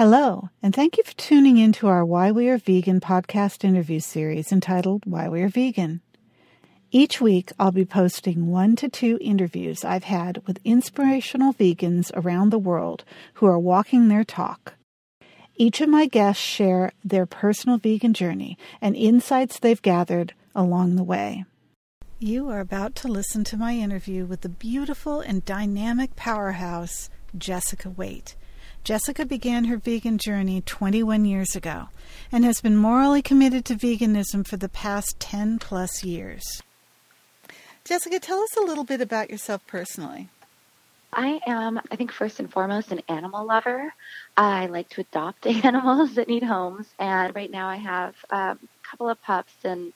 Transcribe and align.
Hello, 0.00 0.48
and 0.62 0.74
thank 0.74 0.96
you 0.96 1.04
for 1.04 1.12
tuning 1.12 1.58
in 1.58 1.72
to 1.72 1.86
our 1.86 2.06
Why 2.06 2.32
We 2.32 2.48
Are 2.48 2.56
Vegan 2.56 3.00
podcast 3.00 3.64
interview 3.64 4.00
series 4.00 4.50
entitled 4.50 5.04
Why 5.04 5.28
We 5.28 5.42
Are 5.42 5.50
Vegan. 5.50 6.00
Each 6.90 7.20
week, 7.20 7.52
I'll 7.58 7.70
be 7.70 7.84
posting 7.84 8.46
one 8.46 8.76
to 8.76 8.88
two 8.88 9.18
interviews 9.20 9.84
I've 9.84 10.04
had 10.04 10.40
with 10.46 10.58
inspirational 10.64 11.52
vegans 11.52 12.10
around 12.14 12.48
the 12.48 12.58
world 12.58 13.04
who 13.34 13.46
are 13.46 13.58
walking 13.58 14.08
their 14.08 14.24
talk. 14.24 14.72
Each 15.56 15.82
of 15.82 15.90
my 15.90 16.06
guests 16.06 16.42
share 16.42 16.92
their 17.04 17.26
personal 17.26 17.76
vegan 17.76 18.14
journey 18.14 18.56
and 18.80 18.96
insights 18.96 19.58
they've 19.58 19.82
gathered 19.82 20.32
along 20.54 20.96
the 20.96 21.04
way. 21.04 21.44
You 22.18 22.48
are 22.48 22.60
about 22.60 22.94
to 22.94 23.08
listen 23.08 23.44
to 23.44 23.58
my 23.58 23.74
interview 23.74 24.24
with 24.24 24.40
the 24.40 24.48
beautiful 24.48 25.20
and 25.20 25.44
dynamic 25.44 26.16
powerhouse, 26.16 27.10
Jessica 27.36 27.90
Waite. 27.90 28.34
Jessica 28.82 29.26
began 29.26 29.64
her 29.64 29.76
vegan 29.76 30.18
journey 30.18 30.62
21 30.62 31.24
years 31.24 31.54
ago 31.54 31.88
and 32.32 32.44
has 32.44 32.60
been 32.60 32.76
morally 32.76 33.22
committed 33.22 33.64
to 33.66 33.74
veganism 33.74 34.46
for 34.46 34.56
the 34.56 34.68
past 34.68 35.20
10 35.20 35.58
plus 35.58 36.02
years. 36.02 36.62
Jessica, 37.84 38.18
tell 38.18 38.40
us 38.40 38.56
a 38.56 38.62
little 38.62 38.84
bit 38.84 39.00
about 39.00 39.30
yourself 39.30 39.66
personally. 39.66 40.28
I 41.12 41.40
am, 41.46 41.80
I 41.90 41.96
think, 41.96 42.12
first 42.12 42.38
and 42.38 42.50
foremost, 42.50 42.92
an 42.92 43.02
animal 43.08 43.44
lover. 43.44 43.92
I 44.36 44.66
like 44.66 44.88
to 44.90 45.00
adopt 45.00 45.46
animals 45.64 46.14
that 46.14 46.28
need 46.28 46.44
homes. 46.44 46.86
And 46.98 47.34
right 47.34 47.50
now 47.50 47.68
I 47.68 47.76
have 47.76 48.14
um, 48.30 48.58
a 48.62 48.88
couple 48.88 49.08
of 49.08 49.20
pups 49.22 49.52
and 49.64 49.92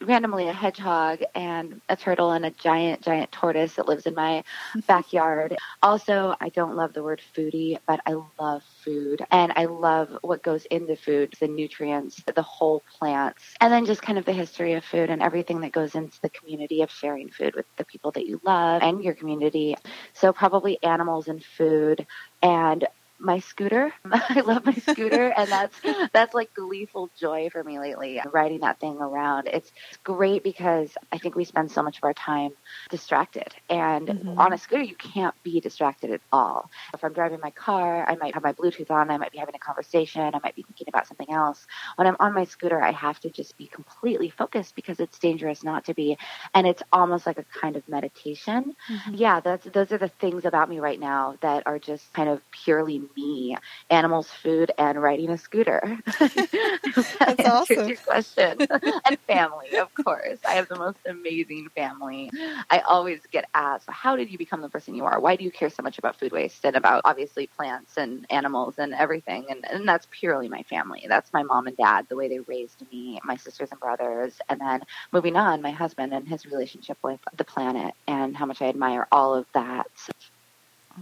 randomly 0.00 0.48
a 0.48 0.52
hedgehog 0.52 1.22
and 1.34 1.80
a 1.88 1.96
turtle 1.96 2.32
and 2.32 2.46
a 2.46 2.50
giant, 2.50 3.02
giant 3.02 3.32
tortoise 3.32 3.74
that 3.74 3.88
lives 3.88 4.06
in 4.06 4.14
my 4.14 4.44
backyard. 4.86 5.56
Also, 5.82 6.34
I 6.40 6.48
don't 6.50 6.76
love 6.76 6.92
the 6.92 7.02
word 7.02 7.20
foodie, 7.36 7.78
but 7.86 8.00
I 8.06 8.16
love 8.38 8.62
food 8.84 9.24
and 9.30 9.52
I 9.56 9.66
love 9.66 10.16
what 10.22 10.42
goes 10.42 10.64
into 10.66 10.96
food, 10.96 11.34
the 11.40 11.48
nutrients, 11.48 12.22
the 12.34 12.42
whole 12.42 12.82
plants, 12.98 13.42
and 13.60 13.72
then 13.72 13.86
just 13.86 14.02
kind 14.02 14.18
of 14.18 14.24
the 14.24 14.32
history 14.32 14.74
of 14.74 14.84
food 14.84 15.10
and 15.10 15.22
everything 15.22 15.60
that 15.60 15.72
goes 15.72 15.94
into 15.94 16.20
the 16.22 16.30
community 16.30 16.82
of 16.82 16.90
sharing 16.90 17.30
food 17.30 17.54
with 17.54 17.66
the 17.76 17.84
people 17.84 18.10
that 18.12 18.26
you 18.26 18.40
love 18.44 18.82
and 18.82 19.02
your 19.02 19.14
community. 19.14 19.76
So 20.12 20.32
probably 20.32 20.82
animals 20.82 21.28
and 21.28 21.42
food 21.44 22.06
and 22.42 22.86
my 23.28 23.38
scooter. 23.40 23.92
I 24.10 24.40
love 24.40 24.64
my 24.64 24.72
scooter, 24.72 25.28
and 25.36 25.48
that's 25.48 25.76
that's 26.12 26.34
like 26.34 26.52
gleeful 26.54 27.10
joy 27.20 27.50
for 27.52 27.62
me 27.62 27.78
lately. 27.78 28.20
Riding 28.32 28.60
that 28.60 28.80
thing 28.80 28.96
around, 28.96 29.46
it's, 29.46 29.70
it's 29.90 29.98
great 29.98 30.42
because 30.42 30.90
I 31.12 31.18
think 31.18 31.36
we 31.36 31.44
spend 31.44 31.70
so 31.70 31.82
much 31.82 31.98
of 31.98 32.04
our 32.04 32.14
time 32.14 32.52
distracted, 32.88 33.54
and 33.68 34.08
mm-hmm. 34.08 34.38
on 34.38 34.52
a 34.52 34.58
scooter 34.58 34.82
you 34.82 34.96
can't 34.96 35.34
be 35.44 35.60
distracted 35.60 36.10
at 36.10 36.22
all. 36.32 36.70
If 36.94 37.04
I'm 37.04 37.12
driving 37.12 37.38
my 37.40 37.50
car, 37.50 38.08
I 38.08 38.16
might 38.16 38.34
have 38.34 38.42
my 38.42 38.54
Bluetooth 38.54 38.90
on, 38.90 39.10
I 39.10 39.18
might 39.18 39.32
be 39.32 39.38
having 39.38 39.54
a 39.54 39.58
conversation, 39.58 40.22
I 40.22 40.40
might 40.42 40.56
be 40.56 40.62
thinking 40.62 40.88
about 40.88 41.06
something 41.06 41.30
else. 41.30 41.66
When 41.96 42.06
I'm 42.06 42.16
on 42.18 42.32
my 42.32 42.44
scooter, 42.44 42.82
I 42.82 42.92
have 42.92 43.20
to 43.20 43.30
just 43.30 43.58
be 43.58 43.66
completely 43.66 44.30
focused 44.30 44.74
because 44.74 45.00
it's 45.00 45.18
dangerous 45.18 45.62
not 45.62 45.84
to 45.84 45.94
be, 45.94 46.16
and 46.54 46.66
it's 46.66 46.82
almost 46.92 47.26
like 47.26 47.38
a 47.38 47.44
kind 47.44 47.76
of 47.76 47.86
meditation. 47.88 48.74
Mm-hmm. 48.90 49.14
Yeah, 49.14 49.40
that's 49.40 49.66
those 49.66 49.92
are 49.92 49.98
the 49.98 50.08
things 50.08 50.46
about 50.46 50.70
me 50.70 50.80
right 50.80 50.98
now 50.98 51.36
that 51.42 51.66
are 51.66 51.78
just 51.78 52.10
kind 52.14 52.30
of 52.30 52.40
purely 52.50 53.02
me, 53.18 53.56
animals, 53.90 54.28
food, 54.28 54.72
and 54.78 55.00
riding 55.02 55.30
a 55.30 55.38
scooter. 55.38 55.98
That's 56.18 57.44
awesome. 57.44 57.88
Your 57.88 57.96
question. 57.96 58.58
and 59.04 59.18
family, 59.26 59.76
of 59.78 59.92
course. 59.94 60.38
I 60.46 60.52
have 60.52 60.68
the 60.68 60.76
most 60.76 60.98
amazing 61.06 61.68
family. 61.74 62.30
I 62.70 62.80
always 62.80 63.20
get 63.30 63.46
asked, 63.54 63.88
how 63.88 64.16
did 64.16 64.30
you 64.30 64.38
become 64.38 64.60
the 64.60 64.68
person 64.68 64.94
you 64.94 65.04
are? 65.04 65.20
Why 65.20 65.36
do 65.36 65.44
you 65.44 65.50
care 65.50 65.70
so 65.70 65.82
much 65.82 65.98
about 65.98 66.18
food 66.18 66.32
waste 66.32 66.64
and 66.64 66.76
about 66.76 67.02
obviously 67.04 67.46
plants 67.46 67.96
and 67.96 68.26
animals 68.30 68.76
and 68.78 68.94
everything? 68.94 69.46
And, 69.50 69.64
and 69.70 69.88
that's 69.88 70.06
purely 70.10 70.48
my 70.48 70.62
family. 70.64 71.06
That's 71.08 71.32
my 71.32 71.42
mom 71.42 71.66
and 71.66 71.76
dad, 71.76 72.06
the 72.08 72.16
way 72.16 72.28
they 72.28 72.40
raised 72.40 72.82
me, 72.92 73.20
my 73.24 73.36
sisters 73.36 73.70
and 73.70 73.80
brothers. 73.80 74.38
And 74.48 74.60
then 74.60 74.82
moving 75.12 75.36
on, 75.36 75.62
my 75.62 75.70
husband 75.70 76.12
and 76.12 76.28
his 76.28 76.46
relationship 76.46 76.98
with 77.02 77.20
the 77.36 77.44
planet 77.44 77.94
and 78.06 78.36
how 78.36 78.46
much 78.46 78.62
I 78.62 78.66
admire 78.66 79.06
all 79.12 79.34
of 79.34 79.46
that. 79.54 79.86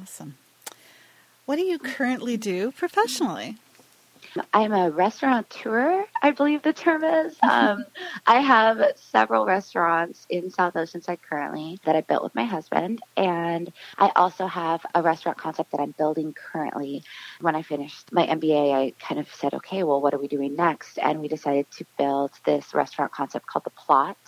Awesome. 0.00 0.36
What 1.46 1.56
do 1.56 1.62
you 1.62 1.78
currently 1.78 2.36
do 2.36 2.72
professionally? 2.72 3.54
I'm 4.52 4.72
a 4.72 4.90
restaurateur, 4.90 6.04
I 6.20 6.32
believe 6.32 6.62
the 6.62 6.72
term 6.72 7.04
is. 7.04 7.36
Um, 7.46 7.86
I 8.26 8.40
have 8.40 8.82
several 8.96 9.46
restaurants 9.46 10.26
in 10.28 10.50
South 10.50 10.74
Oceanside 10.74 11.20
currently 11.22 11.78
that 11.84 11.94
I 11.94 12.00
built 12.00 12.24
with 12.24 12.34
my 12.34 12.44
husband. 12.44 13.00
And 13.16 13.72
I 13.96 14.10
also 14.16 14.46
have 14.46 14.84
a 14.94 15.02
restaurant 15.02 15.38
concept 15.38 15.70
that 15.70 15.80
I'm 15.80 15.92
building 15.92 16.34
currently. 16.34 17.04
When 17.40 17.54
I 17.54 17.62
finished 17.62 18.12
my 18.12 18.26
MBA, 18.26 18.74
I 18.74 18.92
kind 18.98 19.20
of 19.20 19.32
said, 19.32 19.54
okay, 19.54 19.84
well, 19.84 20.02
what 20.02 20.12
are 20.12 20.18
we 20.18 20.28
doing 20.28 20.56
next? 20.56 20.98
And 20.98 21.20
we 21.20 21.28
decided 21.28 21.70
to 21.78 21.86
build 21.96 22.32
this 22.44 22.74
restaurant 22.74 23.12
concept 23.12 23.46
called 23.46 23.64
The 23.64 23.70
Plot 23.70 24.18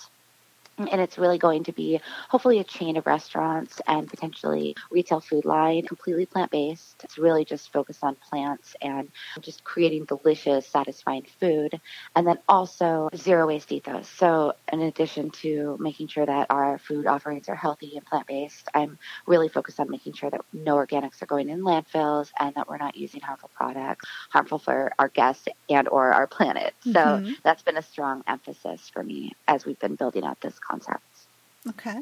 and 0.78 1.00
it's 1.00 1.18
really 1.18 1.38
going 1.38 1.64
to 1.64 1.72
be 1.72 2.00
hopefully 2.28 2.58
a 2.60 2.64
chain 2.64 2.96
of 2.96 3.06
restaurants 3.06 3.80
and 3.86 4.08
potentially 4.08 4.76
retail 4.90 5.20
food 5.20 5.44
line, 5.44 5.86
completely 5.86 6.26
plant 6.26 6.50
based. 6.50 7.02
It's 7.04 7.18
really 7.18 7.44
just 7.44 7.72
focused 7.72 8.04
on 8.04 8.16
plants 8.16 8.76
and 8.80 9.08
just 9.40 9.64
creating 9.64 10.04
delicious, 10.04 10.66
satisfying 10.66 11.26
food. 11.40 11.80
And 12.14 12.26
then 12.26 12.38
also 12.48 13.08
zero 13.14 13.46
waste 13.46 13.72
ethos. 13.72 14.08
So, 14.08 14.54
in 14.72 14.80
addition 14.80 15.30
to 15.42 15.76
making 15.80 16.08
sure 16.08 16.26
that 16.26 16.46
our 16.50 16.78
food 16.78 17.06
offerings 17.06 17.48
are 17.48 17.54
healthy 17.54 17.96
and 17.96 18.04
plant 18.04 18.26
based, 18.26 18.68
I'm 18.74 18.98
really 19.26 19.48
focused 19.48 19.80
on 19.80 19.90
making 19.90 20.14
sure 20.14 20.30
that 20.30 20.40
no 20.52 20.76
organics 20.76 21.22
are 21.22 21.26
going 21.26 21.48
in 21.48 21.60
landfills 21.60 22.30
and 22.38 22.54
that 22.54 22.68
we're 22.68 22.78
not 22.78 22.96
using 22.96 23.20
harmful 23.20 23.50
products, 23.54 24.06
harmful 24.30 24.58
for 24.58 24.92
our 24.98 25.08
guests 25.08 25.48
and 25.68 25.88
or 25.88 26.12
our 26.12 26.26
planet. 26.26 26.74
So, 26.82 26.92
mm-hmm. 26.92 27.32
that's 27.42 27.62
been 27.62 27.76
a 27.76 27.82
strong 27.82 28.22
emphasis 28.26 28.88
for 28.88 29.02
me 29.02 29.32
as 29.46 29.64
we've 29.64 29.78
been 29.78 29.96
building 29.96 30.24
out 30.24 30.40
this 30.40 30.58
concepts. 30.68 31.26
Okay. 31.68 32.00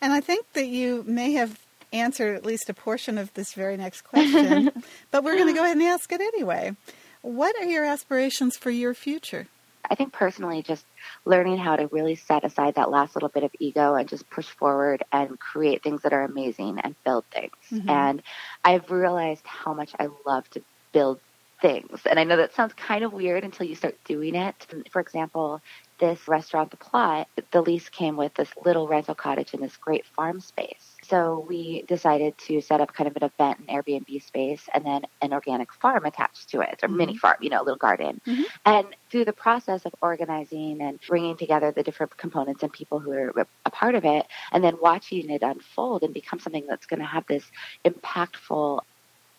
And 0.00 0.12
I 0.12 0.20
think 0.20 0.52
that 0.52 0.66
you 0.66 1.04
may 1.06 1.32
have 1.32 1.58
answered 1.92 2.36
at 2.36 2.44
least 2.44 2.68
a 2.68 2.74
portion 2.74 3.18
of 3.18 3.32
this 3.34 3.54
very 3.54 3.76
next 3.76 4.02
question, 4.02 4.70
but 5.10 5.24
we're 5.24 5.36
going 5.36 5.48
to 5.48 5.54
go 5.54 5.64
ahead 5.64 5.76
and 5.76 5.86
ask 5.86 6.12
it 6.12 6.20
anyway. 6.20 6.76
What 7.22 7.56
are 7.56 7.64
your 7.64 7.84
aspirations 7.84 8.56
for 8.56 8.70
your 8.70 8.94
future? 8.94 9.48
I 9.90 9.94
think 9.94 10.12
personally, 10.12 10.62
just 10.62 10.84
learning 11.24 11.58
how 11.58 11.76
to 11.76 11.86
really 11.86 12.14
set 12.14 12.44
aside 12.44 12.74
that 12.74 12.90
last 12.90 13.16
little 13.16 13.28
bit 13.28 13.42
of 13.42 13.50
ego 13.58 13.94
and 13.94 14.08
just 14.08 14.28
push 14.28 14.46
forward 14.46 15.02
and 15.12 15.38
create 15.38 15.82
things 15.82 16.02
that 16.02 16.12
are 16.12 16.24
amazing 16.24 16.78
and 16.80 16.94
build 17.04 17.24
things. 17.26 17.52
Mm-hmm. 17.72 17.88
And 17.88 18.22
I've 18.64 18.90
realized 18.90 19.46
how 19.46 19.72
much 19.72 19.92
I 19.98 20.08
love 20.26 20.48
to 20.50 20.62
build 20.92 21.20
things. 21.60 22.00
And 22.08 22.20
I 22.20 22.24
know 22.24 22.36
that 22.36 22.54
sounds 22.54 22.74
kind 22.74 23.02
of 23.02 23.12
weird 23.12 23.44
until 23.44 23.66
you 23.66 23.74
start 23.74 23.96
doing 24.04 24.34
it. 24.34 24.66
For 24.90 25.00
example, 25.00 25.60
this 25.98 26.28
restaurant, 26.28 26.70
The 26.70 26.76
Plot, 26.76 27.28
the 27.50 27.60
lease 27.60 27.88
came 27.88 28.16
with 28.16 28.34
this 28.34 28.48
little 28.64 28.88
rental 28.88 29.14
cottage 29.14 29.54
in 29.54 29.60
this 29.60 29.76
great 29.76 30.06
farm 30.06 30.40
space. 30.40 30.96
So 31.02 31.44
we 31.48 31.82
decided 31.82 32.36
to 32.46 32.60
set 32.60 32.80
up 32.80 32.92
kind 32.92 33.08
of 33.08 33.16
an 33.16 33.24
event 33.24 33.58
and 33.58 33.68
Airbnb 33.68 34.22
space 34.22 34.68
and 34.72 34.84
then 34.84 35.02
an 35.22 35.32
organic 35.32 35.72
farm 35.72 36.04
attached 36.04 36.50
to 36.50 36.60
it, 36.60 36.80
or 36.82 36.88
mm-hmm. 36.88 36.96
mini 36.96 37.16
farm, 37.16 37.36
you 37.40 37.50
know, 37.50 37.60
a 37.60 37.64
little 37.64 37.78
garden. 37.78 38.20
Mm-hmm. 38.26 38.42
And 38.64 38.86
through 39.10 39.24
the 39.24 39.32
process 39.32 39.84
of 39.86 39.94
organizing 40.02 40.80
and 40.80 40.98
bringing 41.06 41.36
together 41.36 41.72
the 41.72 41.82
different 41.82 42.16
components 42.16 42.62
and 42.62 42.72
people 42.72 42.98
who 42.98 43.12
are 43.12 43.46
a 43.64 43.70
part 43.70 43.94
of 43.94 44.04
it, 44.04 44.26
and 44.52 44.62
then 44.62 44.76
watching 44.80 45.30
it 45.30 45.42
unfold 45.42 46.02
and 46.02 46.12
become 46.14 46.38
something 46.38 46.66
that's 46.66 46.86
going 46.86 47.00
to 47.00 47.06
have 47.06 47.26
this 47.26 47.44
impactful 47.84 48.80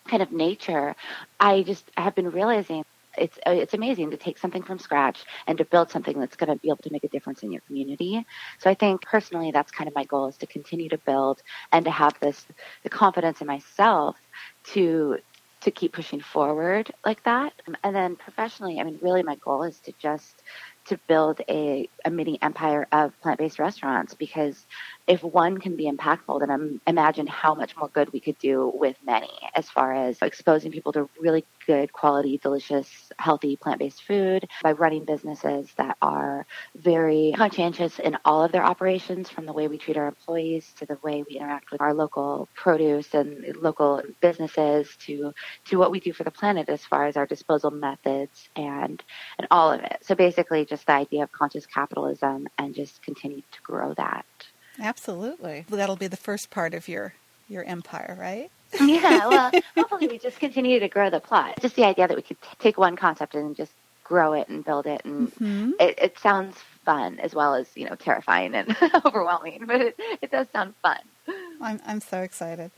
kind 0.08 0.22
of 0.22 0.32
nature, 0.32 0.96
I 1.38 1.62
just 1.62 1.88
have 1.96 2.14
been 2.14 2.30
realizing 2.30 2.84
it's 3.16 3.38
uh, 3.46 3.50
it's 3.50 3.74
amazing 3.74 4.10
to 4.10 4.16
take 4.16 4.38
something 4.38 4.62
from 4.62 4.78
scratch 4.78 5.24
and 5.46 5.58
to 5.58 5.64
build 5.64 5.90
something 5.90 6.18
that's 6.18 6.36
going 6.36 6.50
to 6.50 6.56
be 6.56 6.68
able 6.68 6.82
to 6.82 6.92
make 6.92 7.04
a 7.04 7.08
difference 7.08 7.42
in 7.42 7.52
your 7.52 7.62
community. 7.62 8.24
So 8.58 8.70
I 8.70 8.74
think 8.74 9.02
personally, 9.02 9.50
that's 9.50 9.70
kind 9.70 9.88
of 9.88 9.94
my 9.94 10.04
goal 10.04 10.28
is 10.28 10.36
to 10.38 10.46
continue 10.46 10.88
to 10.90 10.98
build 10.98 11.42
and 11.72 11.84
to 11.84 11.90
have 11.90 12.18
this 12.20 12.46
the 12.82 12.88
confidence 12.88 13.40
in 13.40 13.46
myself 13.46 14.16
to 14.72 15.18
to 15.60 15.70
keep 15.70 15.92
pushing 15.92 16.20
forward 16.20 16.90
like 17.04 17.22
that. 17.24 17.52
And 17.84 17.94
then 17.94 18.16
professionally, 18.16 18.80
I 18.80 18.82
mean, 18.82 18.98
really, 19.02 19.22
my 19.22 19.36
goal 19.36 19.62
is 19.62 19.78
to 19.80 19.92
just 19.98 20.42
to 20.86 20.98
build 21.06 21.42
a, 21.48 21.88
a 22.04 22.10
mini 22.10 22.38
empire 22.40 22.86
of 22.90 23.18
plant-based 23.20 23.58
restaurants 23.58 24.14
because 24.14 24.66
if 25.06 25.22
one 25.22 25.58
can 25.58 25.76
be 25.76 25.90
impactful, 25.90 26.40
then 26.40 26.80
imagine 26.86 27.26
how 27.26 27.54
much 27.54 27.76
more 27.76 27.88
good 27.88 28.10
we 28.12 28.20
could 28.20 28.38
do 28.38 28.72
with 28.74 28.96
many 29.04 29.30
as 29.54 29.68
far 29.68 29.92
as 29.92 30.18
exposing 30.22 30.72
people 30.72 30.92
to 30.92 31.08
really 31.20 31.44
good 31.66 31.92
quality, 31.92 32.38
delicious, 32.38 33.12
healthy 33.18 33.56
plant-based 33.56 34.02
food 34.02 34.48
by 34.62 34.72
running 34.72 35.04
businesses 35.04 35.72
that 35.76 35.96
are 36.02 36.46
very 36.76 37.32
conscientious 37.36 37.98
in 37.98 38.16
all 38.24 38.44
of 38.44 38.52
their 38.52 38.64
operations 38.64 39.28
from 39.28 39.46
the 39.46 39.52
way 39.52 39.68
we 39.68 39.78
treat 39.78 39.96
our 39.96 40.08
employees 40.08 40.72
to 40.78 40.86
the 40.86 40.98
way 41.02 41.24
we 41.28 41.36
interact 41.36 41.70
with 41.70 41.80
our 41.80 41.94
local 41.94 42.48
produce 42.54 43.14
and 43.14 43.56
local 43.60 44.02
businesses 44.20 44.88
to 45.00 45.32
to 45.64 45.78
what 45.78 45.90
we 45.90 46.00
do 46.00 46.12
for 46.12 46.24
the 46.24 46.30
planet 46.30 46.68
as 46.68 46.84
far 46.84 47.06
as 47.06 47.16
our 47.16 47.26
disposal 47.26 47.70
methods 47.70 48.48
and 48.56 49.02
and 49.38 49.48
all 49.50 49.72
of 49.72 49.80
it. 49.80 49.98
So 50.02 50.14
basically 50.14 50.64
just 50.64 50.86
the 50.86 50.92
idea 50.92 51.22
of 51.22 51.32
conscious 51.32 51.66
capitalism 51.66 52.48
and 52.58 52.74
just 52.74 53.02
continue 53.02 53.42
to 53.52 53.62
grow 53.62 53.94
that. 53.94 54.24
Absolutely. 54.80 55.66
That'll 55.68 55.96
be 55.96 56.06
the 56.06 56.16
first 56.16 56.50
part 56.50 56.74
of 56.74 56.88
your 56.88 57.14
your 57.50 57.64
empire, 57.64 58.16
right? 58.18 58.50
yeah, 58.80 59.26
well, 59.26 59.50
hopefully 59.76 60.06
we 60.06 60.18
just 60.18 60.38
continue 60.38 60.78
to 60.78 60.88
grow 60.88 61.10
the 61.10 61.20
plot. 61.20 61.58
Just 61.60 61.76
the 61.76 61.84
idea 61.84 62.06
that 62.06 62.16
we 62.16 62.22
could 62.22 62.40
t- 62.40 62.48
take 62.58 62.78
one 62.78 62.96
concept 62.96 63.34
and 63.34 63.56
just 63.56 63.72
grow 64.04 64.32
it 64.32 64.48
and 64.48 64.64
build 64.64 64.86
it, 64.86 65.02
and 65.04 65.32
mm-hmm. 65.34 65.70
it, 65.80 65.98
it, 65.98 66.18
sounds 66.18 66.56
fun 66.84 67.18
as 67.20 67.34
well 67.34 67.54
as 67.54 67.68
you 67.74 67.88
know 67.88 67.94
terrifying 67.94 68.54
and 68.54 68.76
overwhelming, 69.04 69.64
but 69.66 69.80
it, 69.80 70.00
it 70.22 70.30
does 70.30 70.46
sound 70.52 70.74
fun. 70.82 70.98
I'm 71.60 71.80
I'm 71.84 72.00
so 72.00 72.20
excited. 72.20 72.70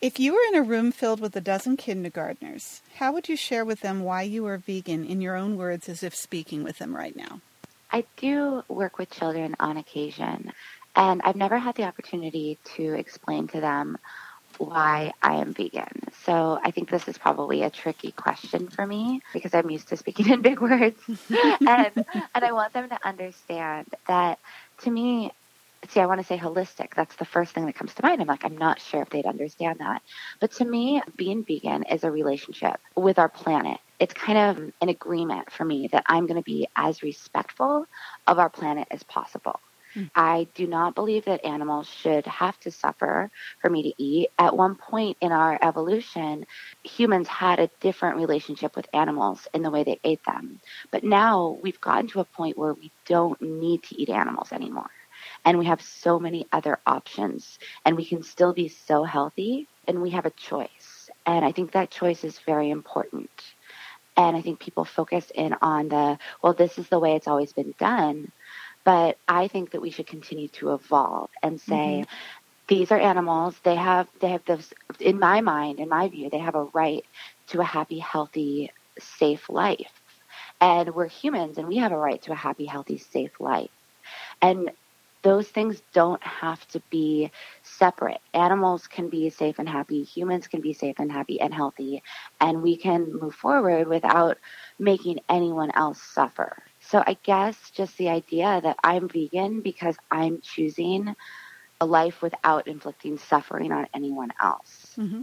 If 0.00 0.18
you 0.18 0.32
were 0.32 0.40
in 0.48 0.54
a 0.54 0.62
room 0.62 0.92
filled 0.92 1.20
with 1.20 1.34
a 1.36 1.40
dozen 1.40 1.76
kindergartners, 1.76 2.80
how 2.96 3.12
would 3.12 3.28
you 3.28 3.36
share 3.36 3.64
with 3.64 3.80
them 3.80 4.02
why 4.02 4.22
you 4.22 4.46
are 4.46 4.56
vegan 4.56 5.04
in 5.04 5.20
your 5.20 5.36
own 5.36 5.56
words 5.56 5.88
as 5.88 6.02
if 6.02 6.14
speaking 6.14 6.62
with 6.62 6.78
them 6.78 6.96
right 6.96 7.16
now? 7.16 7.40
I 7.92 8.04
do 8.16 8.62
work 8.68 8.98
with 8.98 9.10
children 9.10 9.56
on 9.58 9.76
occasion, 9.76 10.52
and 10.94 11.20
I've 11.24 11.36
never 11.36 11.58
had 11.58 11.74
the 11.74 11.84
opportunity 11.84 12.58
to 12.76 12.94
explain 12.94 13.48
to 13.48 13.60
them 13.60 13.98
why 14.60 15.12
I 15.22 15.36
am 15.36 15.54
vegan. 15.54 16.02
So 16.24 16.60
I 16.62 16.70
think 16.70 16.90
this 16.90 17.08
is 17.08 17.16
probably 17.16 17.62
a 17.62 17.70
tricky 17.70 18.12
question 18.12 18.68
for 18.68 18.86
me 18.86 19.22
because 19.32 19.54
I'm 19.54 19.70
used 19.70 19.88
to 19.88 19.96
speaking 19.96 20.28
in 20.32 20.42
big 20.42 20.60
words. 20.60 21.00
and 21.40 22.04
and 22.34 22.44
I 22.44 22.52
want 22.52 22.74
them 22.74 22.90
to 22.90 22.98
understand 23.02 23.88
that 24.06 24.38
to 24.82 24.90
me 24.90 25.32
see 25.88 26.00
I 26.00 26.06
want 26.06 26.20
to 26.20 26.26
say 26.26 26.36
holistic. 26.36 26.88
That's 26.94 27.16
the 27.16 27.24
first 27.24 27.54
thing 27.54 27.64
that 27.64 27.74
comes 27.74 27.94
to 27.94 28.02
mind. 28.02 28.20
I'm 28.20 28.28
like 28.28 28.44
I'm 28.44 28.58
not 28.58 28.80
sure 28.80 29.00
if 29.00 29.08
they'd 29.08 29.24
understand 29.24 29.80
that. 29.80 30.02
But 30.40 30.52
to 30.52 30.64
me 30.66 31.00
being 31.16 31.42
vegan 31.42 31.84
is 31.84 32.04
a 32.04 32.10
relationship 32.10 32.78
with 32.94 33.18
our 33.18 33.30
planet. 33.30 33.78
It's 33.98 34.12
kind 34.14 34.38
of 34.38 34.72
an 34.82 34.88
agreement 34.90 35.50
for 35.50 35.64
me 35.64 35.88
that 35.92 36.04
I'm 36.06 36.26
going 36.26 36.40
to 36.40 36.44
be 36.44 36.68
as 36.76 37.02
respectful 37.02 37.86
of 38.26 38.38
our 38.38 38.50
planet 38.50 38.88
as 38.90 39.02
possible. 39.04 39.58
Mm-hmm. 39.96 40.06
I 40.14 40.46
do 40.54 40.66
not 40.66 40.94
believe 40.94 41.24
that 41.24 41.44
animals 41.44 41.88
should 41.88 42.26
have 42.26 42.58
to 42.60 42.70
suffer 42.70 43.30
for 43.60 43.70
me 43.70 43.82
to 43.82 44.02
eat. 44.02 44.30
At 44.38 44.56
one 44.56 44.76
point 44.76 45.16
in 45.20 45.32
our 45.32 45.58
evolution, 45.60 46.46
humans 46.84 47.28
had 47.28 47.58
a 47.58 47.70
different 47.80 48.16
relationship 48.16 48.76
with 48.76 48.88
animals 48.94 49.48
in 49.52 49.62
the 49.62 49.70
way 49.70 49.84
they 49.84 49.98
ate 50.04 50.24
them. 50.24 50.60
But 50.90 51.04
now 51.04 51.58
we've 51.62 51.80
gotten 51.80 52.08
to 52.08 52.20
a 52.20 52.24
point 52.24 52.58
where 52.58 52.74
we 52.74 52.92
don't 53.06 53.40
need 53.40 53.82
to 53.84 54.00
eat 54.00 54.10
animals 54.10 54.52
anymore. 54.52 54.90
And 55.44 55.58
we 55.58 55.66
have 55.66 55.82
so 55.82 56.18
many 56.18 56.46
other 56.52 56.78
options, 56.86 57.58
and 57.84 57.96
we 57.96 58.04
can 58.04 58.22
still 58.22 58.52
be 58.52 58.68
so 58.68 59.04
healthy, 59.04 59.68
and 59.86 60.00
we 60.00 60.10
have 60.10 60.26
a 60.26 60.30
choice. 60.30 61.10
And 61.26 61.44
I 61.44 61.52
think 61.52 61.72
that 61.72 61.90
choice 61.90 62.24
is 62.24 62.38
very 62.38 62.70
important. 62.70 63.30
And 64.16 64.36
I 64.36 64.42
think 64.42 64.60
people 64.60 64.84
focus 64.84 65.30
in 65.34 65.54
on 65.62 65.88
the, 65.88 66.18
well, 66.42 66.52
this 66.52 66.78
is 66.78 66.88
the 66.88 66.98
way 66.98 67.14
it's 67.16 67.28
always 67.28 67.52
been 67.52 67.74
done. 67.78 68.32
But 68.84 69.18
I 69.28 69.48
think 69.48 69.70
that 69.70 69.82
we 69.82 69.90
should 69.90 70.06
continue 70.06 70.48
to 70.48 70.72
evolve 70.72 71.30
and 71.42 71.60
say, 71.60 72.04
mm-hmm. 72.04 72.14
these 72.68 72.90
are 72.90 72.98
animals. 72.98 73.58
They 73.62 73.76
have 73.76 74.08
they 74.20 74.30
have 74.30 74.44
this 74.44 74.72
in 74.98 75.18
my 75.18 75.40
mind, 75.40 75.80
in 75.80 75.88
my 75.88 76.08
view, 76.08 76.30
they 76.30 76.38
have 76.38 76.54
a 76.54 76.64
right 76.64 77.04
to 77.48 77.60
a 77.60 77.64
happy, 77.64 77.98
healthy, 77.98 78.70
safe 78.98 79.48
life. 79.48 79.92
And 80.60 80.94
we're 80.94 81.08
humans 81.08 81.58
and 81.58 81.68
we 81.68 81.78
have 81.78 81.92
a 81.92 81.96
right 81.96 82.20
to 82.22 82.32
a 82.32 82.36
happy, 82.36 82.66
healthy, 82.66 82.98
safe 82.98 83.38
life. 83.40 83.70
And 84.42 84.70
those 85.22 85.48
things 85.48 85.82
don't 85.92 86.22
have 86.22 86.66
to 86.68 86.80
be 86.90 87.30
separate. 87.62 88.20
Animals 88.32 88.86
can 88.86 89.08
be 89.08 89.28
safe 89.30 89.58
and 89.58 89.68
happy, 89.68 90.02
humans 90.02 90.46
can 90.46 90.60
be 90.60 90.72
safe 90.72 90.96
and 90.98 91.12
happy 91.12 91.40
and 91.40 91.52
healthy, 91.52 92.02
and 92.40 92.62
we 92.62 92.76
can 92.76 93.12
move 93.12 93.34
forward 93.34 93.86
without 93.86 94.38
making 94.78 95.20
anyone 95.28 95.70
else 95.72 96.00
suffer. 96.00 96.62
So 96.90 97.00
I 97.06 97.16
guess 97.22 97.70
just 97.70 97.96
the 97.98 98.08
idea 98.08 98.60
that 98.62 98.76
I'm 98.82 99.08
vegan 99.08 99.60
because 99.60 99.96
I'm 100.10 100.40
choosing 100.40 101.14
a 101.80 101.86
life 101.86 102.20
without 102.20 102.66
inflicting 102.66 103.16
suffering 103.16 103.70
on 103.70 103.86
anyone 103.94 104.32
else. 104.42 104.96
Mm-hmm. 104.98 105.22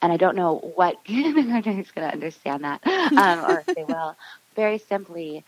And 0.00 0.12
I 0.12 0.16
don't 0.16 0.36
know 0.36 0.58
what 0.76 1.02
kindergartner 1.04 1.80
is 1.80 1.90
going 1.90 2.06
to 2.06 2.14
understand 2.14 2.62
that, 2.62 2.86
um, 2.86 3.44
or 3.44 3.64
if 3.66 3.74
they 3.74 3.82
will. 3.88 4.14
Very 4.54 4.78
simply, 4.78 5.44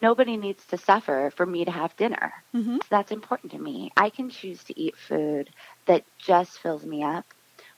nobody 0.00 0.36
needs 0.36 0.64
to 0.66 0.78
suffer 0.78 1.32
for 1.34 1.44
me 1.44 1.64
to 1.64 1.72
have 1.72 1.96
dinner. 1.96 2.32
Mm-hmm. 2.54 2.76
So 2.76 2.86
that's 2.88 3.10
important 3.10 3.52
to 3.52 3.58
me. 3.58 3.90
I 3.96 4.08
can 4.08 4.30
choose 4.30 4.62
to 4.64 4.80
eat 4.80 4.96
food 4.96 5.50
that 5.86 6.04
just 6.18 6.60
fills 6.60 6.86
me 6.86 7.02
up 7.02 7.24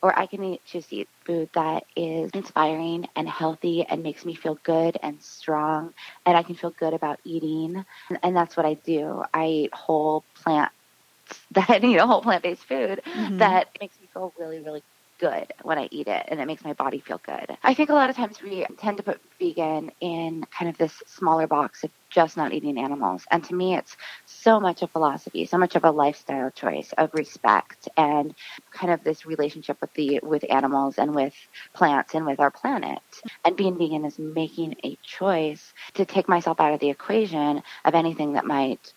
or 0.04 0.16
I 0.18 0.26
can 0.26 0.44
eat, 0.44 0.60
just 0.66 0.92
eat 0.92 1.08
food 1.24 1.48
that 1.54 1.84
is 1.96 2.30
inspiring 2.34 3.08
and 3.16 3.26
healthy 3.26 3.86
and 3.88 4.02
makes 4.02 4.26
me 4.26 4.34
feel 4.34 4.58
good 4.62 4.98
and 5.02 5.20
strong, 5.22 5.94
and 6.26 6.36
I 6.36 6.42
can 6.42 6.56
feel 6.56 6.72
good 6.72 6.92
about 6.92 7.20
eating. 7.24 7.82
And, 8.10 8.18
and 8.22 8.36
that's 8.36 8.54
what 8.54 8.66
I 8.66 8.74
do. 8.74 9.24
I 9.32 9.46
eat 9.46 9.74
whole 9.74 10.22
plant 10.34 10.70
that 11.52 11.82
you 11.82 11.96
know 11.96 12.06
whole 12.06 12.20
plant 12.20 12.42
based 12.42 12.66
food 12.66 13.00
mm-hmm. 13.06 13.38
that 13.38 13.68
makes 13.80 13.98
me 13.98 14.06
feel 14.12 14.30
really 14.38 14.60
really 14.60 14.82
good 15.24 15.54
when 15.62 15.78
I 15.78 15.88
eat 15.90 16.06
it 16.06 16.24
and 16.28 16.38
it 16.38 16.46
makes 16.46 16.64
my 16.64 16.74
body 16.74 17.00
feel 17.00 17.20
good. 17.24 17.56
I 17.62 17.72
think 17.72 17.88
a 17.88 17.94
lot 17.94 18.10
of 18.10 18.16
times 18.16 18.42
we 18.42 18.66
tend 18.76 18.98
to 18.98 19.02
put 19.02 19.22
vegan 19.40 19.90
in 20.00 20.44
kind 20.56 20.68
of 20.68 20.76
this 20.76 21.02
smaller 21.06 21.46
box 21.46 21.82
of 21.82 21.90
just 22.10 22.36
not 22.36 22.52
eating 22.52 22.78
animals. 22.78 23.24
And 23.30 23.42
to 23.44 23.54
me, 23.54 23.74
it's 23.74 23.96
so 24.26 24.60
much 24.60 24.82
a 24.82 24.86
philosophy, 24.86 25.46
so 25.46 25.56
much 25.56 25.76
of 25.76 25.84
a 25.84 25.90
lifestyle 25.90 26.50
choice 26.50 26.92
of 26.98 27.14
respect 27.14 27.88
and 27.96 28.34
kind 28.70 28.92
of 28.92 29.02
this 29.02 29.24
relationship 29.24 29.80
with 29.80 29.94
the, 29.94 30.20
with 30.22 30.44
animals 30.50 30.98
and 30.98 31.14
with 31.14 31.34
plants 31.72 32.14
and 32.14 32.26
with 32.26 32.38
our 32.38 32.50
planet. 32.50 33.00
And 33.46 33.56
being 33.56 33.78
vegan 33.78 34.04
is 34.04 34.18
making 34.18 34.76
a 34.84 34.98
choice 35.02 35.72
to 35.94 36.04
take 36.04 36.28
myself 36.28 36.60
out 36.60 36.74
of 36.74 36.80
the 36.80 36.90
equation 36.90 37.62
of 37.86 37.94
anything 37.94 38.34
that 38.34 38.44
might 38.44 38.92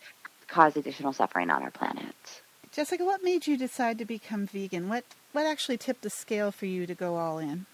cause 0.47 0.75
additional 0.75 1.13
suffering 1.13 1.49
on 1.49 1.63
our 1.63 1.71
planet. 1.71 2.41
Jessica, 2.77 3.03
what 3.03 3.23
made 3.23 3.47
you 3.47 3.57
decide 3.57 3.97
to 3.97 4.05
become 4.05 4.45
vegan? 4.45 4.87
What 4.87 5.03
what 5.31 5.47
actually 5.47 5.77
tipped 5.77 6.03
the 6.03 6.11
scale 6.11 6.51
for 6.51 6.67
you 6.67 6.85
to 6.85 6.93
go 6.93 7.15
all 7.15 7.39
in? 7.39 7.65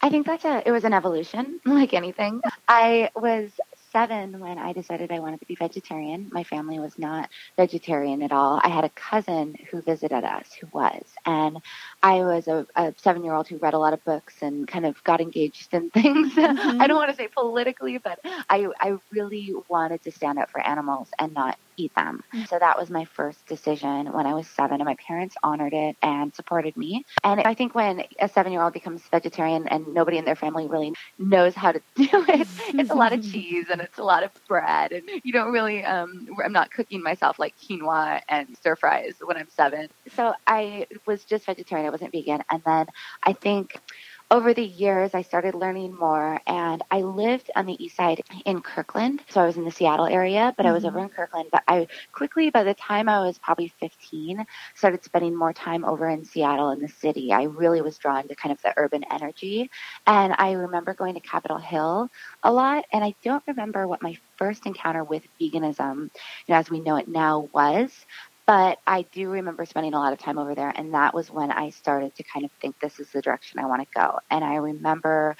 I 0.00 0.08
think 0.08 0.24
that's 0.24 0.46
a 0.46 0.62
it 0.66 0.70
was 0.70 0.82
an 0.82 0.94
evolution, 0.94 1.60
like 1.66 1.92
anything. 1.92 2.40
I 2.66 3.10
was 3.14 3.50
seven 3.96 4.40
when 4.40 4.58
I 4.58 4.74
decided 4.74 5.10
I 5.10 5.20
wanted 5.20 5.40
to 5.40 5.46
be 5.46 5.54
vegetarian. 5.54 6.28
My 6.30 6.44
family 6.44 6.78
was 6.78 6.98
not 6.98 7.30
vegetarian 7.56 8.20
at 8.20 8.30
all. 8.30 8.60
I 8.62 8.68
had 8.68 8.84
a 8.84 8.90
cousin 8.90 9.56
who 9.70 9.80
visited 9.80 10.22
us 10.22 10.52
who 10.52 10.66
was, 10.70 11.02
and 11.24 11.62
I 12.02 12.16
was 12.16 12.46
a, 12.46 12.66
a 12.76 12.92
seven 12.98 13.24
year 13.24 13.32
old 13.32 13.48
who 13.48 13.56
read 13.56 13.72
a 13.72 13.78
lot 13.78 13.94
of 13.94 14.04
books 14.04 14.34
and 14.42 14.68
kind 14.68 14.84
of 14.84 15.02
got 15.02 15.22
engaged 15.22 15.72
in 15.72 15.88
things. 15.98 16.34
Mm-hmm. 16.34 16.82
I 16.82 16.86
don't 16.86 16.98
want 16.98 17.10
to 17.10 17.16
say 17.16 17.28
politically, 17.28 17.96
but 17.96 18.20
I, 18.50 18.68
I 18.78 18.98
really 19.12 19.54
wanted 19.66 20.02
to 20.02 20.12
stand 20.12 20.38
up 20.38 20.50
for 20.50 20.60
animals 20.60 21.08
and 21.18 21.32
not 21.32 21.56
eat 21.76 21.94
them. 21.94 22.22
Mm-hmm. 22.34 22.44
So 22.44 22.58
that 22.58 22.78
was 22.78 22.90
my 22.90 23.04
first 23.04 23.46
decision 23.46 24.12
when 24.12 24.26
I 24.26 24.34
was 24.34 24.46
seven, 24.46 24.80
and 24.80 24.84
my 24.84 24.96
parents 24.96 25.36
honored 25.42 25.72
it 25.72 25.96
and 26.02 26.34
supported 26.34 26.76
me. 26.76 27.04
And 27.24 27.40
I 27.40 27.54
think 27.54 27.74
when 27.74 28.04
a 28.18 28.28
seven 28.28 28.52
year 28.52 28.62
old 28.62 28.72
becomes 28.72 29.02
vegetarian 29.10 29.68
and 29.68 29.94
nobody 29.94 30.18
in 30.18 30.24
their 30.24 30.36
family 30.36 30.66
really 30.66 30.92
knows 31.18 31.54
how 31.54 31.72
to 31.72 31.80
do 31.94 32.08
it, 32.12 32.46
it's 32.74 32.90
a 32.90 32.94
lot 32.94 33.12
of 33.12 33.22
cheese 33.22 33.66
and 33.70 33.85
it's 33.86 33.98
a 33.98 34.04
lot 34.04 34.22
of 34.22 34.30
bread. 34.46 34.92
And 34.92 35.08
you 35.22 35.32
don't 35.32 35.52
really, 35.52 35.84
um, 35.84 36.28
I'm 36.44 36.52
not 36.52 36.70
cooking 36.70 37.02
myself 37.02 37.38
like 37.38 37.54
quinoa 37.56 38.20
and 38.28 38.56
stir 38.56 38.76
fries 38.76 39.14
when 39.24 39.36
I'm 39.36 39.48
seven. 39.48 39.88
So 40.14 40.34
I 40.46 40.86
was 41.06 41.24
just 41.24 41.46
vegetarian. 41.46 41.86
I 41.86 41.90
wasn't 41.90 42.12
vegan. 42.12 42.42
And 42.50 42.62
then 42.66 42.86
I 43.22 43.32
think 43.32 43.80
over 44.28 44.52
the 44.54 44.64
years, 44.64 45.14
I 45.14 45.22
started 45.22 45.54
learning 45.54 45.94
more, 45.94 46.40
and 46.46 46.82
I 46.90 47.02
lived 47.02 47.50
on 47.54 47.66
the 47.66 47.84
east 47.84 47.96
side 47.96 48.22
in 48.44 48.60
Kirkland. 48.60 49.22
So 49.28 49.40
I 49.40 49.46
was 49.46 49.56
in 49.56 49.64
the 49.64 49.70
Seattle 49.70 50.06
area, 50.06 50.52
but 50.56 50.64
mm-hmm. 50.64 50.70
I 50.70 50.74
was 50.74 50.84
over 50.84 50.98
in 50.98 51.06
mm-hmm. 51.06 51.14
Kirkland. 51.14 51.48
But 51.52 51.62
I 51.68 51.86
quickly, 52.12 52.50
by 52.50 52.64
the 52.64 52.74
time 52.74 53.08
I 53.08 53.20
was 53.20 53.38
probably 53.38 53.72
15, 53.78 54.44
started 54.74 55.04
spending 55.04 55.36
more 55.36 55.52
time 55.52 55.84
over 55.84 56.08
in 56.08 56.24
Seattle 56.24 56.70
in 56.70 56.80
the 56.80 56.88
city. 56.88 57.32
I 57.32 57.44
really 57.44 57.80
was 57.82 57.98
drawn 57.98 58.26
to 58.26 58.34
kind 58.34 58.52
of 58.52 58.60
the 58.62 58.74
urban 58.76 59.04
energy. 59.10 59.70
And 60.06 60.34
I 60.36 60.52
remember 60.52 60.94
going 60.94 61.14
to 61.14 61.20
Capitol 61.20 61.58
Hill 61.58 62.08
a 62.42 62.52
lot, 62.52 62.84
and 62.92 63.04
I 63.04 63.14
don't 63.22 63.44
remember 63.46 63.86
what 63.86 64.02
my 64.02 64.18
first 64.38 64.66
encounter 64.66 65.04
with 65.04 65.22
veganism, 65.40 66.02
you 66.02 66.10
know, 66.48 66.56
as 66.56 66.68
we 66.68 66.80
know 66.80 66.96
it 66.96 67.08
now 67.08 67.48
was, 67.52 68.04
but 68.46 68.78
I 68.86 69.02
do 69.12 69.30
remember 69.30 69.66
spending 69.66 69.94
a 69.94 69.98
lot 69.98 70.12
of 70.12 70.18
time 70.20 70.38
over 70.38 70.54
there, 70.54 70.72
and 70.74 70.94
that 70.94 71.14
was 71.14 71.30
when 71.30 71.50
I 71.50 71.70
started 71.70 72.14
to 72.16 72.24
kind 72.24 72.44
of 72.44 72.52
think 72.60 72.76
this 72.80 73.00
is 73.00 73.10
the 73.12 73.22
direction 73.22 73.58
I 73.60 73.66
want 73.66 73.82
to 73.82 73.88
go. 73.94 74.18
And 74.30 74.44
I 74.44 74.56
remember 74.56 75.36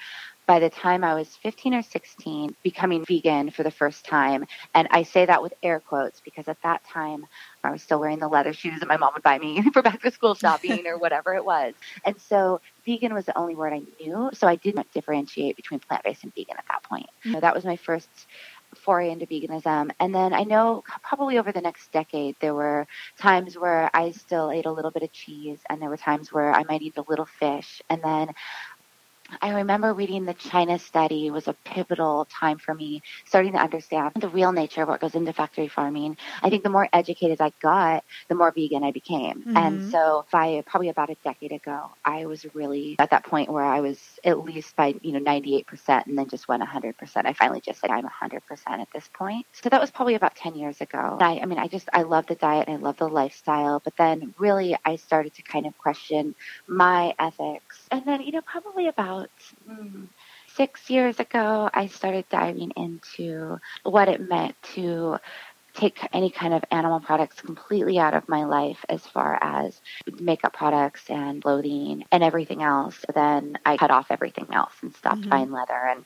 by 0.47 0.59
the 0.59 0.69
time 0.69 1.03
I 1.03 1.13
was 1.13 1.27
15 1.43 1.73
or 1.75 1.81
16, 1.83 2.55
becoming 2.63 3.05
vegan 3.05 3.51
for 3.51 3.63
the 3.63 3.71
first 3.71 4.05
time. 4.05 4.45
And 4.73 4.87
I 4.91 5.03
say 5.03 5.25
that 5.25 5.41
with 5.43 5.53
air 5.61 5.81
quotes 5.81 6.21
because 6.21 6.47
at 6.47 6.57
that 6.63 6.83
time 6.85 7.25
I 7.63 7.71
was 7.71 7.83
still 7.83 7.99
wearing 7.99 8.19
the 8.19 8.29
leather 8.29 8.53
shoes 8.53 8.79
that 8.79 8.87
my 8.87 8.97
mom 8.97 9.11
would 9.13 9.23
buy 9.23 9.37
me 9.39 9.61
for 9.73 9.81
back 9.81 10.01
to 10.01 10.11
school 10.11 10.35
shopping 10.35 10.87
or 10.87 10.97
whatever 10.97 11.35
it 11.35 11.45
was. 11.45 11.75
And 12.05 12.19
so 12.19 12.61
vegan 12.85 13.13
was 13.13 13.25
the 13.25 13.37
only 13.37 13.55
word 13.55 13.73
I 13.73 13.81
knew. 13.99 14.29
So 14.33 14.47
I 14.47 14.55
didn't 14.55 14.91
differentiate 14.93 15.57
between 15.57 15.81
plant 15.81 16.03
based 16.03 16.23
and 16.23 16.33
vegan 16.33 16.57
at 16.57 16.65
that 16.69 16.83
point. 16.83 17.07
So 17.31 17.39
that 17.41 17.53
was 17.53 17.65
my 17.65 17.77
first 17.77 18.09
foray 18.75 19.11
into 19.11 19.25
veganism. 19.25 19.91
And 19.99 20.13
then 20.13 20.33
I 20.33 20.43
know 20.43 20.83
probably 21.03 21.37
over 21.37 21.51
the 21.51 21.61
next 21.61 21.91
decade, 21.91 22.35
there 22.39 22.53
were 22.53 22.87
times 23.17 23.57
where 23.57 23.89
I 23.93 24.11
still 24.11 24.51
ate 24.51 24.65
a 24.65 24.71
little 24.71 24.91
bit 24.91 25.03
of 25.03 25.11
cheese, 25.11 25.59
and 25.69 25.81
there 25.81 25.89
were 25.89 25.97
times 25.97 26.31
where 26.31 26.51
I 26.53 26.63
might 26.63 26.81
eat 26.81 26.97
a 26.97 27.05
little 27.07 27.25
fish. 27.25 27.81
And 27.89 28.01
then 28.03 28.29
I 29.41 29.51
remember 29.51 29.93
reading 29.93 30.25
the 30.25 30.33
China 30.33 30.79
study 30.79 31.31
was 31.31 31.47
a 31.47 31.53
pivotal 31.53 32.25
time 32.25 32.57
for 32.57 32.73
me, 32.73 33.01
starting 33.25 33.53
to 33.53 33.59
understand 33.59 34.13
the 34.15 34.29
real 34.29 34.51
nature 34.51 34.83
of 34.83 34.89
what 34.89 35.01
goes 35.01 35.15
into 35.15 35.33
factory 35.33 35.67
farming. 35.67 36.17
I 36.41 36.49
think 36.49 36.63
the 36.63 36.69
more 36.69 36.87
educated 36.93 37.41
I 37.41 37.51
got, 37.61 38.03
the 38.27 38.35
more 38.35 38.51
vegan 38.51 38.83
I 38.83 38.91
became. 38.91 39.41
Mm-hmm. 39.41 39.57
And 39.57 39.91
so 39.91 40.25
by 40.31 40.63
probably 40.65 40.89
about 40.89 41.09
a 41.09 41.15
decade 41.23 41.51
ago, 41.51 41.89
I 42.05 42.25
was 42.25 42.45
really 42.53 42.95
at 42.99 43.09
that 43.11 43.25
point 43.25 43.51
where 43.51 43.65
I 43.65 43.81
was 43.81 43.99
at 44.23 44.43
least 44.43 44.75
by, 44.75 44.95
you 45.01 45.11
know, 45.11 45.19
98% 45.19 46.07
and 46.07 46.17
then 46.17 46.27
just 46.29 46.47
went 46.47 46.63
100%. 46.63 46.93
I 47.25 47.33
finally 47.33 47.61
just 47.61 47.81
said 47.81 47.89
I'm 47.89 48.07
100% 48.07 48.41
at 48.67 48.87
this 48.93 49.09
point. 49.13 49.45
So 49.51 49.69
that 49.69 49.81
was 49.81 49.91
probably 49.91 50.15
about 50.15 50.35
10 50.35 50.55
years 50.55 50.81
ago. 50.81 51.17
I, 51.19 51.39
I 51.39 51.45
mean, 51.45 51.59
I 51.59 51.67
just, 51.67 51.89
I 51.93 52.03
love 52.03 52.27
the 52.27 52.35
diet 52.35 52.67
and 52.67 52.77
I 52.77 52.79
love 52.79 52.97
the 52.97 53.07
lifestyle, 53.07 53.81
but 53.83 53.93
then 53.97 54.33
really 54.37 54.77
I 54.85 54.95
started 54.95 55.33
to 55.35 55.41
kind 55.41 55.65
of 55.65 55.77
question 55.77 56.35
my 56.67 57.13
ethics. 57.19 57.79
And 57.91 58.05
then, 58.05 58.21
you 58.21 58.31
know, 58.31 58.41
probably 58.41 58.87
about 58.87 59.16
about 59.17 59.29
mm, 59.69 60.07
six 60.55 60.89
years 60.89 61.19
ago, 61.19 61.69
I 61.73 61.87
started 61.87 62.25
diving 62.29 62.71
into 62.75 63.59
what 63.83 64.09
it 64.09 64.27
meant 64.27 64.55
to 64.75 65.17
take 65.73 65.99
any 66.11 66.31
kind 66.31 66.53
of 66.53 66.63
animal 66.71 66.99
products 66.99 67.39
completely 67.39 67.99
out 67.99 68.15
of 68.15 68.27
my 68.27 68.45
life 68.45 68.83
as 68.89 69.05
far 69.05 69.37
as 69.41 69.79
makeup 70.19 70.53
products 70.53 71.07
and 71.09 71.43
clothing 71.43 72.03
and 72.11 72.23
everything 72.23 72.63
else. 72.63 73.05
Then 73.13 73.59
I 73.63 73.77
cut 73.77 73.91
off 73.91 74.07
everything 74.09 74.47
else 74.51 74.73
and 74.81 74.95
stopped 74.95 75.21
mm-hmm. 75.21 75.29
buying 75.29 75.51
leather 75.51 75.73
and 75.73 76.05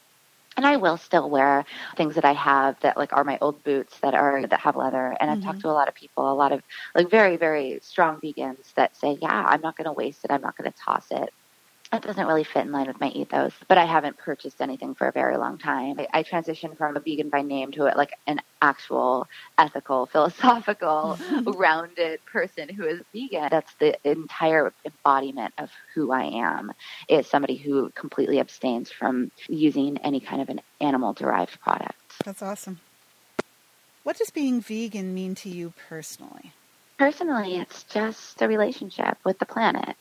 and 0.58 0.65
I 0.65 0.75
will 0.75 0.98
still 0.98 1.30
wear 1.30 1.63
things 1.96 2.15
that 2.15 2.25
I 2.25 2.34
have 2.34 2.77
that 2.82 2.98
like 2.98 3.13
are 3.13 3.24
my 3.24 3.38
old 3.39 3.63
boots 3.63 3.98
that 4.00 4.13
are 4.13 4.46
that 4.46 4.60
have 4.60 4.75
leather. 4.75 5.15
And 5.18 5.32
I've 5.32 5.38
mm-hmm. 5.38 5.48
talked 5.48 5.62
to 5.62 5.70
a 5.70 5.72
lot 5.72 5.88
of 5.88 5.96
people, 5.96 6.30
a 6.30 6.36
lot 6.36 6.51
of 6.51 6.62
like 6.94 7.10
very, 7.10 7.38
very 7.38 7.80
strong 7.82 8.20
vegans 8.20 8.74
that 8.75 8.98
say, 8.98 9.18
Yeah, 9.22 9.46
I'm 9.48 9.62
not 9.62 9.77
gonna 9.77 9.94
waste 9.94 10.25
it, 10.25 10.32
I'm 10.32 10.41
not 10.41 10.58
gonna 10.58 10.74
toss 10.74 11.08
it 11.10 11.34
it 11.93 12.01
doesn't 12.03 12.25
really 12.25 12.45
fit 12.45 12.65
in 12.65 12.71
line 12.71 12.88
with 12.88 13.00
my 13.00 13.10
ethos, 13.10 13.53
but 13.67 13.77
I 13.77 13.86
haven't 13.86 14.17
purchased 14.17 14.62
anything 14.62 14.95
for 14.95 15.07
a 15.07 15.12
very 15.12 15.38
long 15.38 15.57
time. 15.57 16.00
I, 16.00 16.07
I 16.13 16.24
transitioned 16.24 16.77
from 16.77 16.95
a 16.95 17.01
vegan 17.01 17.29
by 17.29 17.41
name 17.41 17.71
to 17.74 17.83
a, 17.83 17.98
like 17.98 18.12
an 18.27 18.39
actual 18.62 19.27
ethical, 19.57 20.05
philosophical, 20.12 21.19
rounded 21.45 22.19
person 22.25 22.69
who 22.69 22.86
is 22.86 23.01
vegan. 23.13 23.50
That's 23.51 23.74
the 23.79 23.98
entire 24.10 24.74
embodiment 24.86 25.53
of 25.57 25.69
who 25.93 26.12
I 26.12 26.24
am. 26.24 26.71
Is 27.10 27.27
somebody 27.27 27.57
who 27.57 27.91
completely 27.91 28.39
abstains 28.39 28.91
from 28.91 29.31
using 29.50 29.98
any 29.98 30.21
kind 30.21 30.41
of 30.41 30.50
an 30.50 30.62
animal 30.79 31.13
derived 31.13 31.60
product. 31.60 31.95
That's 32.24 32.41
awesome. 32.41 32.79
What 34.03 34.17
does 34.17 34.31
being 34.31 34.62
vegan 34.62 35.13
mean 35.13 35.36
to 35.36 35.50
you 35.50 35.74
personally? 35.89 36.53
Personally, 36.98 37.57
it's 37.57 37.83
just 37.83 38.41
a 38.41 38.48
relationship 38.48 39.17
with 39.25 39.38
the 39.39 39.45
planet. 39.45 39.95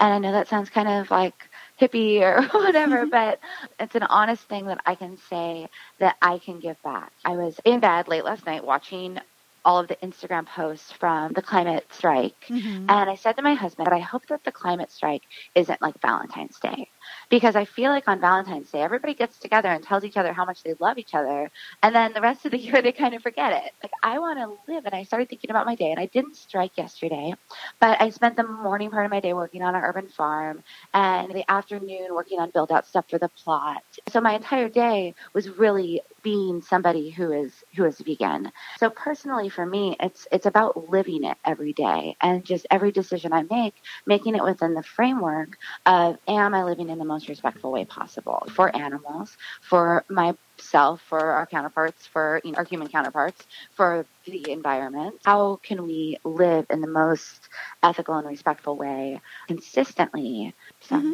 And 0.00 0.12
I 0.14 0.18
know 0.18 0.32
that 0.32 0.48
sounds 0.48 0.70
kind 0.70 0.88
of 0.88 1.10
like 1.10 1.48
hippie 1.80 2.20
or 2.22 2.42
whatever, 2.58 3.02
mm-hmm. 3.02 3.10
but 3.10 3.40
it's 3.78 3.94
an 3.94 4.02
honest 4.04 4.42
thing 4.44 4.66
that 4.66 4.80
I 4.86 4.94
can 4.94 5.18
say 5.28 5.68
that 5.98 6.16
I 6.22 6.38
can 6.38 6.58
give 6.58 6.82
back. 6.82 7.12
I 7.24 7.32
was 7.32 7.60
in 7.64 7.80
bed 7.80 8.08
late 8.08 8.24
last 8.24 8.46
night 8.46 8.64
watching 8.64 9.18
all 9.64 9.78
of 9.78 9.88
the 9.88 9.96
Instagram 9.96 10.46
posts 10.46 10.90
from 10.90 11.32
the 11.34 11.42
climate 11.42 11.86
strike. 11.90 12.46
Mm-hmm. 12.48 12.86
And 12.88 13.10
I 13.10 13.14
said 13.14 13.36
to 13.36 13.42
my 13.42 13.54
husband, 13.54 13.88
I 13.88 13.98
hope 13.98 14.26
that 14.28 14.42
the 14.44 14.52
climate 14.52 14.90
strike 14.90 15.22
isn't 15.54 15.82
like 15.82 16.00
Valentine's 16.00 16.58
Day 16.58 16.88
because 17.28 17.56
I 17.56 17.64
feel 17.64 17.90
like 17.90 18.08
on 18.08 18.20
Valentine's 18.20 18.70
Day, 18.70 18.82
everybody 18.82 19.14
gets 19.14 19.38
together 19.38 19.68
and 19.68 19.82
tells 19.82 20.04
each 20.04 20.16
other 20.16 20.32
how 20.32 20.44
much 20.44 20.62
they 20.62 20.74
love 20.80 20.98
each 20.98 21.14
other. 21.14 21.50
And 21.82 21.94
then 21.94 22.12
the 22.12 22.20
rest 22.20 22.44
of 22.46 22.52
the 22.52 22.58
year, 22.66 22.82
they 22.82 22.92
kind 22.92 23.14
of 23.14 23.22
forget 23.22 23.52
it. 23.52 23.72
Like, 23.82 23.92
I 24.02 24.18
want 24.18 24.38
to 24.38 24.72
live. 24.72 24.86
And 24.86 24.94
I 24.94 25.04
started 25.04 25.28
thinking 25.28 25.50
about 25.50 25.66
my 25.66 25.74
day, 25.76 25.90
and 25.90 26.00
I 26.00 26.06
didn't 26.06 26.36
strike 26.36 26.76
yesterday, 26.78 27.34
but 27.80 28.00
I 28.00 28.10
spent 28.10 28.36
the 28.36 28.46
morning 28.46 28.90
part 28.90 29.04
of 29.06 29.10
my 29.10 29.20
day 29.20 29.34
working 29.34 29.62
on 29.62 29.74
an 29.74 29.82
urban 29.82 30.08
farm 30.08 30.62
and 30.94 31.32
the 31.32 31.50
afternoon 31.50 32.08
working 32.14 32.40
on 32.40 32.50
build 32.50 32.72
out 32.72 32.86
stuff 32.86 33.08
for 33.08 33.18
the 33.18 33.28
plot. 33.28 33.82
So 34.08 34.20
my 34.20 34.34
entire 34.34 34.68
day 34.68 35.14
was 35.34 35.48
really 35.50 36.02
being 36.22 36.62
somebody 36.62 37.10
who 37.10 37.32
is 37.32 37.64
who 37.76 37.84
is 37.86 37.98
vegan. 38.00 38.52
So 38.78 38.90
personally 38.90 39.48
for 39.48 39.64
me 39.66 39.96
it's 40.00 40.28
it's 40.32 40.46
about 40.46 40.90
living 40.90 41.24
it 41.24 41.38
every 41.44 41.72
day 41.72 42.16
and 42.20 42.44
just 42.44 42.66
every 42.70 42.92
decision 42.92 43.32
I 43.32 43.44
make 43.44 43.74
making 44.06 44.36
it 44.36 44.44
within 44.44 44.74
the 44.74 44.82
framework 44.82 45.56
of 45.86 46.18
am 46.28 46.54
I 46.54 46.64
living 46.64 46.89
in 46.90 46.98
the 46.98 47.04
most 47.04 47.28
respectful 47.28 47.72
way 47.72 47.84
possible 47.84 48.46
for 48.50 48.74
animals, 48.74 49.36
for 49.60 50.04
myself, 50.08 51.00
for 51.08 51.20
our 51.20 51.46
counterparts, 51.46 52.06
for 52.06 52.40
you 52.44 52.52
know, 52.52 52.58
our 52.58 52.64
human 52.64 52.88
counterparts, 52.88 53.42
for 53.74 54.06
the 54.24 54.50
environment. 54.50 55.20
How 55.24 55.58
can 55.62 55.86
we 55.86 56.18
live 56.24 56.66
in 56.70 56.80
the 56.80 56.88
most 56.88 57.48
ethical 57.82 58.14
and 58.16 58.26
respectful 58.26 58.76
way 58.76 59.20
consistently? 59.46 60.54
So. 60.80 60.96
Mm-hmm. 60.96 61.12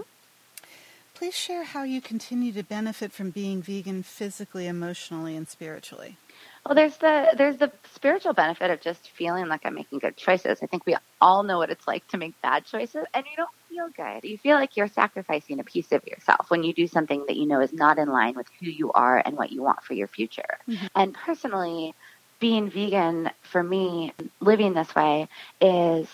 Please 1.14 1.35
share 1.35 1.64
how 1.64 1.83
you 1.83 2.02
continue 2.02 2.52
to 2.52 2.62
benefit 2.62 3.11
from 3.11 3.30
being 3.30 3.62
vegan 3.62 4.02
physically, 4.02 4.66
emotionally, 4.66 5.35
and 5.35 5.49
spiritually. 5.49 6.18
Well, 6.66 6.75
there's 6.75 6.99
the 6.99 7.28
there's 7.38 7.56
the 7.56 7.73
spiritual 7.95 8.35
benefit 8.35 8.71
of 8.71 8.83
just 8.83 9.09
feeling 9.11 9.47
like 9.47 9.64
I'm 9.64 9.75
making 9.75 10.00
good 10.00 10.16
choices. 10.16 10.59
I 10.62 10.66
think 10.66 10.85
we 10.85 10.97
all 11.21 11.42
know 11.42 11.56
what 11.56 11.71
it's 11.71 11.87
like 11.87 12.06
to 12.09 12.18
make 12.18 12.35
bad 12.42 12.66
choices, 12.66 13.06
and 13.14 13.25
you 13.25 13.37
don't 13.37 13.49
feel 13.76 13.88
good. 13.90 14.28
You 14.28 14.38
feel 14.38 14.56
like 14.56 14.76
you're 14.76 14.88
sacrificing 14.88 15.61
a 15.61 15.64
piece 15.64 15.92
of 15.92 16.06
yourself 16.06 16.50
when 16.50 16.62
you 16.62 16.73
do 16.73 16.87
something 16.87 17.25
that 17.26 17.37
you 17.37 17.47
know 17.47 17.61
is 17.61 17.73
not 17.73 17.99
in 17.99 18.09
line 18.09 18.35
with 18.35 18.47
who 18.61 18.66
you 18.66 18.92
are 18.92 19.23
and 19.25 19.37
what 19.37 19.52
you 19.52 19.62
want 19.62 19.83
for 19.83 19.95
your 19.95 20.09
future. 20.09 20.59
Mm-hmm. 20.68 20.87
And 20.95 21.14
personally, 21.14 21.95
being 22.40 22.71
vegan 22.71 23.30
for 23.42 23.62
me, 23.62 24.12
living 24.40 24.75
this 24.75 24.95
way 24.95 25.28
is 25.61 26.09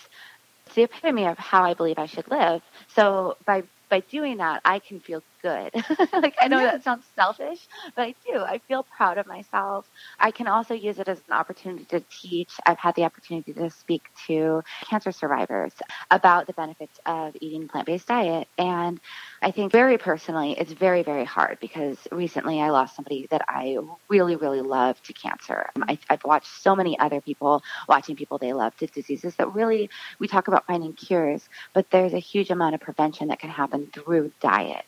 the 0.75 0.83
epitome 0.83 1.25
of 1.25 1.37
how 1.37 1.63
I 1.63 1.73
believe 1.73 1.99
I 1.99 2.05
should 2.05 2.29
live. 2.29 2.61
So 2.95 3.37
by 3.45 3.63
by 3.89 4.01
doing 4.01 4.37
that, 4.37 4.61
I 4.65 4.79
can 4.79 4.99
feel 4.99 5.21
good. 5.43 5.71
like 6.13 6.35
I 6.41 6.47
know 6.47 6.59
yeah. 6.59 6.71
that 6.71 6.83
sounds 6.83 7.05
selfish, 7.15 7.67
but 7.95 8.01
I 8.03 8.15
do. 8.25 8.39
I 8.39 8.59
feel 8.67 8.83
proud 8.83 9.17
of 9.17 9.27
myself. 9.27 9.87
I 10.19 10.31
can 10.31 10.47
also 10.47 10.73
use 10.73 10.97
it 10.97 11.07
as 11.07 11.21
an 11.27 11.33
opportunity 11.33 11.85
to 11.85 11.99
teach. 12.09 12.51
I've 12.65 12.79
had 12.79 12.95
the 12.95 13.03
opportunity 13.03 13.53
to 13.53 13.69
speak 13.69 14.03
to 14.27 14.63
cancer 14.89 15.11
survivors 15.11 15.73
about 16.09 16.47
the 16.47 16.53
benefits 16.53 16.99
of 17.05 17.35
eating 17.41 17.63
a 17.63 17.67
plant-based 17.67 18.07
diet 18.07 18.47
and 18.57 18.99
I 19.41 19.51
think 19.51 19.71
very 19.71 19.97
personally 19.97 20.55
it's 20.57 20.71
very 20.71 21.03
very 21.03 21.25
hard 21.25 21.59
because 21.59 21.97
recently 22.11 22.61
I 22.61 22.69
lost 22.69 22.95
somebody 22.95 23.27
that 23.29 23.43
I 23.47 23.77
really 24.09 24.35
really 24.35 24.61
love 24.61 25.01
to 25.03 25.13
cancer. 25.13 25.69
Um, 25.75 25.83
I, 25.87 25.97
I've 26.09 26.23
watched 26.23 26.47
so 26.47 26.75
many 26.75 26.97
other 26.97 27.19
people 27.21 27.61
watching 27.89 28.15
people 28.15 28.37
they 28.37 28.53
love 28.53 28.75
to 28.77 28.87
diseases 28.87 29.35
that 29.35 29.53
really 29.53 29.89
we 30.19 30.27
talk 30.27 30.47
about 30.47 30.65
finding 30.65 30.93
cures, 30.93 31.49
but 31.73 31.89
there's 31.89 32.13
a 32.13 32.19
huge 32.19 32.49
amount 32.49 32.75
of 32.75 32.81
prevention 32.81 33.27
that 33.27 33.39
can 33.39 33.49
happen 33.49 33.89
through 33.93 34.31
diet. 34.39 34.85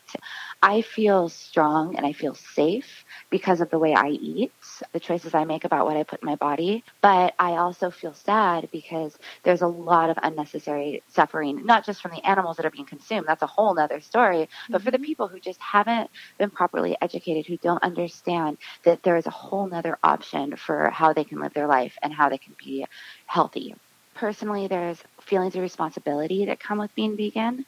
I 0.62 0.81
feel 0.81 1.29
strong 1.29 1.95
and 1.95 2.05
I 2.05 2.13
feel 2.13 2.35
safe 2.35 3.05
because 3.29 3.62
of 3.62 3.69
the 3.69 3.79
way 3.79 3.93
I 3.93 4.09
eat, 4.09 4.51
the 4.91 5.00
choices 5.00 5.33
I 5.33 5.43
make 5.43 5.63
about 5.63 5.85
what 5.85 5.97
I 5.97 6.03
put 6.03 6.21
in 6.21 6.25
my 6.25 6.35
body. 6.35 6.83
But 7.01 7.35
I 7.38 7.51
also 7.57 7.91
feel 7.91 8.13
sad 8.13 8.69
because 8.71 9.17
there's 9.43 9.62
a 9.62 9.67
lot 9.67 10.09
of 10.09 10.17
unnecessary 10.21 11.03
suffering, 11.09 11.65
not 11.65 11.85
just 11.85 12.01
from 12.01 12.12
the 12.12 12.25
animals 12.27 12.57
that 12.57 12.65
are 12.65 12.71
being 12.71 12.85
consumed. 12.85 13.25
That's 13.27 13.43
a 13.43 13.47
whole 13.47 13.74
nother 13.74 14.01
story. 14.01 14.50
But 14.69 14.81
for 14.81 14.91
the 14.91 14.97
mm-hmm. 14.97 15.05
people 15.05 15.27
who 15.27 15.39
just 15.39 15.59
haven't 15.59 16.09
been 16.38 16.50
properly 16.50 16.97
educated, 17.01 17.45
who 17.45 17.57
don't 17.57 17.83
understand 17.83 18.57
that 18.83 19.03
there 19.03 19.17
is 19.17 19.27
a 19.27 19.31
whole 19.31 19.67
nother 19.67 19.97
option 20.03 20.55
for 20.55 20.89
how 20.89 21.13
they 21.13 21.24
can 21.24 21.39
live 21.39 21.53
their 21.53 21.67
life 21.67 21.97
and 22.01 22.13
how 22.13 22.29
they 22.29 22.38
can 22.38 22.55
be 22.63 22.85
healthy. 23.25 23.75
Personally, 24.15 24.67
there's 24.67 25.03
feelings 25.21 25.55
of 25.55 25.62
responsibility 25.62 26.45
that 26.45 26.59
come 26.59 26.77
with 26.77 26.95
being 26.95 27.17
vegan 27.17 27.65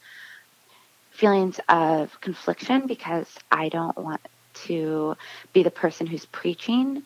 feelings 1.18 1.60
of 1.68 2.22
confliction 2.22 2.86
because 2.86 3.28
I 3.52 3.70
don't 3.70 3.98
want 3.98 4.22
to 4.66 5.18
be 5.52 5.64
the 5.64 5.72
person 5.72 6.06
who's 6.06 6.26
preaching. 6.26 7.02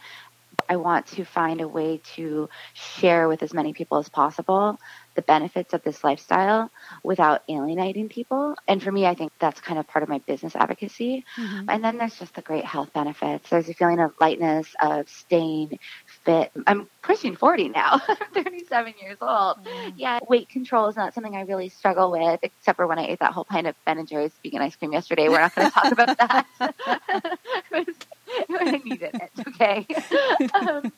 I 0.67 0.75
want 0.75 1.07
to 1.07 1.23
find 1.23 1.61
a 1.61 1.67
way 1.67 2.01
to 2.15 2.49
share 2.73 3.27
with 3.27 3.41
as 3.41 3.53
many 3.53 3.73
people 3.73 3.97
as 3.97 4.09
possible 4.09 4.77
the 5.15 5.21
benefits 5.21 5.73
of 5.73 5.83
this 5.83 6.03
lifestyle 6.03 6.69
without 7.03 7.43
alienating 7.49 8.09
people. 8.09 8.55
And 8.67 8.81
for 8.81 8.91
me, 8.91 9.05
I 9.05 9.15
think 9.15 9.31
that's 9.39 9.59
kind 9.59 9.79
of 9.79 9.87
part 9.87 10.03
of 10.03 10.09
my 10.09 10.19
business 10.19 10.55
advocacy. 10.55 11.25
Mm-hmm. 11.37 11.69
And 11.69 11.83
then 11.83 11.97
there's 11.97 12.17
just 12.19 12.35
the 12.35 12.41
great 12.41 12.65
health 12.65 12.93
benefits. 12.93 13.49
There's 13.49 13.69
a 13.69 13.73
feeling 13.73 13.99
of 13.99 14.13
lightness, 14.19 14.67
of 14.81 15.09
staying 15.09 15.79
fit. 16.23 16.51
I'm 16.67 16.87
pushing 17.01 17.35
40 17.35 17.69
now. 17.69 18.01
I'm 18.07 18.43
37 18.43 18.93
years 19.01 19.17
old. 19.21 19.63
Mm. 19.65 19.93
Yeah, 19.95 20.19
weight 20.27 20.49
control 20.49 20.87
is 20.87 20.95
not 20.95 21.13
something 21.13 21.35
I 21.35 21.41
really 21.41 21.69
struggle 21.69 22.11
with, 22.11 22.39
except 22.43 22.77
for 22.77 22.87
when 22.87 22.99
I 22.99 23.07
ate 23.07 23.19
that 23.19 23.33
whole 23.33 23.45
pint 23.45 23.67
of 23.67 23.75
Ben 23.85 23.97
and 23.97 24.07
Jerry's 24.07 24.33
vegan 24.43 24.61
ice 24.61 24.75
cream 24.75 24.93
yesterday. 24.93 25.29
We're 25.29 25.39
not 25.39 25.55
going 25.55 25.69
to 25.69 25.73
talk 25.73 25.91
about 25.91 26.17
that. 26.17 27.37
I 28.49 28.81
needed 28.83 29.11
it. 29.13 29.31
Okay. 29.47 29.87
Um, 30.53 30.91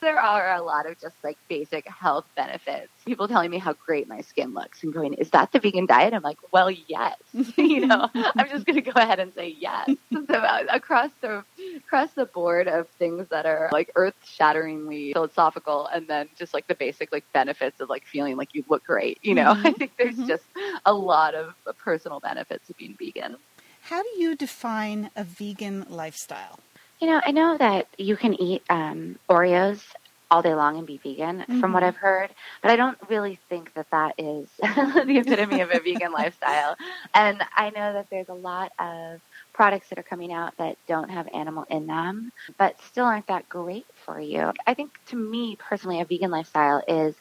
there 0.00 0.18
are 0.18 0.54
a 0.54 0.62
lot 0.62 0.88
of 0.88 0.98
just 1.00 1.14
like 1.22 1.38
basic 1.48 1.88
health 1.88 2.26
benefits. 2.34 2.88
People 3.04 3.28
telling 3.28 3.50
me 3.50 3.58
how 3.58 3.72
great 3.72 4.08
my 4.08 4.20
skin 4.20 4.52
looks 4.52 4.82
and 4.82 4.92
going, 4.92 5.14
"Is 5.14 5.30
that 5.30 5.52
the 5.52 5.58
vegan 5.58 5.86
diet?" 5.86 6.12
I'm 6.12 6.22
like, 6.22 6.38
"Well, 6.52 6.70
yes." 6.70 7.16
you 7.56 7.86
know, 7.86 8.08
I'm 8.14 8.48
just 8.48 8.66
going 8.66 8.76
to 8.76 8.82
go 8.82 8.92
ahead 8.96 9.20
and 9.20 9.32
say 9.32 9.54
yes. 9.58 9.90
So 10.12 10.34
uh, 10.34 10.64
across 10.70 11.10
the 11.20 11.44
across 11.76 12.12
the 12.12 12.26
board 12.26 12.68
of 12.68 12.88
things 12.98 13.28
that 13.28 13.46
are 13.46 13.68
like 13.72 13.90
earth-shatteringly 13.96 15.12
philosophical, 15.12 15.86
and 15.86 16.06
then 16.06 16.28
just 16.36 16.52
like 16.52 16.66
the 16.66 16.74
basic 16.74 17.12
like 17.12 17.24
benefits 17.32 17.80
of 17.80 17.88
like 17.88 18.04
feeling 18.06 18.36
like 18.36 18.54
you 18.54 18.64
look 18.68 18.84
great. 18.84 19.18
You 19.22 19.34
know, 19.34 19.54
mm-hmm. 19.54 19.66
I 19.66 19.72
think 19.72 19.92
there's 19.98 20.16
mm-hmm. 20.16 20.28
just 20.28 20.44
a 20.84 20.92
lot 20.92 21.34
of 21.34 21.54
personal 21.78 22.20
benefits 22.20 22.68
of 22.70 22.76
being 22.76 22.96
vegan. 22.98 23.36
How 23.82 24.02
do 24.02 24.08
you 24.16 24.34
define 24.34 25.10
a 25.14 25.22
vegan 25.22 25.86
lifestyle? 25.88 26.58
You 27.00 27.08
know, 27.08 27.20
I 27.24 27.30
know 27.30 27.56
that 27.58 27.88
you 27.98 28.16
can 28.16 28.34
eat 28.40 28.62
um, 28.70 29.18
Oreos 29.28 29.82
all 30.30 30.42
day 30.42 30.54
long 30.54 30.76
and 30.76 30.86
be 30.86 30.98
vegan, 30.98 31.40
mm-hmm. 31.40 31.60
from 31.60 31.72
what 31.72 31.82
mm-hmm. 31.82 31.88
I've 31.88 31.96
heard. 31.96 32.30
But 32.62 32.70
I 32.70 32.76
don't 32.76 32.98
really 33.08 33.38
think 33.48 33.72
that 33.74 33.90
that 33.90 34.14
is 34.18 34.48
the 34.58 35.18
epitome 35.18 35.60
of 35.60 35.70
a 35.70 35.80
vegan 35.80 36.12
lifestyle. 36.12 36.76
And 37.14 37.42
I 37.54 37.70
know 37.70 37.92
that 37.92 38.08
there's 38.10 38.28
a 38.28 38.34
lot 38.34 38.72
of 38.78 39.20
products 39.52 39.88
that 39.88 39.98
are 39.98 40.02
coming 40.04 40.32
out 40.32 40.56
that 40.58 40.76
don't 40.86 41.10
have 41.10 41.28
animal 41.32 41.64
in 41.70 41.86
them, 41.86 42.32
but 42.58 42.80
still 42.82 43.04
aren't 43.04 43.26
that 43.28 43.48
great 43.48 43.86
for 44.04 44.20
you. 44.20 44.52
I 44.66 44.74
think 44.74 44.92
to 45.08 45.16
me 45.16 45.56
personally, 45.56 46.00
a 46.00 46.04
vegan 46.04 46.30
lifestyle 46.30 46.82
is 46.86 47.14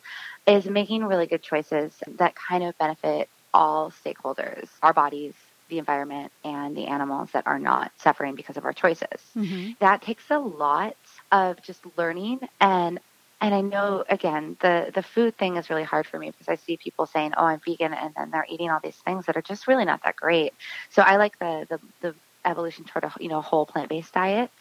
is 0.47 0.65
making 0.65 1.03
really 1.05 1.25
good 1.25 1.41
choices 1.41 1.91
that 2.07 2.35
kind 2.35 2.63
of 2.63 2.77
benefit 2.77 3.29
all 3.51 3.91
stakeholders, 4.05 4.67
our 4.83 4.93
bodies, 4.93 5.33
the 5.69 5.79
environment, 5.79 6.31
and 6.43 6.75
the 6.75 6.85
animals 6.87 7.29
that 7.31 7.47
are 7.47 7.59
not 7.59 7.91
suffering 7.97 8.35
because 8.35 8.57
of 8.57 8.65
our 8.65 8.73
choices. 8.73 9.21
Mm-hmm. 9.35 9.71
That 9.79 10.01
takes 10.01 10.29
a 10.29 10.39
lot 10.39 10.95
of 11.31 11.61
just 11.61 11.81
learning 11.97 12.39
and 12.59 12.99
and 13.41 13.53
I 13.53 13.61
know 13.61 14.03
again 14.09 14.57
the 14.61 14.91
the 14.93 15.03
food 15.03 15.37
thing 15.37 15.57
is 15.57 15.69
really 15.69 15.83
hard 15.83 16.07
for 16.07 16.17
me 16.17 16.31
because 16.31 16.47
I 16.47 16.55
see 16.55 16.77
people 16.77 17.05
saying, 17.05 17.33
"Oh, 17.37 17.45
I'm 17.45 17.59
vegan," 17.59 17.93
and 17.93 18.13
then 18.15 18.31
they're 18.31 18.45
eating 18.49 18.69
all 18.69 18.79
these 18.81 18.95
things 18.95 19.25
that 19.25 19.37
are 19.37 19.41
just 19.41 19.67
really 19.67 19.85
not 19.85 20.03
that 20.03 20.15
great. 20.15 20.53
So 20.89 21.01
I 21.01 21.17
like 21.17 21.37
the 21.39 21.67
the, 21.69 21.79
the 22.01 22.15
evolution 22.45 22.85
toward 22.85 23.03
a 23.03 23.13
you 23.19 23.27
know 23.27 23.41
whole 23.41 23.65
plant 23.65 23.89
based 23.89 24.13
diet. 24.13 24.51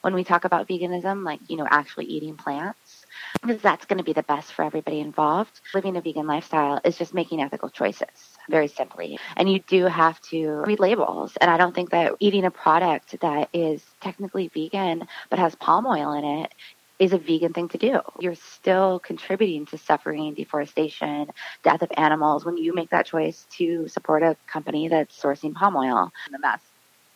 When 0.00 0.14
we 0.14 0.24
talk 0.24 0.44
about 0.44 0.68
veganism, 0.68 1.24
like 1.24 1.40
you 1.48 1.56
know 1.56 1.66
actually 1.70 2.06
eating 2.06 2.36
plants, 2.36 3.04
because 3.42 3.60
that's 3.60 3.84
going 3.86 3.98
to 3.98 4.04
be 4.04 4.14
the 4.14 4.22
best 4.22 4.52
for 4.52 4.64
everybody 4.64 5.00
involved. 5.00 5.60
Living 5.74 5.96
a 5.96 6.00
vegan 6.00 6.26
lifestyle 6.26 6.80
is 6.84 6.96
just 6.96 7.14
making 7.14 7.42
ethical 7.42 7.68
choices 7.68 8.33
very 8.48 8.68
simply. 8.68 9.18
And 9.36 9.50
you 9.50 9.60
do 9.60 9.84
have 9.86 10.20
to 10.22 10.62
read 10.66 10.80
labels. 10.80 11.36
And 11.40 11.50
I 11.50 11.56
don't 11.56 11.74
think 11.74 11.90
that 11.90 12.12
eating 12.20 12.44
a 12.44 12.50
product 12.50 13.20
that 13.20 13.48
is 13.52 13.82
technically 14.00 14.48
vegan 14.48 15.06
but 15.30 15.38
has 15.38 15.54
palm 15.54 15.86
oil 15.86 16.12
in 16.12 16.24
it 16.24 16.52
is 16.98 17.12
a 17.12 17.18
vegan 17.18 17.52
thing 17.52 17.68
to 17.68 17.78
do. 17.78 18.00
You're 18.20 18.36
still 18.36 19.00
contributing 19.00 19.66
to 19.66 19.78
suffering, 19.78 20.34
deforestation, 20.34 21.28
death 21.62 21.82
of 21.82 21.90
animals 21.96 22.44
when 22.44 22.56
you 22.56 22.72
make 22.72 22.90
that 22.90 23.06
choice 23.06 23.46
to 23.56 23.88
support 23.88 24.22
a 24.22 24.36
company 24.46 24.88
that's 24.88 25.20
sourcing 25.20 25.54
palm 25.54 25.76
oil. 25.76 26.12
The 26.30 26.38
mass 26.38 26.60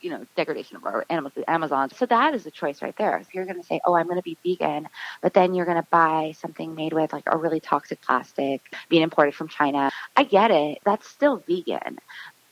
you 0.01 0.11
know, 0.11 0.25
degradation 0.37 0.77
of 0.77 0.85
our 0.85 1.05
animals 1.11 1.35
the 1.35 1.49
Amazon. 1.51 1.91
So 1.91 2.07
that 2.07 2.35
is 2.35 2.47
a 2.47 2.51
choice 2.51 2.83
right 2.83 2.97
there. 2.97 3.19
If 3.19 3.35
you're 3.35 3.45
going 3.45 3.61
to 3.61 3.67
say, 3.67 3.81
oh, 3.85 3.95
I'm 3.95 4.07
going 4.07 4.19
to 4.19 4.23
be 4.23 4.39
vegan, 4.45 4.89
but 5.23 5.35
then 5.35 5.55
you're 5.55 5.67
going 5.67 5.81
to 5.81 5.87
buy 5.91 6.33
something 6.39 6.75
made 6.75 6.93
with 6.93 7.13
like 7.13 7.25
a 7.27 7.37
really 7.37 7.61
toxic 7.61 8.01
plastic 8.03 8.61
being 8.89 9.03
imported 9.03 9.35
from 9.35 9.49
China, 9.49 9.91
I 10.17 10.25
get 10.25 10.51
it. 10.51 10.79
That's 10.85 11.09
still 11.09 11.43
vegan. 11.49 11.99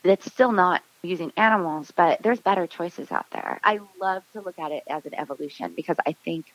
It's 0.05 0.27
still 0.27 0.53
not 0.53 0.83
using 1.07 1.33
animals, 1.37 1.93
but 1.95 2.23
there's 2.23 2.41
better 2.41 2.67
choices 2.67 3.11
out 3.11 3.27
there. 3.31 3.61
I 3.65 3.81
love 4.01 4.23
to 4.33 4.41
look 4.41 4.59
at 4.59 4.73
it 4.73 4.83
as 4.89 5.07
an 5.07 5.15
evolution 5.15 5.73
because 5.75 5.97
I 6.07 6.13
think 6.25 6.47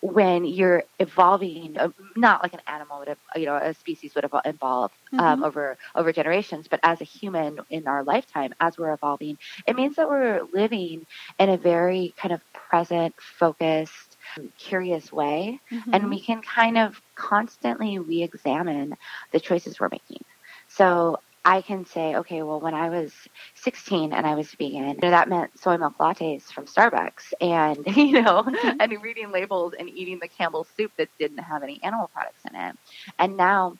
when 0.00 0.44
you're 0.44 0.84
evolving, 0.98 1.78
uh, 1.78 1.88
not 2.16 2.42
like 2.42 2.52
an 2.52 2.60
animal 2.66 2.98
would 2.98 3.08
have, 3.08 3.18
you 3.36 3.46
know, 3.46 3.56
a 3.56 3.74
species 3.74 4.14
would 4.14 4.24
have 4.24 4.34
evolved 4.44 4.94
um, 5.12 5.18
mm-hmm. 5.18 5.44
over 5.44 5.78
over 5.94 6.12
generations, 6.12 6.68
but 6.68 6.80
as 6.82 7.00
a 7.00 7.04
human 7.04 7.60
in 7.70 7.86
our 7.86 8.04
lifetime, 8.04 8.54
as 8.60 8.76
we're 8.78 8.92
evolving, 8.92 9.38
it 9.66 9.76
means 9.76 9.96
that 9.96 10.08
we're 10.08 10.42
living 10.52 11.06
in 11.38 11.48
a 11.48 11.56
very 11.56 12.14
kind 12.16 12.34
of 12.34 12.40
present, 12.52 13.14
focused, 13.18 14.16
curious 14.58 15.12
way, 15.12 15.60
mm-hmm. 15.70 15.94
and 15.94 16.10
we 16.10 16.20
can 16.20 16.42
kind 16.42 16.78
of 16.78 17.00
constantly 17.14 17.98
re-examine 17.98 18.96
the 19.32 19.40
choices 19.40 19.80
we're 19.80 19.88
making. 19.88 20.24
So 20.68 21.20
I 21.44 21.60
can 21.60 21.84
say, 21.84 22.16
okay, 22.16 22.42
well, 22.42 22.58
when 22.58 22.72
I 22.72 22.88
was 22.88 23.12
16 23.56 24.12
and 24.14 24.26
I 24.26 24.34
was 24.34 24.50
vegan, 24.52 24.88
you 24.88 24.96
know, 25.02 25.10
that 25.10 25.28
meant 25.28 25.58
soy 25.60 25.76
milk 25.76 25.98
lattes 25.98 26.44
from 26.44 26.64
Starbucks 26.64 27.34
and, 27.40 27.84
you 27.96 28.22
know, 28.22 28.42
mm-hmm. 28.42 28.80
and 28.80 29.02
reading 29.02 29.30
labels 29.30 29.74
and 29.78 29.90
eating 29.90 30.18
the 30.20 30.28
Campbell's 30.28 30.68
soup 30.76 30.92
that 30.96 31.08
didn't 31.18 31.38
have 31.38 31.62
any 31.62 31.82
animal 31.82 32.08
products 32.14 32.40
in 32.48 32.56
it. 32.56 32.76
And 33.18 33.36
now 33.36 33.76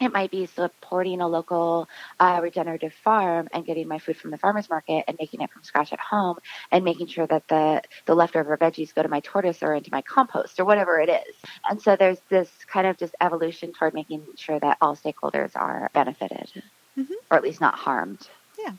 it 0.00 0.12
might 0.12 0.32
be 0.32 0.46
supporting 0.46 1.20
a 1.20 1.28
local 1.28 1.88
uh, 2.18 2.40
regenerative 2.42 2.92
farm 2.92 3.48
and 3.52 3.64
getting 3.64 3.86
my 3.86 4.00
food 4.00 4.16
from 4.16 4.32
the 4.32 4.38
farmer's 4.38 4.68
market 4.68 5.04
and 5.06 5.16
making 5.20 5.40
it 5.40 5.52
from 5.52 5.62
scratch 5.62 5.92
at 5.92 6.00
home 6.00 6.38
and 6.72 6.84
making 6.84 7.06
sure 7.06 7.28
that 7.28 7.46
the, 7.46 7.80
the 8.06 8.14
leftover 8.16 8.56
veggies 8.56 8.92
go 8.92 9.02
to 9.02 9.08
my 9.08 9.20
tortoise 9.20 9.62
or 9.62 9.72
into 9.72 9.90
my 9.92 10.02
compost 10.02 10.58
or 10.58 10.64
whatever 10.64 10.98
it 10.98 11.08
is. 11.08 11.36
And 11.70 11.80
so 11.80 11.94
there's 11.94 12.18
this 12.28 12.50
kind 12.66 12.88
of 12.88 12.98
just 12.98 13.14
evolution 13.20 13.72
toward 13.72 13.94
making 13.94 14.24
sure 14.34 14.58
that 14.58 14.78
all 14.80 14.96
stakeholders 14.96 15.54
are 15.54 15.88
benefited 15.94 16.50
mm-hmm. 16.98 17.12
or 17.30 17.36
at 17.36 17.42
least 17.42 17.60
not 17.60 17.74
harmed. 17.74 18.28
Yeah. 18.58 18.72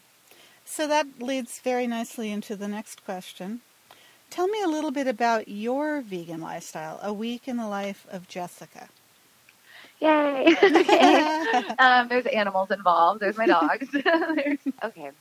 So 0.65 0.87
that 0.87 1.21
leads 1.21 1.59
very 1.59 1.87
nicely 1.87 2.31
into 2.31 2.55
the 2.55 2.67
next 2.67 3.05
question. 3.05 3.61
Tell 4.29 4.47
me 4.47 4.61
a 4.61 4.67
little 4.67 4.91
bit 4.91 5.07
about 5.07 5.47
your 5.47 6.01
vegan 6.01 6.41
lifestyle, 6.41 6.99
a 7.01 7.13
week 7.13 7.47
in 7.47 7.57
the 7.57 7.67
life 7.67 8.05
of 8.11 8.27
Jessica. 8.27 8.89
Yay! 9.99 10.55
okay. 10.63 11.63
um, 11.79 12.07
there's 12.09 12.25
animals 12.25 12.71
involved. 12.71 13.21
There's 13.21 13.37
my 13.37 13.45
dogs. 13.45 13.87
there's, 13.93 14.59
okay. 14.83 15.11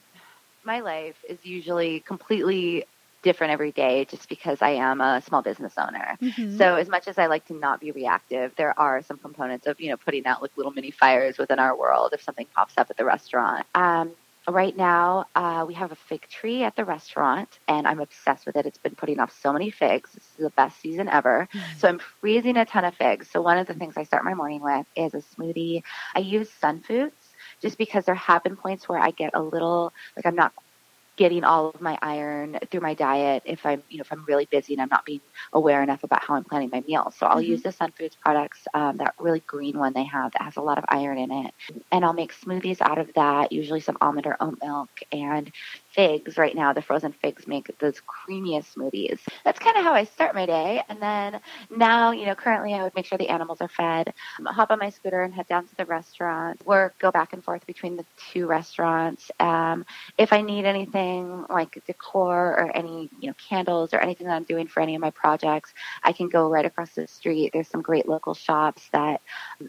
My 0.64 0.80
life 0.80 1.16
is 1.28 1.38
usually 1.44 2.00
completely 2.00 2.84
different 3.24 3.52
every 3.52 3.72
day 3.72 4.04
just 4.04 4.28
because 4.28 4.62
I 4.62 4.70
am 4.70 5.00
a 5.00 5.20
small 5.22 5.42
business 5.42 5.72
owner. 5.76 6.16
Mm-hmm. 6.22 6.58
So 6.58 6.76
as 6.76 6.88
much 6.88 7.08
as 7.08 7.18
I 7.18 7.26
like 7.26 7.46
to 7.46 7.54
not 7.54 7.80
be 7.80 7.90
reactive, 7.90 8.52
there 8.56 8.78
are 8.78 9.02
some 9.02 9.18
components 9.18 9.66
of, 9.66 9.80
you 9.80 9.90
know, 9.90 9.96
putting 9.96 10.26
out 10.26 10.42
like 10.42 10.52
little 10.56 10.72
mini 10.72 10.92
fires 10.92 11.38
within 11.38 11.58
our 11.58 11.76
world 11.76 12.10
if 12.12 12.22
something 12.22 12.46
pops 12.54 12.74
up 12.78 12.88
at 12.90 12.96
the 12.96 13.04
restaurant. 13.04 13.66
Um, 13.74 14.12
right 14.46 14.76
now, 14.76 15.26
uh, 15.34 15.64
we 15.66 15.74
have 15.74 15.90
a 15.90 15.96
fig 15.96 16.28
tree 16.28 16.62
at 16.62 16.76
the 16.76 16.84
restaurant 16.84 17.48
and 17.66 17.88
I'm 17.88 17.98
obsessed 17.98 18.46
with 18.46 18.56
it. 18.56 18.66
It's 18.66 18.78
been 18.78 18.94
putting 18.94 19.18
off 19.18 19.32
so 19.42 19.52
many 19.52 19.70
figs. 19.70 20.12
This 20.12 20.22
is 20.22 20.44
the 20.44 20.50
best 20.50 20.80
season 20.80 21.08
ever. 21.08 21.48
Mm-hmm. 21.52 21.78
So 21.78 21.88
I'm 21.88 21.98
freezing 22.20 22.56
a 22.58 22.66
ton 22.66 22.84
of 22.84 22.94
figs. 22.94 23.30
So 23.30 23.40
one 23.40 23.58
of 23.58 23.66
the 23.66 23.74
things 23.74 23.96
I 23.96 24.04
start 24.04 24.24
my 24.24 24.34
morning 24.34 24.60
with 24.60 24.86
is 24.94 25.14
a 25.14 25.22
smoothie. 25.34 25.82
I 26.14 26.20
use 26.20 26.50
Sun 26.50 26.82
Foods 26.82 27.16
just 27.62 27.78
because 27.78 28.04
there 28.04 28.14
have 28.14 28.44
been 28.44 28.56
points 28.56 28.88
where 28.88 28.98
I 28.98 29.10
get 29.10 29.30
a 29.34 29.42
little 29.42 29.92
like 30.16 30.26
I'm 30.26 30.34
not 30.34 30.52
getting 31.16 31.44
all 31.44 31.70
of 31.70 31.80
my 31.80 31.98
iron 32.02 32.58
through 32.70 32.80
my 32.80 32.94
diet 32.94 33.42
if 33.46 33.64
I'm, 33.64 33.82
you 33.88 33.98
know, 33.98 34.02
if 34.02 34.12
I'm 34.12 34.24
really 34.26 34.46
busy 34.46 34.74
and 34.74 34.82
I'm 34.82 34.88
not 34.88 35.04
being 35.04 35.20
aware 35.52 35.82
enough 35.82 36.02
about 36.02 36.24
how 36.24 36.34
I'm 36.34 36.44
planning 36.44 36.70
my 36.72 36.82
meals. 36.86 37.14
So 37.16 37.26
I'll 37.26 37.36
mm-hmm. 37.36 37.50
use 37.52 37.62
the 37.62 37.72
Sun 37.72 37.92
Foods 37.92 38.16
products, 38.16 38.66
um, 38.74 38.96
that 38.96 39.14
really 39.18 39.40
green 39.40 39.78
one 39.78 39.92
they 39.92 40.04
have 40.04 40.32
that 40.32 40.42
has 40.42 40.56
a 40.56 40.60
lot 40.62 40.78
of 40.78 40.84
iron 40.88 41.18
in 41.18 41.30
it. 41.30 41.54
And 41.92 42.04
I'll 42.04 42.12
make 42.12 42.34
smoothies 42.34 42.80
out 42.80 42.98
of 42.98 43.12
that, 43.14 43.52
usually 43.52 43.80
some 43.80 43.96
almond 44.00 44.26
or 44.26 44.36
oat 44.40 44.58
milk 44.62 44.90
and 45.12 45.50
figs 45.94 46.36
right 46.36 46.54
now. 46.54 46.72
The 46.72 46.82
frozen 46.82 47.12
figs 47.12 47.46
make 47.46 47.76
those 47.78 48.00
creamiest 48.00 48.74
smoothies. 48.74 49.20
That's 49.44 49.58
kind 49.58 49.76
of 49.76 49.84
how 49.84 49.92
I 49.92 50.04
start 50.04 50.34
my 50.34 50.46
day. 50.46 50.82
And 50.88 51.00
then 51.00 51.40
now, 51.70 52.10
you 52.10 52.26
know, 52.26 52.34
currently 52.34 52.74
I 52.74 52.82
would 52.82 52.94
make 52.94 53.06
sure 53.06 53.18
the 53.18 53.28
animals 53.28 53.60
are 53.60 53.68
fed, 53.68 54.12
hop 54.44 54.70
on 54.70 54.78
my 54.78 54.90
scooter 54.90 55.22
and 55.22 55.32
head 55.32 55.46
down 55.46 55.66
to 55.66 55.76
the 55.76 55.84
restaurant, 55.84 56.64
work, 56.66 56.98
go 56.98 57.10
back 57.10 57.32
and 57.32 57.44
forth 57.44 57.66
between 57.66 57.96
the 57.96 58.04
two 58.32 58.46
restaurants. 58.46 59.30
Um, 59.38 59.84
if 60.18 60.32
I 60.32 60.42
need 60.42 60.64
anything 60.64 61.44
like 61.48 61.82
decor 61.86 62.58
or 62.58 62.76
any, 62.76 63.10
you 63.20 63.28
know, 63.28 63.34
candles 63.48 63.94
or 63.94 64.00
anything 64.00 64.26
that 64.26 64.34
I'm 64.34 64.44
doing 64.44 64.66
for 64.66 64.80
any 64.80 64.94
of 64.94 65.00
my 65.00 65.10
projects, 65.10 65.72
I 66.02 66.12
can 66.12 66.28
go 66.28 66.48
right 66.48 66.64
across 66.64 66.90
the 66.90 67.06
street. 67.06 67.50
There's 67.52 67.68
some 67.68 67.82
great 67.82 68.08
local 68.08 68.34
shops 68.34 68.88
that 68.92 69.20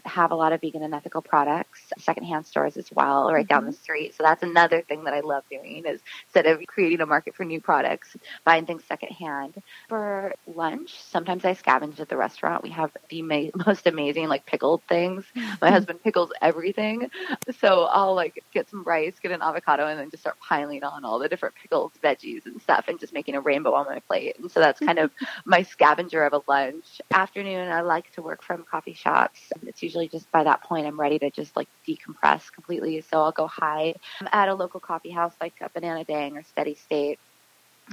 have 0.04 0.30
a 0.32 0.34
lot 0.34 0.52
of 0.52 0.60
vegan 0.60 0.82
and 0.82 0.94
ethical 0.94 1.22
products, 1.22 1.80
secondhand 1.98 2.46
stores 2.46 2.76
as 2.76 2.90
well, 2.92 3.32
right 3.32 3.44
mm-hmm. 3.44 3.54
down 3.54 3.66
the 3.66 3.72
street. 3.72 4.14
So 4.14 4.22
that's 4.22 4.42
another 4.42 4.82
thing 4.82 5.04
that 5.04 5.14
I 5.14 5.20
love 5.20 5.44
doing 5.50 5.84
is 5.86 6.00
instead 6.24 6.46
of 6.46 6.64
creating 6.66 7.00
a 7.00 7.06
market 7.06 7.34
for 7.34 7.44
new 7.44 7.60
products, 7.60 8.16
buying 8.44 8.66
things 8.66 8.84
secondhand. 8.88 9.54
For 9.88 10.34
lunch, 10.46 11.00
sometimes 11.00 11.44
I 11.44 11.54
scavenge 11.54 12.00
at 12.00 12.08
the 12.08 12.16
restaurant. 12.16 12.62
We 12.62 12.70
have 12.70 12.90
the 13.10 13.22
ma- 13.22 13.50
most 13.66 13.86
amazing 13.86 14.28
like 14.28 14.46
pickled 14.46 14.82
things. 14.88 15.24
My 15.60 15.70
husband 15.76 16.02
pickles 16.02 16.30
everything, 16.42 17.10
so 17.58 17.84
I'll 17.84 18.14
like 18.14 18.42
get 18.52 18.68
some 18.68 18.84
rice, 18.84 19.18
get 19.20 19.32
an 19.32 19.42
avocado, 19.42 19.86
and 19.86 19.98
then 19.98 20.10
just 20.10 20.22
start 20.22 20.36
piling 20.40 20.84
on 20.84 21.04
all 21.04 21.18
the 21.18 21.28
different 21.28 21.54
pickles, 21.56 21.92
veggies, 22.02 22.46
and 22.46 22.60
stuff, 22.62 22.86
and 22.88 22.98
just 23.00 23.12
making 23.12 23.34
a 23.36 23.40
rainbow 23.40 23.74
on 23.74 23.86
my 23.86 24.00
plate. 24.00 24.38
And 24.38 24.50
so 24.50 24.60
that's 24.60 24.80
kind 24.80 24.98
of 24.98 25.10
my 25.46 25.62
scavenger 25.62 26.24
of 26.24 26.32
a 26.34 26.42
lunch. 26.50 27.00
Afternoon, 27.12 27.70
I 27.70 27.82
like 27.82 28.10
to 28.12 28.22
work 28.22 28.42
from 28.42 28.64
coffee 28.70 28.94
shops. 28.94 29.40
It's 29.66 29.82
usually 29.82 30.08
just 30.08 30.30
by 30.32 30.44
that 30.44 30.62
point 30.64 30.86
I'm 30.86 31.00
ready 31.00 31.18
to 31.20 31.30
just 31.30 31.56
like 31.56 31.68
decompress 31.88 32.52
completely. 32.52 33.00
So 33.02 33.22
I'll 33.22 33.32
go 33.32 33.46
hide 33.48 33.98
at 34.32 34.48
a 34.48 34.54
local 34.54 34.80
coffee 34.80 35.10
house 35.10 35.34
like 35.40 35.54
a 35.62 35.70
Banana 35.70 36.04
Dang 36.06 36.36
or 36.38 36.42
Steady 36.44 36.74
State 36.74 37.18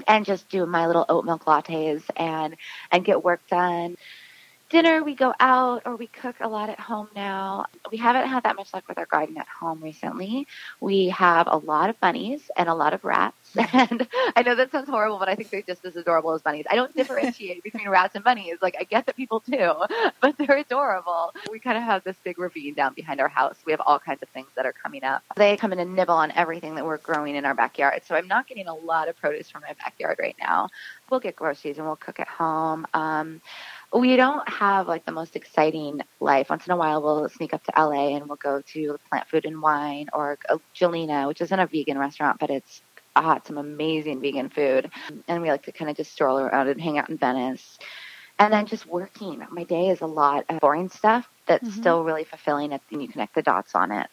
and 0.07 0.25
just 0.25 0.49
do 0.49 0.65
my 0.65 0.87
little 0.87 1.05
oat 1.09 1.25
milk 1.25 1.45
lattes 1.45 2.03
and 2.15 2.55
and 2.91 3.05
get 3.05 3.23
work 3.23 3.41
done 3.49 3.97
dinner, 4.73 5.03
we 5.03 5.13
go 5.13 5.35
out 5.39 5.83
or 5.85 5.95
we 5.95 6.07
cook 6.07 6.35
a 6.41 6.47
lot 6.49 6.67
at 6.67 6.79
home 6.79 7.07
now. 7.15 7.67
We 7.91 7.97
haven't 7.99 8.27
had 8.27 8.41
that 8.43 8.55
much 8.55 8.73
luck 8.73 8.83
with 8.89 8.97
our 8.97 9.05
garden 9.05 9.37
at 9.37 9.47
home 9.47 9.79
recently. 9.83 10.47
We 10.81 11.09
have 11.09 11.47
a 11.47 11.57
lot 11.57 11.91
of 11.91 11.99
bunnies 11.99 12.49
and 12.57 12.67
a 12.67 12.73
lot 12.73 12.93
of 12.93 13.05
rats. 13.05 13.37
And 13.73 14.07
I 14.35 14.41
know 14.41 14.55
that 14.55 14.71
sounds 14.71 14.89
horrible, 14.89 15.19
but 15.19 15.29
I 15.29 15.35
think 15.35 15.51
they're 15.51 15.61
just 15.61 15.85
as 15.85 15.95
adorable 15.95 16.33
as 16.33 16.41
bunnies. 16.41 16.65
I 16.71 16.75
don't 16.75 16.95
differentiate 16.97 17.63
between 17.63 17.87
rats 17.87 18.15
and 18.15 18.23
bunnies. 18.23 18.57
Like, 18.63 18.75
I 18.79 18.83
get 18.83 19.05
that 19.05 19.15
people 19.15 19.43
do, 19.45 19.73
but 20.21 20.35
they're 20.39 20.57
adorable. 20.57 21.33
We 21.51 21.59
kind 21.59 21.77
of 21.77 21.83
have 21.83 22.03
this 22.03 22.17
big 22.23 22.39
ravine 22.39 22.73
down 22.73 22.95
behind 22.95 23.21
our 23.21 23.27
house. 23.27 23.59
We 23.65 23.71
have 23.73 23.81
all 23.85 23.99
kinds 23.99 24.23
of 24.23 24.29
things 24.29 24.47
that 24.55 24.65
are 24.65 24.73
coming 24.73 25.03
up. 25.03 25.21
They 25.35 25.55
come 25.55 25.71
in 25.71 25.79
and 25.79 25.95
nibble 25.95 26.15
on 26.15 26.31
everything 26.31 26.73
that 26.75 26.85
we're 26.85 26.97
growing 26.97 27.35
in 27.35 27.45
our 27.45 27.53
backyard. 27.53 28.01
So 28.07 28.15
I'm 28.15 28.27
not 28.27 28.47
getting 28.47 28.67
a 28.67 28.73
lot 28.73 29.07
of 29.07 29.15
produce 29.17 29.51
from 29.51 29.61
my 29.61 29.73
backyard 29.83 30.17
right 30.19 30.35
now. 30.39 30.69
We'll 31.11 31.19
get 31.19 31.35
groceries 31.35 31.77
and 31.77 31.85
we'll 31.85 31.95
cook 31.95 32.19
at 32.19 32.27
home. 32.27 32.87
Um, 32.93 33.39
we 33.93 34.15
don't 34.15 34.47
have 34.49 34.87
like 34.87 35.05
the 35.05 35.11
most 35.11 35.35
exciting 35.35 36.01
life. 36.19 36.49
Once 36.49 36.65
in 36.65 36.71
a 36.71 36.77
while, 36.77 37.01
we'll 37.01 37.29
sneak 37.29 37.53
up 37.53 37.63
to 37.63 37.73
LA 37.77 38.15
and 38.15 38.27
we'll 38.27 38.37
go 38.37 38.61
to 38.61 38.97
Plant 39.09 39.27
Food 39.27 39.45
and 39.45 39.61
Wine 39.61 40.07
or 40.13 40.37
Gjelina, 40.75 41.27
which 41.27 41.41
isn't 41.41 41.59
a 41.59 41.67
vegan 41.67 41.97
restaurant, 41.97 42.39
but 42.39 42.49
it's 42.49 42.81
uh, 43.15 43.39
some 43.45 43.57
amazing 43.57 44.19
vegan 44.21 44.49
food. 44.49 44.89
And 45.27 45.41
we 45.41 45.49
like 45.49 45.63
to 45.63 45.71
kind 45.71 45.91
of 45.91 45.97
just 45.97 46.11
stroll 46.11 46.39
around 46.39 46.69
and 46.69 46.81
hang 46.81 46.97
out 46.97 47.09
in 47.09 47.17
Venice. 47.17 47.77
And 48.39 48.51
then 48.51 48.65
just 48.65 48.87
working. 48.87 49.45
My 49.51 49.63
day 49.63 49.89
is 49.89 50.01
a 50.01 50.07
lot 50.07 50.45
of 50.49 50.59
boring 50.59 50.89
stuff 50.89 51.29
that's 51.45 51.69
mm-hmm. 51.69 51.79
still 51.79 52.03
really 52.03 52.23
fulfilling 52.23 52.73
and 52.73 52.81
you 52.89 53.07
connect 53.07 53.35
the 53.35 53.43
dots 53.43 53.75
on 53.75 53.91
it. 53.91 54.09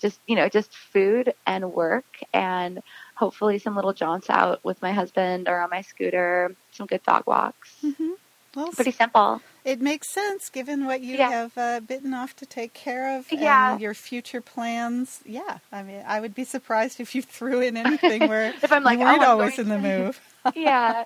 Just, 0.00 0.20
you 0.26 0.34
know, 0.34 0.48
just 0.48 0.74
food 0.74 1.34
and 1.46 1.72
work 1.72 2.06
and 2.32 2.82
hopefully 3.14 3.58
some 3.58 3.76
little 3.76 3.92
jaunts 3.92 4.30
out 4.30 4.64
with 4.64 4.80
my 4.82 4.92
husband 4.92 5.48
or 5.48 5.60
on 5.60 5.70
my 5.70 5.82
scooter, 5.82 6.56
some 6.72 6.86
good 6.86 7.02
dog 7.04 7.24
walks. 7.26 7.76
Mm-hmm. 7.84 8.12
Well, 8.54 8.72
pretty 8.72 8.92
simple. 8.92 9.40
It 9.64 9.80
makes 9.80 10.12
sense 10.12 10.48
given 10.48 10.86
what 10.86 11.02
you 11.02 11.16
yeah. 11.16 11.30
have 11.30 11.58
uh, 11.58 11.80
bitten 11.80 12.14
off 12.14 12.34
to 12.36 12.46
take 12.46 12.72
care 12.72 13.18
of 13.18 13.30
yeah. 13.30 13.72
and 13.72 13.80
your 13.80 13.94
future 13.94 14.40
plans. 14.40 15.20
Yeah, 15.24 15.58
I 15.70 15.82
mean, 15.82 16.02
I 16.06 16.20
would 16.20 16.34
be 16.34 16.44
surprised 16.44 16.98
if 16.98 17.14
you 17.14 17.22
threw 17.36 17.60
in 17.60 17.76
anything 17.76 18.28
where 18.28 18.54
if 18.62 18.72
I'm 18.72 18.82
like, 18.82 18.98
you 18.98 19.04
weren't 19.04 19.22
oh, 19.22 19.32
always 19.32 19.58
in 19.58 19.68
the 19.68 19.78
move. 19.78 20.20
yeah, 20.56 21.04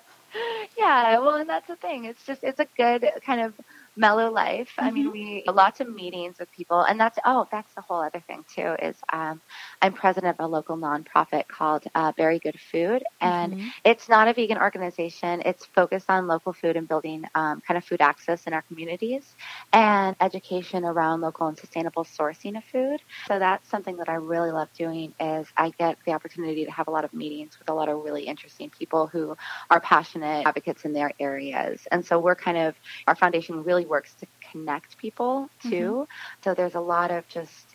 yeah. 0.79 1.19
Well, 1.19 1.35
and 1.35 1.49
that's 1.49 1.67
the 1.67 1.77
thing. 1.77 2.05
It's 2.05 2.25
just 2.25 2.43
it's 2.43 2.61
a 2.61 2.67
good 2.77 3.07
kind 3.27 3.41
of 3.41 3.55
mellow 3.97 4.31
life. 4.31 4.71
Mm-hmm. 4.77 4.85
I 4.85 4.91
mean, 4.91 5.05
mm-hmm. 5.07 5.13
we 5.13 5.45
lots 5.53 5.81
of 5.81 5.89
meetings 5.89 6.39
with 6.39 6.51
people, 6.53 6.83
and 6.83 6.99
that's 6.99 7.19
oh, 7.25 7.47
that's 7.51 7.73
the 7.75 7.81
whole 7.81 8.01
other 8.01 8.23
thing 8.27 8.45
too. 8.55 8.75
Is 8.81 8.97
um, 9.13 9.41
I'm 9.83 9.93
president 9.93 10.37
of 10.39 10.45
a 10.45 10.49
local 10.49 10.77
nonprofit 10.77 11.49
called 11.49 11.85
uh, 11.95 12.13
Very 12.17 12.39
Good 12.39 12.59
Food, 12.73 13.05
and 13.21 13.55
mm-hmm. 13.55 13.69
it's 13.85 14.09
not 14.09 14.29
a 14.29 14.35
vegan 14.35 14.59
organization. 14.59 15.43
It's 15.45 15.65
focused 15.67 16.11
on 16.11 16.27
local 16.27 16.53
food 16.53 16.77
and 16.77 16.89
building 16.89 17.25
um, 17.35 17.61
kind 17.61 17.79
of 17.79 17.85
food 17.85 18.01
access 18.01 18.47
in 18.47 18.53
our 18.53 18.63
communities 18.63 19.35
and 19.73 20.17
education 20.21 20.85
around 20.85 21.21
local 21.21 21.47
and 21.47 21.59
sustainable 21.59 22.05
sourcing 22.05 22.57
of 22.57 22.65
food. 22.65 23.01
So 23.27 23.39
that's 23.39 23.69
something 23.69 23.97
that 23.97 24.09
I 24.09 24.15
really 24.15 24.51
love 24.51 24.69
doing. 24.77 25.15
Is 25.21 25.47
I 25.57 25.71
get 25.71 25.99
the 26.07 26.13
opportunity 26.13 26.65
to 26.65 26.71
have 26.71 26.89
a 26.89 26.91
lot 26.91 27.05
of 27.05 27.13
meetings 27.15 27.59
with 27.59 27.69
a 27.69 27.75
lot 27.75 27.89
of 27.89 28.03
really 28.03 28.25
interesting 28.25 28.71
people 28.71 29.07
who 29.07 29.37
are 29.71 29.81
passionate 29.81 30.47
advocates 30.47 30.85
in 30.85 30.93
their 30.93 31.13
areas, 31.21 31.87
and 31.93 32.05
so 32.05 32.19
we're 32.19 32.35
kind 32.35 32.59
of 32.59 32.75
our 33.07 33.15
foundation 33.15 33.63
really 33.63 33.84
really 33.85 33.91
works 33.91 34.15
to 34.15 34.27
connect 34.51 34.99
people 34.99 35.49
too. 35.63 35.69
Mm-hmm. 35.69 36.43
So 36.43 36.55
there's 36.55 36.75
a 36.75 36.81
lot 36.81 37.11
of 37.11 37.27
just 37.29 37.67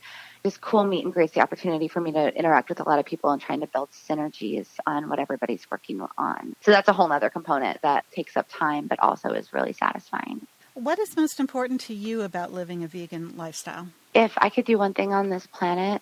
just 0.44 0.62
cool 0.62 0.86
meet 0.86 1.04
and 1.04 1.14
greets 1.14 1.34
the 1.34 1.42
opportunity 1.42 1.90
for 1.90 2.00
me 2.00 2.14
to 2.14 2.34
interact 2.34 2.70
with 2.70 2.80
a 2.80 2.84
lot 2.84 2.98
of 2.98 3.06
people 3.06 3.30
and 3.32 3.42
trying 3.42 3.60
to 3.60 3.68
build 3.68 3.90
synergies 3.92 4.68
on 4.88 5.10
what 5.10 5.20
everybody's 5.20 5.70
working 5.70 6.00
on. 6.18 6.56
So 6.62 6.72
that's 6.72 6.88
a 6.88 6.94
whole 6.94 7.12
other 7.12 7.30
component 7.30 7.82
that 7.82 8.06
takes 8.12 8.38
up 8.38 8.48
time 8.50 8.88
but 8.88 9.00
also 9.02 9.32
is 9.32 9.52
really 9.52 9.74
satisfying. 9.74 10.48
What 10.76 10.98
is 10.98 11.18
most 11.18 11.42
important 11.42 11.82
to 11.82 11.94
you 11.94 12.22
about 12.22 12.54
living 12.54 12.86
a 12.86 12.88
vegan 12.88 13.36
lifestyle? 13.36 13.90
If 14.14 14.32
I 14.38 14.50
could 14.50 14.64
do 14.64 14.78
one 14.78 14.94
thing 14.94 15.12
on 15.12 15.30
this 15.30 15.46
planet, 15.46 16.02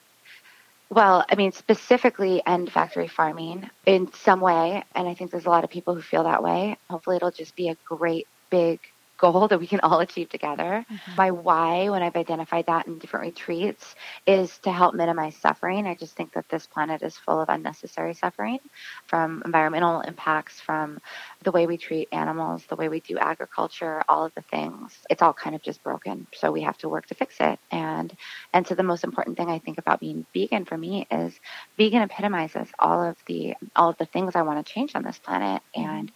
well, 0.89 1.26
I 1.28 1.36
mean, 1.36 1.52
specifically 1.52 2.43
end 2.46 2.72
factory 2.72 3.08
farming 3.08 3.70
in 3.88 4.13
some 4.13 4.39
way. 4.39 4.84
And 4.93 5.08
I 5.08 5.15
think 5.15 5.32
there's 5.32 5.48
a 5.48 5.50
lot 5.50 5.63
of 5.63 5.72
people 5.72 5.96
who 5.96 6.02
feel 6.02 6.24
that 6.24 6.43
way. 6.43 6.78
Hopefully, 6.89 7.15
it'll 7.15 7.32
just 7.32 7.56
be 7.56 7.70
a 7.70 7.78
great, 7.86 8.28
big 8.50 8.80
goal 9.17 9.47
that 9.47 9.60
we 9.60 9.67
can 9.67 9.80
all 9.82 9.99
achieve 9.99 10.30
together. 10.30 10.86
Mm-hmm. 10.89 11.15
My 11.15 11.32
why, 11.32 11.89
when 11.89 12.03
I've 12.03 12.15
identified 12.15 12.67
that 12.67 12.88
in 12.88 12.99
different 12.99 13.25
retreats, 13.25 13.95
is 14.25 14.58
to 14.60 14.71
help 14.71 14.93
minimize 14.93 15.36
suffering. 15.36 15.88
I 15.88 15.95
just 15.95 16.15
think 16.15 16.34
that 16.34 16.49
this 16.49 16.67
planet 16.67 17.01
is 17.01 17.17
full 17.17 17.41
of 17.41 17.49
unnecessary 17.49 18.13
suffering 18.13 18.60
from 19.08 19.41
environmental 19.45 20.01
impacts, 20.01 20.60
from 20.60 20.99
the 21.43 21.51
way 21.51 21.67
we 21.67 21.77
treat 21.77 22.10
animals, 22.12 22.65
the 22.67 22.75
way 22.75 22.89
we 22.89 22.99
do 22.99 23.17
agriculture, 23.17 24.03
all 24.08 24.25
of 24.25 24.34
the 24.36 24.41
things. 24.41 24.97
It's 25.10 25.21
all 25.21 25.34
kind 25.34 25.56
of 25.56 25.62
just 25.62 25.84
broken. 25.84 26.27
So 26.34 26.51
we 26.51 26.62
have 26.62 26.77
to 26.80 26.89
work 26.89 27.08
to 27.08 27.15
fix 27.15 27.36
it. 27.39 27.60
And 27.71 28.15
and 28.53 28.67
so 28.67 28.75
the 28.75 28.84
most 28.84 29.03
important 29.03 29.38
thing 29.38 29.49
I 29.49 29.60
think 29.60 29.77
about 29.77 29.99
being 29.99 30.25
vegan 30.34 30.65
for 30.65 30.77
me 30.77 31.08
is 31.12 31.39
vegan 31.77 32.01
epitomizes 32.01 32.69
all 32.80 33.03
of 33.03 33.17
the 33.25 33.56
all 33.75 33.89
of 33.89 33.97
the 33.97 34.06
things 34.06 34.36
I 34.36 34.43
want 34.43 34.65
to 34.65 34.73
change 34.73 34.95
on 34.95 35.03
this 35.03 35.17
planet. 35.17 35.62
Mm-hmm. 35.75 36.08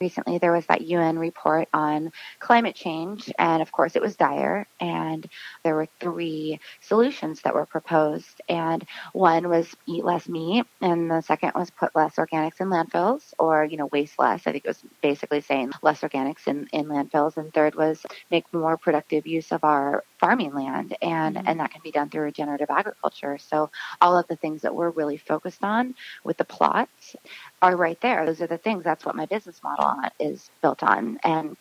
Recently 0.00 0.38
there 0.38 0.52
was 0.52 0.64
that 0.66 0.82
UN 0.82 1.18
report 1.18 1.68
on 1.74 2.12
climate 2.38 2.76
change, 2.76 3.32
and 3.36 3.60
of 3.60 3.72
course 3.72 3.96
it 3.96 4.02
was 4.02 4.14
dire. 4.14 4.64
And 4.78 5.28
there 5.64 5.74
were 5.74 5.88
three 5.98 6.60
solutions 6.80 7.42
that 7.42 7.54
were 7.54 7.66
proposed, 7.66 8.40
and 8.48 8.86
one 9.12 9.48
was 9.48 9.74
eat 9.86 10.04
less 10.04 10.28
meat, 10.28 10.66
and 10.80 11.10
the 11.10 11.20
second 11.22 11.52
was 11.56 11.70
put 11.70 11.96
less 11.96 12.14
organics 12.14 12.60
in 12.60 12.68
landfills, 12.68 13.34
or 13.40 13.64
you 13.64 13.76
know 13.76 13.86
waste 13.86 14.20
less. 14.20 14.46
I 14.46 14.52
think 14.52 14.64
it 14.66 14.68
was 14.68 14.84
basically 15.02 15.40
saying 15.40 15.72
less 15.82 16.02
organics 16.02 16.46
in, 16.46 16.68
in 16.72 16.86
landfills, 16.86 17.36
and 17.36 17.52
third 17.52 17.74
was 17.74 18.06
make 18.30 18.52
more 18.54 18.76
productive 18.76 19.26
use 19.26 19.50
of 19.50 19.64
our 19.64 20.04
farming 20.18 20.54
land, 20.54 20.96
and 21.02 21.34
mm-hmm. 21.34 21.48
and 21.48 21.58
that 21.58 21.72
can 21.72 21.80
be 21.82 21.90
done 21.90 22.08
through 22.08 22.22
regenerative 22.22 22.70
agriculture. 22.70 23.36
So 23.38 23.70
all 24.00 24.16
of 24.16 24.28
the 24.28 24.36
things 24.36 24.62
that 24.62 24.76
we're 24.76 24.90
really 24.90 25.16
focused 25.16 25.64
on 25.64 25.96
with 26.22 26.36
the 26.36 26.44
plots 26.44 27.16
are 27.60 27.76
right 27.76 28.00
there. 28.00 28.26
Those 28.26 28.40
are 28.40 28.46
the 28.46 28.58
things. 28.58 28.84
That's 28.84 29.04
what 29.04 29.16
my 29.16 29.26
business 29.26 29.62
model 29.62 29.96
is 30.18 30.50
built 30.62 30.82
on. 30.82 31.18
And 31.24 31.56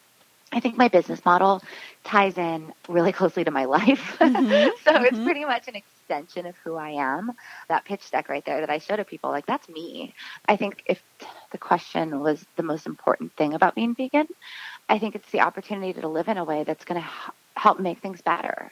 I 0.51 0.59
think 0.59 0.77
my 0.77 0.87
business 0.87 1.23
model 1.25 1.61
ties 2.03 2.37
in 2.37 2.73
really 2.87 3.11
closely 3.19 3.43
to 3.43 3.51
my 3.51 3.65
life. 3.65 4.17
Mm-hmm. 4.27 4.69
so 4.83 4.91
mm-hmm. 4.91 5.05
it's 5.05 5.19
pretty 5.19 5.45
much 5.45 5.67
an 5.67 5.75
extension 5.75 6.45
of 6.45 6.55
who 6.57 6.75
I 6.75 6.89
am. 6.91 7.31
That 7.69 7.85
pitch 7.85 8.11
deck 8.11 8.29
right 8.29 8.43
there 8.45 8.59
that 8.59 8.69
I 8.69 8.77
show 8.77 8.95
to 8.95 9.05
people, 9.05 9.29
like, 9.29 9.45
that's 9.45 9.67
me. 9.69 10.13
I 10.47 10.57
think 10.57 10.83
if 10.85 11.01
the 11.51 11.57
question 11.57 12.19
was 12.19 12.45
the 12.55 12.63
most 12.63 12.85
important 12.85 13.33
thing 13.33 13.53
about 13.53 13.75
being 13.75 13.95
vegan, 13.95 14.27
I 14.89 14.99
think 14.99 15.15
it's 15.15 15.29
the 15.31 15.41
opportunity 15.41 15.99
to 15.99 16.07
live 16.07 16.27
in 16.27 16.37
a 16.37 16.43
way 16.43 16.63
that's 16.63 16.85
going 16.85 17.01
to 17.01 17.07
help 17.55 17.79
make 17.79 17.99
things 17.99 18.21
better. 18.21 18.71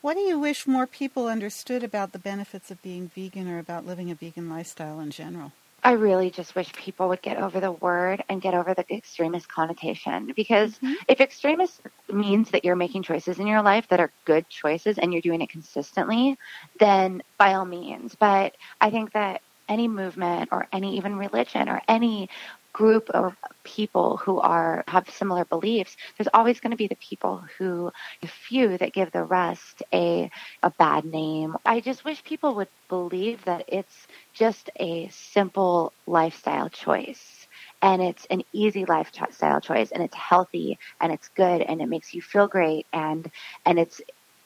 What 0.00 0.14
do 0.14 0.20
you 0.20 0.38
wish 0.38 0.66
more 0.66 0.86
people 0.86 1.28
understood 1.28 1.84
about 1.84 2.12
the 2.12 2.18
benefits 2.18 2.70
of 2.70 2.82
being 2.82 3.08
vegan 3.14 3.48
or 3.48 3.58
about 3.58 3.86
living 3.86 4.10
a 4.10 4.14
vegan 4.14 4.48
lifestyle 4.48 5.00
in 5.00 5.10
general? 5.10 5.52
I 5.84 5.92
really 5.92 6.30
just 6.30 6.54
wish 6.54 6.72
people 6.72 7.08
would 7.08 7.22
get 7.22 7.38
over 7.38 7.58
the 7.58 7.72
word 7.72 8.22
and 8.28 8.40
get 8.40 8.54
over 8.54 8.72
the 8.72 8.84
extremist 8.94 9.48
connotation 9.48 10.32
because 10.36 10.74
mm-hmm. 10.74 10.92
if 11.08 11.20
extremist 11.20 11.80
means 12.10 12.50
that 12.50 12.64
you're 12.64 12.76
making 12.76 13.02
choices 13.02 13.40
in 13.40 13.48
your 13.48 13.62
life 13.62 13.88
that 13.88 13.98
are 13.98 14.12
good 14.24 14.48
choices 14.48 14.98
and 14.98 15.12
you're 15.12 15.22
doing 15.22 15.40
it 15.40 15.50
consistently, 15.50 16.38
then 16.78 17.22
by 17.36 17.54
all 17.54 17.64
means. 17.64 18.14
But 18.14 18.54
I 18.80 18.90
think 18.90 19.12
that 19.12 19.42
any 19.68 19.88
movement 19.88 20.50
or 20.52 20.68
any 20.72 20.96
even 20.96 21.16
religion 21.16 21.68
or 21.68 21.82
any 21.88 22.28
group 22.72 23.10
of 23.10 23.34
people 23.64 24.16
who 24.16 24.40
are 24.40 24.84
have 24.88 25.08
similar 25.10 25.44
beliefs 25.44 25.96
there's 26.16 26.28
always 26.34 26.60
going 26.60 26.70
to 26.70 26.76
be 26.76 26.88
the 26.88 26.96
people 26.96 27.44
who 27.58 27.90
the 28.20 28.28
few 28.28 28.76
that 28.78 28.92
give 28.92 29.10
the 29.12 29.24
rest 29.24 29.82
a 29.92 30.30
a 30.62 30.70
bad 30.70 31.04
name. 31.04 31.56
I 31.64 31.80
just 31.80 32.04
wish 32.04 32.22
people 32.24 32.54
would 32.56 32.68
believe 32.88 33.44
that 33.44 33.64
it's 33.68 34.06
just 34.34 34.70
a 34.78 35.08
simple 35.10 35.92
lifestyle 36.06 36.68
choice. 36.68 37.46
And 37.82 38.02
it's 38.02 38.26
an 38.26 38.42
easy 38.52 38.84
lifestyle 38.84 39.60
choice 39.60 39.90
and 39.92 40.02
it's 40.02 40.14
healthy 40.14 40.78
and 41.00 41.12
it's 41.12 41.28
good 41.28 41.62
and 41.62 41.80
it 41.80 41.88
makes 41.88 42.14
you 42.14 42.22
feel 42.22 42.48
great 42.48 42.86
and 42.92 43.30
and 43.64 43.78
it's 43.78 44.00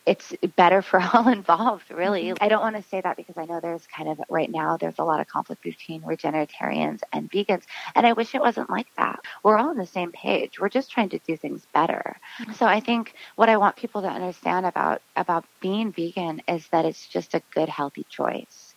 it's 0.06 0.32
better 0.54 0.82
for 0.82 1.00
all 1.12 1.28
involved, 1.28 1.90
really. 1.90 2.24
Mm-hmm. 2.24 2.42
I 2.42 2.48
don't 2.48 2.62
want 2.62 2.76
to 2.76 2.88
say 2.88 3.00
that 3.00 3.16
because 3.16 3.36
I 3.36 3.44
know 3.44 3.60
there's 3.60 3.86
kind 3.88 4.08
of 4.08 4.20
right 4.30 4.50
now 4.50 4.76
there's 4.76 4.98
a 4.98 5.04
lot 5.04 5.20
of 5.20 5.26
conflict 5.26 5.62
between 5.62 6.02
regeneratorians 6.02 7.00
and 7.12 7.30
vegans, 7.30 7.64
and 7.94 8.06
I 8.06 8.12
wish 8.12 8.34
it 8.34 8.40
wasn't 8.40 8.70
like 8.70 8.86
that. 8.96 9.20
We're 9.42 9.58
all 9.58 9.70
on 9.70 9.76
the 9.76 9.86
same 9.86 10.12
page. 10.12 10.60
We're 10.60 10.68
just 10.68 10.90
trying 10.90 11.10
to 11.10 11.18
do 11.18 11.36
things 11.36 11.66
better. 11.74 12.16
Mm-hmm. 12.40 12.52
So 12.52 12.66
I 12.66 12.80
think 12.80 13.14
what 13.34 13.48
I 13.48 13.56
want 13.56 13.76
people 13.76 14.02
to 14.02 14.08
understand 14.08 14.64
about 14.64 15.02
about 15.16 15.44
being 15.60 15.92
vegan 15.92 16.42
is 16.48 16.66
that 16.68 16.84
it's 16.84 17.06
just 17.06 17.34
a 17.34 17.42
good 17.52 17.68
healthy 17.68 18.06
choice. 18.08 18.74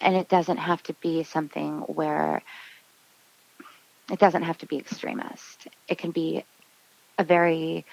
And 0.00 0.16
it 0.16 0.30
doesn't 0.30 0.56
have 0.56 0.82
to 0.84 0.94
be 0.94 1.24
something 1.24 1.80
where 1.80 2.42
it 4.10 4.18
doesn't 4.18 4.42
have 4.42 4.56
to 4.58 4.66
be 4.66 4.78
extremist. 4.78 5.68
It 5.88 5.98
can 5.98 6.10
be 6.10 6.42
a 7.18 7.24
very 7.24 7.84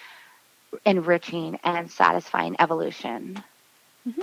enriching 0.86 1.60
and 1.64 1.90
satisfying 1.90 2.56
evolution. 2.60 3.44
Mm-hmm. 4.08 4.22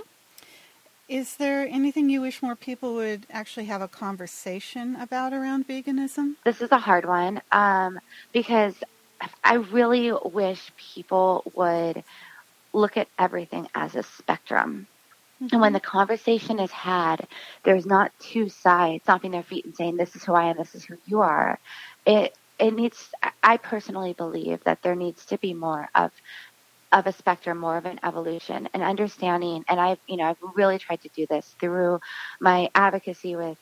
Is 1.09 1.37
there 1.37 1.67
anything 1.67 2.09
you 2.09 2.23
wish 2.23 2.43
more 2.43 2.57
people 2.57 2.95
would 2.95 3.27
actually 3.31 3.67
have 3.67 3.83
a 3.83 3.89
conversation 3.89 4.97
about 4.97 5.35
around 5.35 5.69
veganism? 5.69 6.37
This 6.45 6.63
is 6.63 6.73
a 6.73 6.79
hard 6.79 7.05
one 7.05 7.43
um, 7.53 8.01
because 8.33 8.75
I 9.43 9.55
really 9.55 10.13
wish 10.25 10.73
people 10.77 11.45
would 11.55 12.03
look 12.73 12.97
at 12.97 13.09
everything 13.19 13.69
as 13.75 13.95
a 13.95 14.03
spectrum. 14.03 14.87
Mm-hmm. 15.37 15.49
And 15.53 15.61
when 15.61 15.69
mm-hmm. 15.69 15.75
the 15.75 15.81
conversation 15.81 16.59
is 16.59 16.71
had, 16.71 17.27
there's 17.65 17.85
not 17.85 18.13
two 18.19 18.49
sides 18.49 19.03
stomping 19.03 19.33
their 19.33 19.43
feet 19.43 19.67
and 19.67 19.77
saying, 19.77 19.97
This 19.97 20.17
is 20.17 20.25
who 20.25 20.33
I 20.33 20.47
am, 20.47 20.57
this 20.57 20.75
is 20.75 20.85
who 20.85 20.97
you 21.07 21.21
are. 21.21 21.59
It 22.07 22.35
it 22.59 22.73
needs 22.75 23.11
I 23.43 23.59
personally 23.59 24.15
believe 24.15 24.63
that 24.65 24.83
there 24.83 24.95
needs 24.97 25.27
to 25.27 25.39
be 25.39 25.55
more 25.55 25.89
of 25.95 26.13
of 26.93 27.07
a 27.07 27.13
spectrum, 27.13 27.59
more 27.59 27.77
of 27.77 27.87
an 27.87 27.99
evolution 28.05 28.69
and 28.73 28.83
understanding. 28.83 29.65
And 29.69 29.81
I've, 29.81 29.99
you 30.07 30.17
know, 30.17 30.25
I've 30.25 30.37
really 30.57 30.79
tried 30.79 31.01
to 31.03 31.11
do 31.15 31.27
this 31.29 31.57
through 31.61 31.99
my 32.41 32.69
advocacy 32.75 33.37
with 33.37 33.59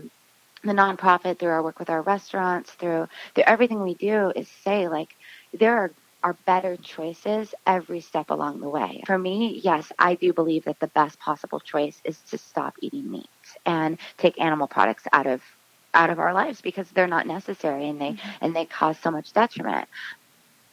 the 0.65 0.73
nonprofit, 0.73 1.39
through 1.39 1.51
our 1.51 1.63
work 1.63 1.79
with 1.79 1.91
our 1.91 2.03
restaurants, 2.03 2.73
through 2.73 3.07
through 3.35 3.45
everything 3.47 3.83
we 3.83 3.95
do 3.95 4.33
is 4.37 4.51
say 4.65 4.89
like 4.89 5.09
there 5.53 5.77
are 5.79 5.95
are 6.23 6.39
better 6.47 6.77
choices 6.77 7.55
every 7.67 8.01
step 8.01 8.31
along 8.31 8.61
the 8.61 8.69
way. 8.71 9.03
For 9.07 9.19
me, 9.19 9.61
yes, 9.65 9.93
I 9.99 10.15
do 10.17 10.33
believe 10.33 10.65
that 10.65 10.79
the 10.81 10.89
best 10.89 11.19
possible 11.21 11.61
choice 11.61 12.01
is 12.05 12.23
to 12.31 12.39
stop 12.39 12.75
eating 12.81 13.11
meat 13.11 13.29
and 13.67 13.99
take 14.19 14.41
animal 14.41 14.69
products 14.69 15.05
out 15.13 15.27
of 15.27 15.43
out 15.95 16.11
of 16.11 16.19
our 16.19 16.33
lives 16.33 16.61
because 16.61 16.89
they're 16.91 17.07
not 17.07 17.27
necessary 17.27 17.89
and 17.89 18.01
they 18.01 18.11
mm-hmm. 18.13 18.31
and 18.41 18.57
they 18.57 18.65
cause 18.65 18.99
so 18.99 19.11
much 19.11 19.33
detriment. 19.33 19.89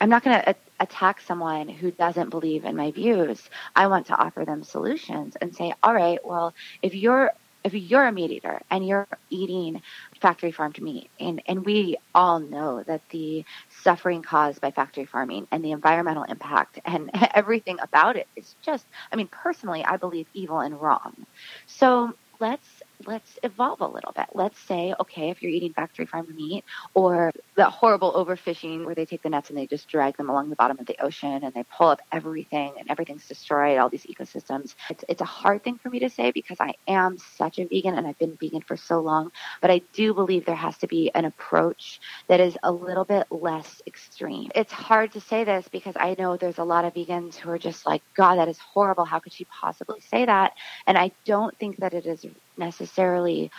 I'm 0.01 0.09
not 0.09 0.23
going 0.23 0.39
to 0.39 0.49
a- 0.51 0.83
attack 0.83 1.19
someone 1.21 1.67
who 1.67 1.91
doesn't 1.91 2.29
believe 2.29 2.63
in 2.63 2.75
my 2.75 2.91
views. 2.91 3.49
I 3.75 3.87
want 3.87 4.07
to 4.07 4.15
offer 4.15 4.45
them 4.45 4.63
solutions 4.63 5.35
and 5.41 5.53
say, 5.53 5.73
all 5.83 5.93
right, 5.93 6.19
well, 6.25 6.53
if 6.81 6.95
you're 6.95 7.33
if 7.63 7.73
you're 7.73 8.05
a 8.05 8.11
meat 8.11 8.31
eater 8.31 8.61
and 8.69 8.87
you're 8.87 9.07
eating 9.29 9.81
factory 10.21 10.51
farmed 10.51 10.81
meat, 10.81 11.09
and, 11.19 11.41
and 11.45 11.65
we 11.65 11.97
all 12.15 12.39
know 12.39 12.83
that 12.83 13.01
the 13.09 13.43
suffering 13.81 14.21
caused 14.21 14.61
by 14.61 14.71
factory 14.71 15.05
farming 15.05 15.47
and 15.51 15.63
the 15.63 15.71
environmental 15.71 16.23
impact 16.23 16.79
and 16.85 17.09
everything 17.35 17.77
about 17.81 18.15
it 18.15 18.27
is 18.35 18.55
just, 18.61 18.85
I 19.11 19.15
mean, 19.15 19.27
personally, 19.27 19.83
I 19.83 19.97
believe 19.97 20.27
evil 20.33 20.59
and 20.59 20.79
wrong. 20.79 21.25
So 21.67 22.13
let's 22.39 22.78
let's 23.05 23.39
evolve 23.43 23.81
a 23.81 23.87
little 23.87 24.11
bit. 24.11 24.27
Let's 24.33 24.59
say, 24.59 24.93
okay, 24.99 25.29
if 25.29 25.41
you're 25.41 25.51
eating 25.51 25.73
factory 25.73 26.05
farmed 26.05 26.35
meat 26.35 26.65
or 26.93 27.31
the 27.55 27.69
horrible 27.69 28.13
overfishing 28.13 28.85
where 28.85 28.95
they 28.95 29.05
take 29.05 29.21
the 29.21 29.29
nets 29.29 29.49
and 29.49 29.57
they 29.57 29.67
just 29.67 29.87
drag 29.87 30.17
them 30.17 30.29
along 30.29 30.49
the 30.49 30.55
bottom 30.55 30.77
of 30.79 30.85
the 30.85 31.01
ocean 31.01 31.43
and 31.43 31.53
they 31.53 31.63
pull 31.77 31.87
up 31.87 32.01
everything 32.11 32.73
and 32.77 32.89
everything's 32.89 33.27
destroyed, 33.27 33.77
all 33.77 33.89
these 33.89 34.05
ecosystems. 34.05 34.75
It's, 34.89 35.05
it's 35.07 35.21
a 35.21 35.25
hard 35.25 35.63
thing 35.63 35.77
for 35.77 35.89
me 35.89 35.99
to 35.99 36.09
say 36.09 36.31
because 36.31 36.57
I 36.59 36.73
am 36.87 37.17
such 37.17 37.59
a 37.59 37.65
vegan 37.67 37.97
and 37.97 38.05
I've 38.05 38.19
been 38.19 38.37
vegan 38.39 38.61
for 38.61 38.75
so 38.75 38.99
long, 38.99 39.31
but 39.61 39.71
I 39.71 39.81
do 39.93 40.13
believe 40.13 40.45
there 40.45 40.55
has 40.55 40.77
to 40.79 40.87
be 40.87 41.11
an 41.13 41.25
approach 41.25 41.99
that 42.27 42.39
is 42.39 42.57
a 42.63 42.71
little 42.71 43.05
bit 43.05 43.27
less 43.31 43.81
extreme. 43.87 44.51
It's 44.55 44.73
hard 44.73 45.13
to 45.13 45.21
say 45.21 45.43
this 45.45 45.67
because 45.69 45.95
I 45.97 46.15
know 46.19 46.37
there's 46.37 46.57
a 46.57 46.63
lot 46.63 46.85
of 46.85 46.93
vegans 46.93 47.35
who 47.35 47.49
are 47.49 47.57
just 47.57 47.85
like, 47.85 48.01
God, 48.15 48.35
that 48.35 48.49
is 48.49 48.59
horrible. 48.59 49.05
How 49.05 49.19
could 49.19 49.33
she 49.33 49.45
possibly 49.45 50.01
say 50.01 50.25
that? 50.25 50.53
And 50.85 50.97
I 50.97 51.11
don't 51.25 51.57
think 51.57 51.77
that 51.77 51.93
it 51.93 52.05
is 52.05 52.25
necessarily 52.59 53.51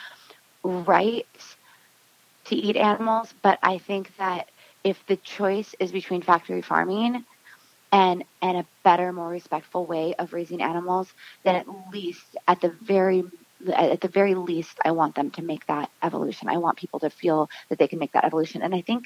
right 0.62 1.26
to 2.46 2.56
eat 2.56 2.76
animals, 2.76 3.34
but 3.42 3.58
I 3.62 3.78
think 3.78 4.16
that 4.18 4.50
if 4.84 5.04
the 5.06 5.16
choice 5.16 5.74
is 5.78 5.92
between 5.92 6.22
factory 6.22 6.62
farming 6.62 7.24
and 7.92 8.24
and 8.42 8.58
a 8.58 8.66
better, 8.84 9.12
more 9.12 9.28
respectful 9.28 9.86
way 9.86 10.14
of 10.14 10.32
raising 10.32 10.62
animals, 10.62 11.12
then 11.44 11.56
at 11.56 11.66
least 11.92 12.36
at 12.46 12.60
the 12.60 12.70
very 12.82 13.24
at 13.74 14.00
the 14.00 14.08
very 14.08 14.34
least, 14.34 14.78
I 14.84 14.92
want 14.92 15.14
them 15.14 15.30
to 15.32 15.42
make 15.42 15.66
that 15.66 15.90
evolution. 16.02 16.48
I 16.48 16.58
want 16.58 16.78
people 16.78 17.00
to 17.00 17.10
feel 17.10 17.50
that 17.68 17.78
they 17.78 17.88
can 17.88 17.98
make 17.98 18.12
that 18.12 18.24
evolution. 18.24 18.62
And 18.62 18.74
I 18.74 18.80
think 18.80 19.04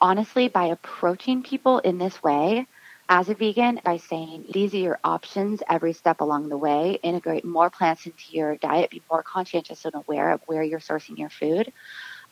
honestly, 0.00 0.48
by 0.48 0.66
approaching 0.66 1.42
people 1.42 1.78
in 1.78 1.98
this 1.98 2.22
way, 2.22 2.66
as 3.08 3.28
a 3.28 3.34
vegan 3.34 3.80
by 3.84 3.98
saying 3.98 4.46
these 4.52 4.74
are 4.74 4.78
your 4.78 5.00
options 5.04 5.62
every 5.68 5.92
step 5.92 6.20
along 6.20 6.48
the 6.48 6.58
way. 6.58 6.98
Integrate 7.02 7.44
more 7.44 7.70
plants 7.70 8.06
into 8.06 8.24
your 8.30 8.56
diet, 8.58 8.90
be 8.90 9.02
more 9.10 9.22
conscientious 9.22 9.84
and 9.84 9.94
aware 9.94 10.32
of 10.32 10.42
where 10.46 10.62
you're 10.62 10.80
sourcing 10.80 11.18
your 11.18 11.30
food. 11.30 11.72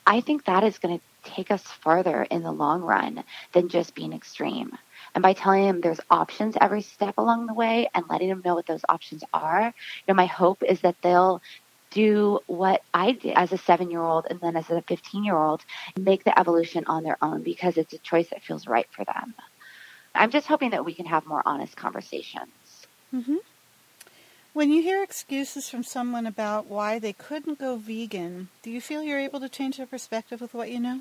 I 0.07 0.21
think 0.21 0.45
that 0.47 0.65
is 0.65 0.79
going 0.79 0.99
to 0.99 1.05
take 1.31 1.51
us 1.53 1.63
farther 1.63 2.25
in 2.25 2.43
the 2.43 2.53
long 2.53 2.83
run 2.83 3.25
than 3.53 3.69
just 3.69 3.95
being 3.95 4.13
extreme. 4.13 4.73
And 5.15 5.23
by 5.23 5.35
telling 5.35 5.67
them 5.67 5.81
there's 5.81 6.01
options 6.11 6.57
every 6.61 6.83
step 6.83 7.15
along 7.19 7.47
the 7.47 7.55
way 7.55 7.89
and 7.95 8.05
letting 8.11 8.29
them 8.29 8.43
know 8.45 8.55
what 8.57 8.67
those 8.67 8.85
options 8.89 9.25
are, 9.33 9.67
you 9.67 10.05
know, 10.09 10.15
my 10.15 10.27
hope 10.27 10.63
is 10.65 10.81
that 10.83 10.97
they'll 11.03 11.41
do 11.93 12.41
what 12.47 12.83
I 12.95 13.13
did 13.13 13.35
as 13.37 13.53
a 13.53 13.59
seven 13.59 13.91
year 13.91 14.03
old 14.03 14.27
and 14.31 14.41
then 14.41 14.57
as 14.57 14.71
a 14.71 14.83
15 14.89 15.25
year 15.25 15.37
old, 15.39 15.63
make 15.99 16.25
the 16.25 16.39
evolution 16.39 16.85
on 16.87 17.05
their 17.05 17.19
own 17.23 17.43
because 17.45 17.77
it's 17.79 17.93
a 17.95 17.99
choice 17.99 18.31
that 18.31 18.43
feels 18.43 18.67
right 18.67 18.89
for 18.93 19.05
them. 19.05 19.35
I'm 20.15 20.31
just 20.31 20.47
hoping 20.47 20.71
that 20.71 20.85
we 20.85 20.95
can 20.95 21.07
have 21.07 21.27
more 21.27 21.43
honest 21.47 21.77
conversations. 21.77 22.87
Mm-hmm. 23.15 23.37
When 24.53 24.71
you 24.71 24.83
hear 24.83 25.03
excuses 25.03 25.71
from 25.71 25.83
someone 25.83 26.27
about 26.27 26.67
why 26.67 26.99
they 26.99 27.15
couldn't 27.15 27.59
go 27.59 27.77
vegan, 27.77 28.49
do 28.63 28.71
you 28.71 28.83
feel 28.83 29.03
you're 29.03 29.19
able 29.19 29.41
to 29.41 29.49
change 29.49 29.79
their 29.79 29.87
perspective 29.87 30.43
with 30.43 30.53
what 30.53 30.71
you 30.71 30.79
know? 30.79 31.01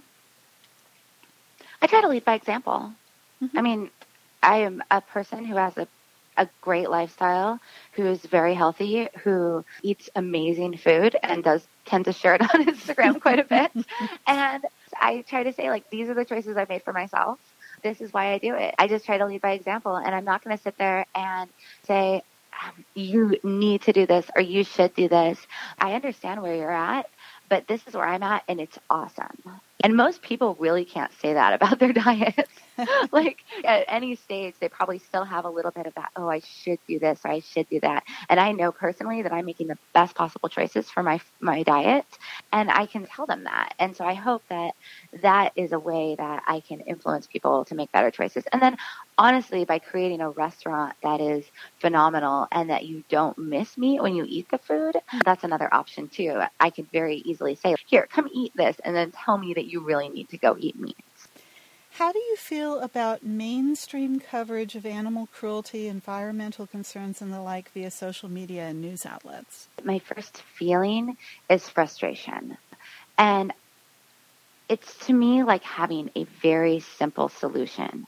I 1.81 1.87
try 1.87 2.01
to 2.01 2.07
lead 2.07 2.23
by 2.23 2.35
example. 2.35 2.93
Mm-hmm. 3.43 3.57
I 3.57 3.61
mean, 3.61 3.89
I 4.41 4.57
am 4.59 4.81
a 4.89 5.01
person 5.01 5.43
who 5.43 5.55
has 5.55 5.77
a, 5.77 5.87
a 6.37 6.47
great 6.61 6.89
lifestyle, 6.89 7.59
who 7.93 8.05
is 8.05 8.21
very 8.21 8.53
healthy, 8.53 9.09
who 9.23 9.65
eats 9.83 10.09
amazing 10.15 10.77
food 10.77 11.17
and 11.21 11.43
does 11.43 11.67
tend 11.85 12.05
to 12.05 12.13
share 12.13 12.35
it 12.35 12.41
on 12.55 12.65
Instagram 12.65 13.19
quite 13.19 13.39
a 13.39 13.43
bit. 13.43 13.71
and 14.27 14.63
I 14.95 15.25
try 15.27 15.43
to 15.43 15.51
say, 15.51 15.69
like, 15.69 15.89
these 15.89 16.07
are 16.07 16.13
the 16.13 16.25
choices 16.25 16.55
I've 16.55 16.69
made 16.69 16.83
for 16.83 16.93
myself 16.93 17.37
this 17.83 18.01
is 18.01 18.13
why 18.13 18.33
I 18.33 18.37
do 18.37 18.55
it. 18.55 18.75
I 18.77 18.87
just 18.87 19.05
try 19.05 19.17
to 19.17 19.25
lead 19.25 19.41
by 19.41 19.53
example, 19.53 19.95
and 19.95 20.13
I'm 20.13 20.25
not 20.25 20.43
going 20.43 20.55
to 20.55 20.61
sit 20.61 20.77
there 20.77 21.05
and 21.15 21.49
say, 21.83 22.23
um, 22.63 22.85
you 22.95 23.37
need 23.43 23.83
to 23.83 23.93
do 23.93 24.05
this 24.05 24.25
or 24.35 24.41
you 24.41 24.63
should 24.63 24.93
do 24.95 25.07
this. 25.09 25.39
I 25.79 25.93
understand 25.93 26.41
where 26.41 26.55
you're 26.55 26.71
at, 26.71 27.07
but 27.49 27.67
this 27.67 27.81
is 27.87 27.93
where 27.95 28.05
I'm 28.05 28.23
at, 28.23 28.43
and 28.47 28.59
it's 28.61 28.77
awesome. 28.89 29.37
And 29.83 29.95
most 29.95 30.21
people 30.21 30.55
really 30.59 30.85
can't 30.85 31.11
say 31.21 31.33
that 31.33 31.53
about 31.53 31.79
their 31.79 31.93
diets. 31.93 32.60
like 33.11 33.39
at 33.63 33.85
any 33.87 34.15
stage, 34.15 34.55
they 34.59 34.69
probably 34.69 34.99
still 34.99 35.23
have 35.23 35.45
a 35.45 35.49
little 35.49 35.71
bit 35.71 35.87
of 35.87 35.93
that, 35.95 36.11
oh, 36.15 36.29
I 36.29 36.39
should 36.39 36.79
do 36.87 36.99
this 36.99 37.21
I 37.25 37.39
should 37.39 37.67
do 37.69 37.79
that. 37.81 38.03
And 38.29 38.39
I 38.39 38.51
know 38.51 38.71
personally 38.71 39.21
that 39.23 39.33
I'm 39.33 39.45
making 39.45 39.67
the 39.67 39.77
best 39.93 40.15
possible 40.15 40.49
choices 40.49 40.89
for 40.89 41.03
my, 41.03 41.19
my 41.39 41.63
diet. 41.63 42.05
And 42.51 42.69
I 42.69 42.85
can 42.85 43.05
tell 43.05 43.25
them 43.25 43.43
that. 43.45 43.73
And 43.79 43.95
so 43.95 44.05
I 44.05 44.13
hope 44.13 44.43
that 44.49 44.73
that 45.21 45.53
is 45.55 45.71
a 45.71 45.79
way 45.79 46.15
that 46.17 46.43
I 46.47 46.61
can 46.61 46.81
influence 46.81 47.27
people 47.27 47.65
to 47.65 47.75
make 47.75 47.91
better 47.91 48.11
choices. 48.11 48.45
And 48.51 48.61
then 48.61 48.77
honestly, 49.17 49.65
by 49.65 49.79
creating 49.79 50.21
a 50.21 50.29
restaurant 50.29 50.95
that 51.03 51.21
is 51.21 51.45
phenomenal 51.79 52.47
and 52.51 52.69
that 52.69 52.85
you 52.85 53.03
don't 53.09 53.37
miss 53.37 53.77
meat 53.77 54.01
when 54.01 54.15
you 54.15 54.25
eat 54.27 54.49
the 54.49 54.57
food, 54.57 54.95
that's 55.25 55.43
another 55.43 55.73
option 55.73 56.07
too. 56.09 56.41
I 56.59 56.69
could 56.69 56.89
very 56.91 57.17
easily 57.17 57.55
say, 57.55 57.75
here, 57.87 58.07
come 58.11 58.27
eat 58.33 58.53
this 58.55 58.77
and 58.83 58.95
then 58.95 59.11
tell 59.11 59.37
me 59.37 59.53
that 59.53 59.65
you 59.67 59.81
really 59.81 60.09
need 60.09 60.29
to 60.29 60.37
go 60.37 60.55
eat 60.59 60.79
meat. 60.79 60.97
How 61.93 62.11
do 62.11 62.19
you 62.19 62.35
feel 62.37 62.79
about 62.79 63.23
mainstream 63.23 64.19
coverage 64.19 64.75
of 64.75 64.85
animal 64.85 65.27
cruelty, 65.33 65.87
environmental 65.87 66.65
concerns, 66.65 67.21
and 67.21 67.33
the 67.33 67.41
like 67.41 67.69
via 67.73 67.91
social 67.91 68.29
media 68.29 68.63
and 68.63 68.81
news 68.81 69.05
outlets? 69.05 69.67
My 69.83 69.99
first 69.99 70.41
feeling 70.57 71.17
is 71.49 71.67
frustration. 71.67 72.57
And 73.17 73.53
it's 74.69 75.05
to 75.05 75.13
me 75.13 75.43
like 75.43 75.63
having 75.63 76.09
a 76.15 76.23
very 76.41 76.79
simple 76.79 77.27
solution 77.27 78.07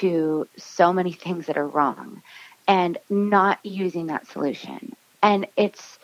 to 0.00 0.48
so 0.56 0.92
many 0.92 1.12
things 1.24 1.46
that 1.46 1.58
are 1.58 1.68
wrong 1.68 2.22
and 2.66 2.98
not 3.10 3.58
using 3.62 4.06
that 4.06 4.26
solution. 4.26 4.94
And 5.22 5.46
it's 5.56 5.98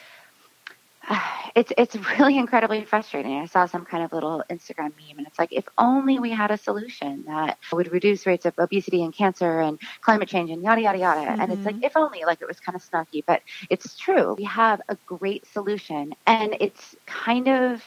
it's 1.55 1.73
it's 1.79 1.97
really 2.19 2.39
incredibly 2.39 2.85
frustrating. 2.85 3.39
I 3.39 3.47
saw 3.47 3.67
some 3.67 3.85
kind 3.85 4.03
of 4.03 4.13
little 4.13 4.43
Instagram 4.51 4.93
meme, 4.97 5.19
and 5.19 5.27
it's 5.27 5.39
like 5.39 5.53
if 5.53 5.65
only 5.79 6.19
we 6.19 6.31
had 6.31 6.51
a 6.51 6.59
solution 6.59 7.25
that 7.27 7.59
would 7.73 7.93
reduce 7.93 8.27
rates 8.27 8.47
of 8.47 8.55
obesity 8.59 9.03
and 9.03 9.15
cancer 9.15 9.61
and 9.61 9.79
climate 10.01 10.29
change 10.29 10.51
and 10.51 10.63
yada 10.63 10.81
yada 10.81 10.99
yada. 10.99 11.21
Mm-hmm. 11.21 11.41
And 11.41 11.53
it's 11.53 11.65
like 11.65 11.77
mm-hmm. 11.77 11.85
if 11.85 11.97
only, 11.97 12.25
like 12.25 12.43
it 12.43 12.49
was 12.49 12.61
kind 12.61 12.77
of 12.77 12.83
snarky, 12.83 13.23
but 13.25 13.43
it's 13.71 13.97
true. 13.97 14.35
We 14.35 14.45
have 14.45 14.81
a 14.89 14.97
great 15.07 15.47
solution, 15.47 16.15
and 16.27 16.57
it's 16.61 16.97
kind 17.07 17.49
of 17.49 17.83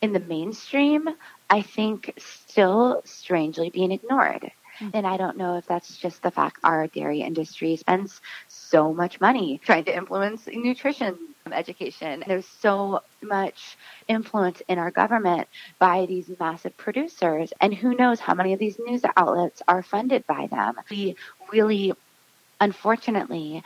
in 0.00 0.12
the 0.12 0.20
mainstream. 0.20 1.08
I 1.48 1.62
think 1.62 2.14
still 2.18 3.02
strangely 3.04 3.70
being 3.70 3.92
ignored. 3.92 4.50
Mm-hmm. 4.82 4.96
And 4.96 5.06
I 5.06 5.16
don't 5.16 5.36
know 5.36 5.56
if 5.56 5.66
that's 5.66 5.96
just 5.96 6.22
the 6.22 6.30
fact 6.30 6.58
our 6.64 6.86
dairy 6.88 7.20
industry 7.20 7.76
spends 7.76 8.20
so 8.48 8.92
much 8.92 9.20
money 9.20 9.60
trying 9.64 9.84
to 9.84 9.96
influence 9.96 10.48
nutrition 10.52 11.16
education. 11.52 12.24
There's 12.26 12.46
so 12.46 13.00
much 13.22 13.76
influence 14.08 14.62
in 14.68 14.78
our 14.78 14.90
government 14.90 15.48
by 15.78 16.06
these 16.06 16.30
massive 16.38 16.76
producers, 16.76 17.52
and 17.60 17.74
who 17.74 17.94
knows 17.94 18.20
how 18.20 18.34
many 18.34 18.52
of 18.52 18.58
these 18.60 18.78
news 18.78 19.02
outlets 19.16 19.62
are 19.68 19.82
funded 19.82 20.26
by 20.26 20.46
them. 20.48 20.76
We 20.90 21.16
really, 21.52 21.92
unfortunately, 22.60 23.62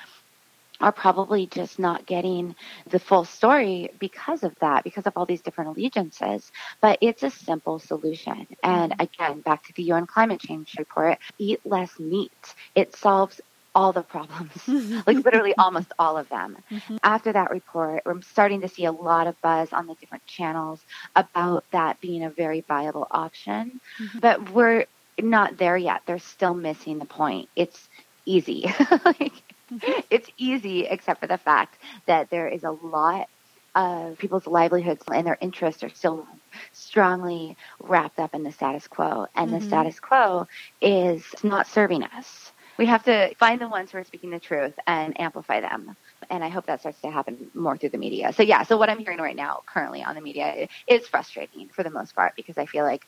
are 0.80 0.92
probably 0.92 1.46
just 1.46 1.78
not 1.78 2.06
getting 2.06 2.54
the 2.88 2.98
full 2.98 3.24
story 3.24 3.90
because 3.98 4.42
of 4.42 4.54
that, 4.60 4.84
because 4.84 5.06
of 5.06 5.12
all 5.16 5.26
these 5.26 5.42
different 5.42 5.70
allegiances. 5.70 6.50
But 6.80 6.98
it's 7.00 7.22
a 7.22 7.30
simple 7.30 7.78
solution. 7.78 8.46
And 8.62 8.94
again, 8.98 9.40
back 9.40 9.66
to 9.66 9.72
the 9.74 9.84
UN 9.84 10.06
climate 10.06 10.40
change 10.40 10.74
report, 10.78 11.18
eat 11.38 11.60
less 11.64 11.98
meat. 11.98 12.54
It 12.74 12.94
solves 12.96 13.40
all 13.76 13.92
the 13.92 14.02
problems, 14.02 14.66
like 15.06 15.18
literally 15.22 15.54
almost 15.58 15.92
all 15.98 16.16
of 16.16 16.26
them. 16.30 16.56
Mm-hmm. 16.70 16.96
After 17.02 17.32
that 17.34 17.50
report, 17.50 18.02
we're 18.06 18.22
starting 18.22 18.62
to 18.62 18.68
see 18.68 18.86
a 18.86 18.92
lot 18.92 19.26
of 19.26 19.38
buzz 19.42 19.70
on 19.70 19.86
the 19.86 19.94
different 19.96 20.24
channels 20.24 20.80
about 21.14 21.64
that 21.72 22.00
being 22.00 22.24
a 22.24 22.30
very 22.30 22.62
viable 22.62 23.06
option. 23.10 23.80
Mm-hmm. 24.00 24.18
But 24.20 24.50
we're 24.50 24.86
not 25.20 25.58
there 25.58 25.76
yet. 25.76 26.02
They're 26.06 26.18
still 26.18 26.54
missing 26.54 26.98
the 26.98 27.04
point. 27.04 27.50
It's 27.54 27.88
easy. 28.24 28.62
like, 28.90 29.18
mm-hmm. 29.18 29.45
It's 30.10 30.28
easy, 30.36 30.86
except 30.86 31.20
for 31.20 31.26
the 31.26 31.38
fact 31.38 31.76
that 32.06 32.30
there 32.30 32.48
is 32.48 32.64
a 32.64 32.70
lot 32.70 33.28
of 33.74 34.16
people's 34.18 34.46
livelihoods 34.46 35.04
and 35.12 35.26
their 35.26 35.36
interests 35.40 35.82
are 35.82 35.88
still 35.90 36.26
strongly 36.72 37.56
wrapped 37.80 38.18
up 38.18 38.34
in 38.34 38.42
the 38.42 38.52
status 38.52 38.88
quo. 38.88 39.26
And 39.34 39.52
the 39.52 39.58
mm-hmm. 39.58 39.68
status 39.68 40.00
quo 40.00 40.46
is 40.80 41.22
not 41.42 41.66
serving 41.66 42.04
us 42.04 42.52
we 42.78 42.86
have 42.86 43.04
to 43.04 43.34
find 43.36 43.60
the 43.60 43.68
ones 43.68 43.90
who 43.90 43.98
are 43.98 44.04
speaking 44.04 44.30
the 44.30 44.38
truth 44.38 44.74
and 44.86 45.18
amplify 45.20 45.60
them. 45.60 45.96
And 46.30 46.44
I 46.44 46.48
hope 46.48 46.66
that 46.66 46.80
starts 46.80 47.00
to 47.02 47.10
happen 47.10 47.50
more 47.54 47.76
through 47.76 47.90
the 47.90 47.98
media. 47.98 48.32
So 48.32 48.42
yeah, 48.42 48.62
so 48.64 48.76
what 48.76 48.90
I'm 48.90 48.98
hearing 48.98 49.18
right 49.18 49.36
now 49.36 49.62
currently 49.66 50.02
on 50.02 50.14
the 50.14 50.20
media 50.20 50.68
is 50.86 51.06
frustrating 51.06 51.68
for 51.68 51.82
the 51.82 51.90
most 51.90 52.14
part 52.14 52.34
because 52.36 52.58
I 52.58 52.66
feel 52.66 52.84
like 52.84 53.06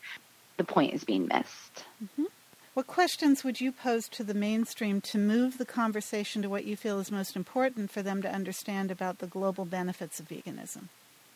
the 0.57 0.65
point 0.65 0.95
is 0.95 1.05
being 1.05 1.27
missed. 1.27 1.85
Mm-hmm. 2.03 2.25
What 2.79 2.87
questions 2.87 3.43
would 3.43 3.61
you 3.61 3.73
pose 3.73 4.09
to 4.11 4.23
the 4.23 4.35
mainstream 4.35 5.01
to 5.01 5.19
move 5.19 5.59
the 5.59 5.65
conversation 5.65 6.43
to 6.43 6.49
what 6.49 6.65
you 6.65 6.77
feel 6.77 7.01
is 7.01 7.11
most 7.11 7.35
important 7.35 7.91
for 7.91 8.03
them 8.03 8.23
to 8.23 8.33
understand 8.33 8.93
about 8.93 9.19
the 9.19 9.27
global 9.27 9.65
benefits 9.65 10.21
of 10.21 10.29
veganism? 10.29 10.85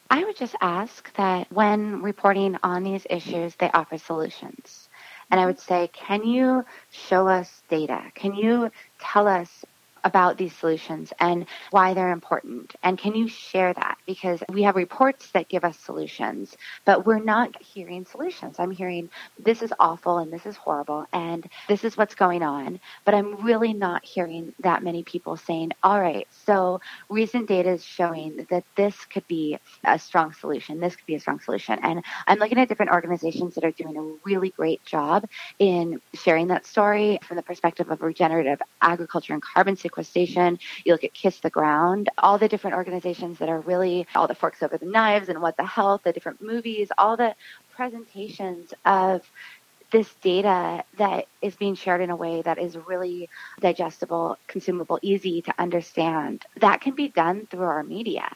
I 0.09 0.23
would 0.23 0.37
just 0.37 0.55
ask 0.61 1.13
that 1.17 1.51
when 1.51 2.01
reporting 2.01 2.59
on 2.63 2.85
these 2.85 3.05
issues, 3.11 3.57
they 3.57 3.73
offer 3.75 3.99
solutions. 3.99 4.89
And 5.33 5.41
I 5.41 5.43
mm-hmm. 5.43 5.49
would 5.49 5.59
say, 5.59 5.91
can 5.93 6.25
you 6.25 6.65
show 6.93 7.27
us 7.27 7.63
data? 7.69 8.05
Can 8.15 8.37
you 8.37 8.71
tell 9.01 9.27
us 9.27 9.65
about 10.05 10.37
these 10.37 10.55
solutions 10.55 11.13
and 11.21 11.47
why 11.71 11.95
they're 11.95 12.13
important? 12.13 12.75
And 12.83 12.99
can 12.99 13.15
you 13.15 13.29
share 13.29 13.73
that? 13.73 13.99
Because 14.07 14.43
we 14.49 14.63
have 14.63 14.77
reports 14.77 15.31
that 15.33 15.49
give 15.49 15.65
us 15.65 15.79
solutions, 15.79 16.57
but 16.85 17.07
we're 17.07 17.23
not 17.23 17.61
hearing 17.63 18.05
solutions. 18.05 18.57
I'm 18.59 18.71
hearing 18.71 19.11
this 19.39 19.63
is 19.63 19.73
awful 19.79 20.19
and 20.19 20.33
this 20.33 20.47
is 20.47 20.57
horrible 20.57 21.07
and 21.13 21.49
this 21.69 21.85
is 21.85 21.97
what's 21.97 22.15
going 22.15 22.43
on, 22.43 22.81
but 23.05 23.15
I'm 23.15 23.45
really 23.45 23.73
not 23.73 24.05
hearing 24.05 24.55
that 24.61 24.83
many 24.83 25.03
people 25.03 25.37
saying, 25.37 25.73
all 25.83 26.01
right, 26.01 26.27
so 26.47 26.81
recent 27.09 27.49
data 27.49 27.71
is 27.71 27.85
showing 27.85 28.47
that 28.51 28.65
this 28.77 28.97
could 29.07 29.27
be 29.29 29.59
a 29.85 29.99
strong 29.99 30.33
solution. 30.33 30.81
This 30.81 30.97
could 30.97 31.07
be 31.07 31.15
a 31.15 31.21
strong 31.21 31.41
solution. 31.41 31.79
And 31.83 32.03
I'm 32.27 32.39
looking 32.39 32.59
at 32.59 32.69
different 32.69 32.93
organizations 32.93 33.55
that 33.55 33.65
are 33.65 33.71
doing 33.71 33.97
a 33.97 34.29
really 34.29 34.51
great 34.51 34.85
job 34.85 35.27
in 35.59 36.01
sharing 36.15 36.49
that 36.49 36.67
story 36.67 37.19
from 37.23 37.37
the 37.37 37.43
perspective 37.43 37.91
of 37.91 38.03
regenerative 38.03 38.61
agriculture 38.81 39.33
and 39.33 39.43
carbon. 39.43 39.77
You 39.97 40.93
look 40.93 41.05
at 41.05 41.15
Kiss 41.15 41.41
the 41.41 41.51
Ground, 41.51 42.09
all 42.19 42.39
the 42.39 42.49
different 42.49 42.77
organizations 42.77 43.39
that 43.39 43.49
are 43.49 43.61
really 43.61 44.07
all 44.15 44.27
the 44.27 44.35
forks 44.35 44.63
over 44.63 44.79
the 44.79 44.87
knives 44.87 45.29
and 45.29 45.41
what 45.41 45.57
the 45.57 45.67
health, 45.67 46.03
the 46.05 46.13
different 46.13 46.43
movies, 46.43 46.91
all 46.99 47.17
the 47.17 47.35
presentations 47.75 48.73
of 48.85 49.23
this 49.93 50.13
data 50.23 50.83
that 50.97 51.27
is 51.43 51.55
being 51.55 51.75
shared 51.75 52.01
in 52.01 52.11
a 52.11 52.17
way 52.17 52.41
that 52.43 52.59
is 52.59 52.77
really 52.77 53.29
digestible, 53.61 54.39
consumable, 54.49 54.99
easy 55.03 55.43
to 55.43 55.55
understand, 55.59 56.45
that 56.61 56.81
can 56.81 56.95
be 56.95 57.09
done 57.09 57.47
through 57.47 57.67
our 57.67 57.85
media. 57.85 58.27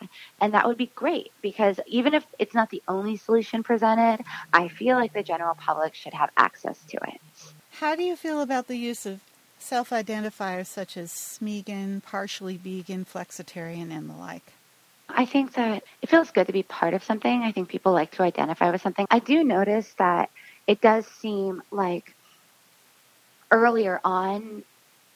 And 0.41 0.53
that 0.53 0.67
would 0.67 0.77
be 0.77 0.93
great 0.95 1.33
because 1.41 1.81
even 1.87 2.13
if 2.13 2.27
it's 2.39 2.55
not 2.55 2.69
the 2.71 2.83
only 2.87 3.17
solution 3.17 3.63
presented, 3.63 4.23
I 4.53 4.69
feel 4.69 4.97
like 4.97 5.15
the 5.15 5.23
general 5.23 5.55
public 5.55 5.95
should 5.95 6.15
have 6.15 6.31
access 6.37 6.79
to 6.91 6.99
it. 7.09 7.21
How 7.71 7.97
do 7.97 8.03
you 8.03 8.17
feel 8.17 8.43
about 8.43 8.69
the 8.69 8.77
use 8.77 9.07
of 9.07 9.21
self 9.67 9.91
identifiers 9.91 10.67
such 10.67 10.97
as 10.97 11.11
Smeagan, 11.11 12.03
partially 12.03 12.57
vegan, 12.57 13.05
flexitarian, 13.05 13.91
and 13.91 14.09
the 14.09 14.15
like? 14.15 14.53
I 15.09 15.25
think 15.25 15.55
that 15.55 15.83
it 16.03 16.09
feels 16.09 16.31
good 16.31 16.47
to 16.47 16.53
be 16.53 16.63
part 16.63 16.95
of 16.95 17.03
something. 17.03 17.43
I 17.43 17.53
think 17.53 17.69
people 17.69 17.93
like 17.93 18.13
to 18.13 18.23
identify 18.23 18.71
with 18.71 18.81
something. 18.81 19.07
I 19.11 19.19
do 19.19 19.43
notice 19.43 19.93
that 19.99 20.31
it 20.67 20.81
does 20.81 21.07
seem 21.07 21.63
like 21.71 22.15
earlier 23.51 24.01
on 24.05 24.63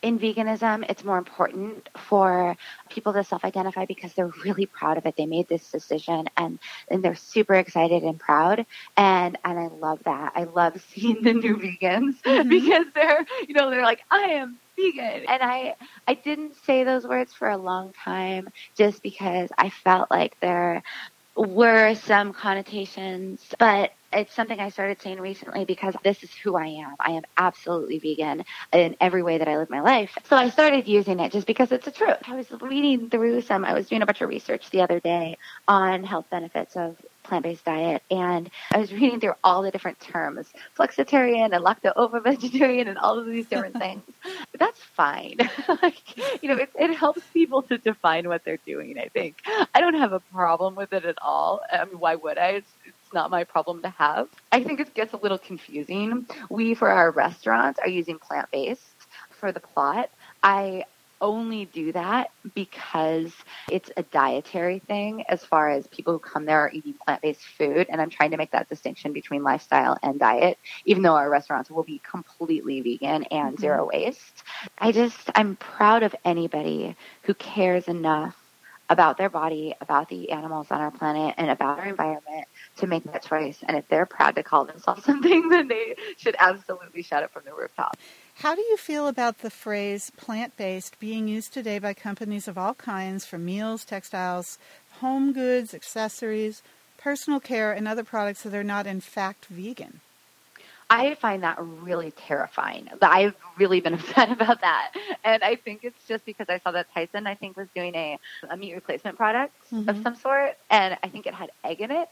in 0.02 0.18
veganism, 0.18 0.88
it's 0.88 1.04
more 1.04 1.18
important 1.18 1.88
for 1.96 2.56
people 2.88 3.12
to 3.12 3.22
self-identify 3.22 3.84
because 3.84 4.14
they're 4.14 4.32
really 4.44 4.66
proud 4.66 4.96
of 4.96 5.06
it. 5.06 5.16
They 5.16 5.26
made 5.26 5.48
this 5.48 5.70
decision 5.70 6.28
and, 6.36 6.58
and 6.88 7.02
they're 7.02 7.14
super 7.14 7.54
excited 7.54 8.02
and 8.02 8.18
proud. 8.18 8.64
And, 8.96 9.38
and 9.44 9.58
I 9.58 9.66
love 9.66 10.00
that. 10.04 10.32
I 10.34 10.44
love 10.44 10.82
seeing 10.94 11.22
the 11.22 11.34
new 11.34 11.56
vegans 11.56 12.20
mm-hmm. 12.22 12.48
because 12.48 12.86
they're, 12.94 13.26
you 13.46 13.54
know, 13.54 13.70
they're 13.70 13.82
like, 13.82 14.02
I 14.10 14.22
am 14.32 14.58
vegan. 14.76 15.26
And 15.28 15.42
I, 15.42 15.74
I 16.08 16.14
didn't 16.14 16.56
say 16.64 16.84
those 16.84 17.06
words 17.06 17.32
for 17.32 17.48
a 17.48 17.58
long 17.58 17.92
time 17.92 18.48
just 18.76 19.02
because 19.02 19.50
I 19.58 19.70
felt 19.70 20.10
like 20.10 20.38
there 20.40 20.82
were 21.36 21.94
some 21.94 22.32
connotations, 22.32 23.44
but 23.58 23.92
it's 24.12 24.34
something 24.34 24.58
I 24.58 24.70
started 24.70 25.00
saying 25.00 25.20
recently 25.20 25.64
because 25.64 25.94
this 26.02 26.22
is 26.22 26.34
who 26.34 26.56
I 26.56 26.66
am. 26.66 26.94
I 26.98 27.12
am 27.12 27.22
absolutely 27.36 27.98
vegan 27.98 28.44
in 28.72 28.96
every 29.00 29.22
way 29.22 29.38
that 29.38 29.48
I 29.48 29.56
live 29.56 29.70
my 29.70 29.80
life. 29.80 30.16
So 30.28 30.36
I 30.36 30.48
started 30.50 30.88
using 30.88 31.20
it 31.20 31.32
just 31.32 31.46
because 31.46 31.70
it's 31.72 31.86
a 31.86 31.92
truth. 31.92 32.16
I 32.26 32.34
was 32.34 32.50
reading 32.60 33.08
through 33.10 33.42
some, 33.42 33.64
I 33.64 33.74
was 33.74 33.88
doing 33.88 34.02
a 34.02 34.06
bunch 34.06 34.20
of 34.20 34.28
research 34.28 34.70
the 34.70 34.82
other 34.82 35.00
day 35.00 35.38
on 35.68 36.04
health 36.04 36.26
benefits 36.30 36.76
of 36.76 36.96
plant-based 37.22 37.64
diet 37.64 38.02
and 38.10 38.50
I 38.72 38.78
was 38.78 38.92
reading 38.92 39.20
through 39.20 39.34
all 39.44 39.62
the 39.62 39.70
different 39.70 40.00
terms, 40.00 40.48
flexitarian 40.76 41.54
and 41.54 41.64
lacto-ovo 41.64 42.20
vegetarian 42.20 42.88
and 42.88 42.98
all 42.98 43.18
of 43.18 43.26
these 43.26 43.46
different 43.46 43.76
things. 43.78 44.02
But 44.24 44.58
that's 44.58 44.80
fine. 44.80 45.36
like, 45.82 46.42
you 46.42 46.48
know, 46.48 46.56
it, 46.56 46.70
it 46.74 46.94
helps 46.96 47.22
people 47.32 47.62
to 47.62 47.78
define 47.78 48.28
what 48.28 48.44
they're 48.44 48.58
doing, 48.66 48.98
I 48.98 49.08
think. 49.08 49.36
I 49.74 49.80
don't 49.80 49.94
have 49.94 50.12
a 50.12 50.20
problem 50.32 50.74
with 50.74 50.92
it 50.92 51.04
at 51.04 51.18
all. 51.22 51.60
I 51.72 51.84
mean, 51.84 52.00
why 52.00 52.16
would 52.16 52.38
I? 52.38 52.48
It's, 52.48 52.70
it's 52.84 52.96
not 53.12 53.30
my 53.30 53.44
problem 53.44 53.82
to 53.82 53.90
have. 53.90 54.28
I 54.52 54.62
think 54.62 54.80
it 54.80 54.94
gets 54.94 55.12
a 55.12 55.16
little 55.16 55.38
confusing. 55.38 56.26
We, 56.48 56.74
for 56.74 56.88
our 56.88 57.10
restaurant, 57.10 57.78
are 57.80 57.88
using 57.88 58.18
plant-based 58.18 58.82
for 59.30 59.52
the 59.52 59.60
plot. 59.60 60.10
I 60.42 60.84
only 61.20 61.66
do 61.66 61.92
that 61.92 62.30
because 62.54 63.32
it's 63.70 63.90
a 63.96 64.02
dietary 64.04 64.78
thing 64.78 65.22
as 65.28 65.44
far 65.44 65.70
as 65.70 65.86
people 65.88 66.14
who 66.14 66.18
come 66.18 66.46
there 66.46 66.60
are 66.60 66.70
eating 66.72 66.94
plant-based 66.94 67.42
food 67.58 67.86
and 67.90 68.00
I'm 68.00 68.10
trying 68.10 68.30
to 68.30 68.36
make 68.36 68.52
that 68.52 68.68
distinction 68.68 69.12
between 69.12 69.42
lifestyle 69.42 69.98
and 70.02 70.18
diet 70.18 70.58
even 70.86 71.02
though 71.02 71.16
our 71.16 71.28
restaurants 71.28 71.70
will 71.70 71.82
be 71.82 72.00
completely 72.08 72.80
vegan 72.80 73.24
and 73.24 73.54
mm-hmm. 73.54 73.60
zero 73.60 73.90
waste. 73.92 74.42
I 74.78 74.92
just 74.92 75.30
I'm 75.34 75.56
proud 75.56 76.02
of 76.02 76.14
anybody 76.24 76.96
who 77.24 77.34
cares 77.34 77.88
enough 77.88 78.36
about 78.88 79.16
their 79.16 79.30
body, 79.30 79.74
about 79.80 80.08
the 80.08 80.32
animals 80.32 80.66
on 80.70 80.80
our 80.80 80.90
planet, 80.90 81.36
and 81.38 81.48
about 81.48 81.78
our 81.78 81.86
environment 81.86 82.48
to 82.80 82.86
make 82.86 83.04
that 83.04 83.22
choice. 83.22 83.58
And 83.66 83.76
if 83.76 83.88
they're 83.88 84.06
proud 84.06 84.34
to 84.36 84.42
call 84.42 84.64
themselves 84.64 85.04
something, 85.10 85.48
then 85.48 85.68
they 85.68 85.94
should 86.16 86.36
absolutely 86.38 87.02
shout 87.02 87.22
it 87.22 87.30
from 87.30 87.42
the 87.44 87.54
rooftop. 87.54 87.96
How 88.36 88.54
do 88.54 88.62
you 88.62 88.76
feel 88.76 89.06
about 89.06 89.38
the 89.38 89.50
phrase 89.50 90.10
plant 90.16 90.56
based 90.56 90.98
being 90.98 91.28
used 91.28 91.52
today 91.52 91.78
by 91.78 91.94
companies 91.94 92.48
of 92.48 92.56
all 92.56 92.74
kinds 92.74 93.26
for 93.26 93.38
meals, 93.38 93.84
textiles, 93.84 94.58
home 95.00 95.32
goods, 95.32 95.74
accessories, 95.74 96.62
personal 96.96 97.40
care, 97.40 97.72
and 97.72 97.86
other 97.86 98.04
products 98.04 98.42
that 98.42 98.54
are 98.54 98.64
not 98.64 98.86
in 98.86 99.00
fact 99.00 99.46
vegan? 99.46 100.00
I 100.90 101.14
find 101.14 101.44
that 101.44 101.56
really 101.60 102.10
terrifying. 102.10 102.88
I've 103.00 103.36
really 103.56 103.80
been 103.80 103.94
upset 104.00 104.32
about 104.32 104.60
that. 104.62 104.92
And 105.22 105.42
I 105.44 105.54
think 105.54 105.84
it's 105.84 106.04
just 106.08 106.24
because 106.24 106.48
I 106.48 106.58
saw 106.58 106.72
that 106.72 106.88
Tyson, 106.92 107.28
I 107.28 107.36
think, 107.36 107.56
was 107.56 107.68
doing 107.76 107.94
a, 107.94 108.18
a 108.50 108.56
meat 108.56 108.74
replacement 108.74 109.16
product 109.16 109.54
mm-hmm. 109.72 109.88
of 109.88 110.02
some 110.02 110.16
sort. 110.16 110.56
And 110.68 110.98
I 111.02 111.08
think 111.08 111.26
it 111.26 111.34
had 111.34 111.50
egg 111.62 111.80
in 111.80 111.92
it. 111.92 112.08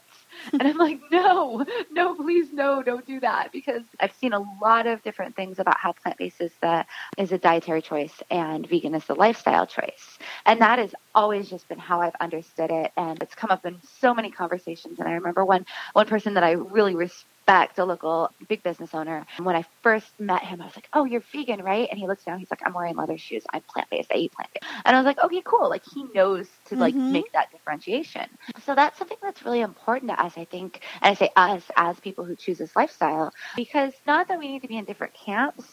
and 0.53 0.63
I'm 0.63 0.77
like, 0.77 1.01
no, 1.11 1.65
no, 1.91 2.15
please, 2.15 2.53
no, 2.53 2.81
don't 2.81 3.05
do 3.05 3.19
that. 3.19 3.51
Because 3.51 3.83
I've 3.99 4.13
seen 4.13 4.31
a 4.31 4.39
lot 4.61 4.87
of 4.87 5.03
different 5.03 5.35
things 5.35 5.59
about 5.59 5.77
how 5.77 5.91
plant 5.91 6.17
based 6.17 6.39
is, 6.39 6.53
the, 6.61 6.85
is 7.17 7.33
a 7.33 7.37
dietary 7.37 7.81
choice 7.81 8.23
and 8.31 8.65
vegan 8.65 8.95
is 8.95 9.09
a 9.09 9.13
lifestyle 9.13 9.67
choice. 9.67 10.17
And 10.45 10.61
that 10.61 10.79
has 10.79 10.95
always 11.13 11.49
just 11.49 11.67
been 11.67 11.79
how 11.79 11.99
I've 11.99 12.15
understood 12.21 12.71
it. 12.71 12.93
And 12.95 13.21
it's 13.21 13.35
come 13.35 13.51
up 13.51 13.65
in 13.65 13.77
so 13.99 14.13
many 14.13 14.31
conversations. 14.31 14.99
And 14.99 15.07
I 15.09 15.13
remember 15.13 15.43
one, 15.43 15.65
one 15.91 16.07
person 16.07 16.33
that 16.35 16.45
I 16.45 16.51
really 16.51 16.95
respect 16.95 17.25
respect, 17.49 17.79
a 17.79 17.85
local 17.85 18.31
big 18.47 18.63
business 18.63 18.93
owner. 18.93 19.25
And 19.37 19.45
when 19.45 19.55
I 19.55 19.65
first 19.81 20.19
met 20.19 20.43
him, 20.43 20.61
I 20.61 20.65
was 20.65 20.75
like, 20.75 20.87
"Oh, 20.93 21.05
you're 21.05 21.23
vegan, 21.31 21.63
right?" 21.63 21.87
And 21.89 21.99
he 21.99 22.07
looks 22.07 22.23
down. 22.23 22.39
He's 22.39 22.51
like, 22.51 22.61
"I'm 22.65 22.73
wearing 22.73 22.95
leather 22.95 23.17
shoes. 23.17 23.43
I'm 23.51 23.61
plant 23.61 23.89
based. 23.89 24.11
I 24.13 24.17
eat 24.17 24.31
plant 24.31 24.51
based." 24.53 24.65
And 24.85 24.95
I 24.95 24.99
was 24.99 25.05
like, 25.05 25.19
"Okay, 25.19 25.41
cool." 25.43 25.69
Like 25.69 25.83
he 25.83 26.05
knows 26.13 26.47
to 26.65 26.75
like 26.75 26.93
mm-hmm. 26.93 27.11
make 27.11 27.31
that 27.33 27.51
differentiation. 27.51 28.27
So 28.65 28.75
that's 28.75 28.97
something 28.97 29.17
that's 29.21 29.43
really 29.43 29.61
important 29.61 30.11
to 30.11 30.23
us, 30.23 30.33
I 30.37 30.45
think. 30.45 30.81
And 31.01 31.11
I 31.11 31.13
say 31.15 31.29
us 31.35 31.63
as 31.75 31.99
people 31.99 32.23
who 32.23 32.35
choose 32.35 32.59
this 32.59 32.75
lifestyle 32.75 33.33
because 33.55 33.93
not 34.05 34.27
that 34.27 34.39
we 34.39 34.47
need 34.47 34.61
to 34.61 34.67
be 34.67 34.77
in 34.77 34.85
different 34.85 35.13
camps, 35.13 35.65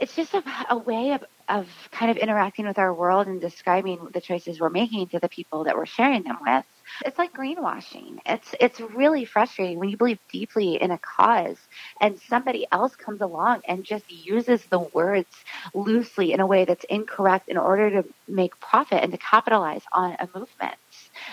it's 0.00 0.16
just 0.16 0.32
a, 0.34 0.42
a 0.70 0.78
way 0.78 1.12
of, 1.12 1.24
of 1.48 1.68
kind 1.90 2.10
of 2.10 2.16
interacting 2.16 2.66
with 2.66 2.78
our 2.78 2.92
world 2.94 3.26
and 3.26 3.40
describing 3.40 4.08
the 4.14 4.20
choices 4.20 4.58
we're 4.58 4.70
making 4.70 5.08
to 5.08 5.18
the 5.20 5.28
people 5.28 5.64
that 5.64 5.76
we're 5.76 5.86
sharing 5.86 6.22
them 6.22 6.38
with. 6.40 6.64
It's 7.04 7.18
like 7.18 7.32
greenwashing. 7.32 8.18
It's 8.26 8.54
it's 8.60 8.80
really 8.80 9.24
frustrating 9.24 9.78
when 9.78 9.88
you 9.88 9.96
believe 9.96 10.18
deeply 10.32 10.80
in 10.80 10.90
a 10.90 10.98
cause 10.98 11.58
and 12.00 12.20
somebody 12.28 12.66
else 12.72 12.94
comes 12.96 13.20
along 13.20 13.62
and 13.66 13.84
just 13.84 14.10
uses 14.10 14.64
the 14.66 14.80
words 14.80 15.28
loosely 15.74 16.32
in 16.32 16.40
a 16.40 16.46
way 16.46 16.64
that's 16.64 16.84
incorrect 16.84 17.48
in 17.48 17.56
order 17.56 18.02
to 18.02 18.08
make 18.28 18.58
profit 18.60 19.02
and 19.02 19.12
to 19.12 19.18
capitalize 19.18 19.82
on 19.92 20.16
a 20.18 20.28
movement 20.34 20.74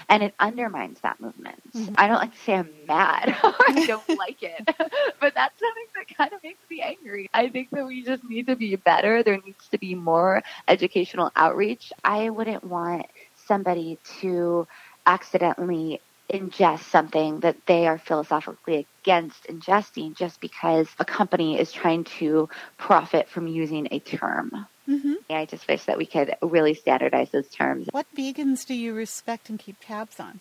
and 0.10 0.24
it 0.24 0.34
undermines 0.40 1.00
that 1.02 1.20
movement. 1.20 1.62
Mm-hmm. 1.74 1.96
I 1.98 2.08
don't 2.08 2.18
like 2.18 2.34
to 2.34 2.40
say 2.40 2.54
I'm 2.56 2.70
mad 2.88 3.30
or 3.44 3.54
I 3.68 3.86
don't 3.86 4.10
like 4.18 4.42
it, 4.42 4.66
but 5.20 5.34
that's 5.34 5.60
something 5.60 5.86
that 5.96 6.18
kind 6.18 6.34
of 6.34 6.44
makes 6.44 6.60
me 6.70 6.82
angry. 6.82 7.30
I 7.34 7.50
think 7.50 7.70
that 7.72 7.86
we 7.86 8.04
just 8.04 8.24
need 8.24 8.48
to 8.48 8.56
be 8.56 8.76
better. 8.76 9.24
There 9.24 9.40
needs 9.44 9.68
to 9.70 9.78
be 9.78 9.96
more 9.96 10.44
educational 10.68 11.32
outreach. 11.36 11.92
I 12.04 12.30
wouldn't 12.30 12.64
want 12.64 13.08
somebody 13.48 13.98
to 14.22 14.68
accidentally 15.08 16.02
ingest 16.32 16.84
something 16.84 17.40
that 17.40 17.56
they 17.66 17.88
are 17.88 17.98
philosophically 17.98 18.86
against 19.02 19.46
ingesting 19.46 20.16
just 20.16 20.42
because 20.42 20.88
a 21.00 21.06
company 21.06 21.60
is 21.60 21.72
trying 21.72 22.04
to 22.04 22.50
profit 22.78 23.30
from 23.30 23.48
using 23.48 23.88
a 23.92 24.00
term. 24.00 24.68
Mm-hmm. 24.88 25.14
I 25.30 25.46
just 25.46 25.68
wish 25.68 25.86
that 25.86 25.98
we 25.98 26.06
could 26.06 26.36
really 26.42 26.74
standardize 26.74 27.32
those 27.32 27.48
terms. 27.48 27.88
What 27.92 28.08
vegans 28.16 28.66
do 28.66 28.74
you 28.74 28.94
respect 28.94 29.50
and 29.50 29.58
keep 29.58 29.78
tabs 29.82 30.20
on? 30.20 30.40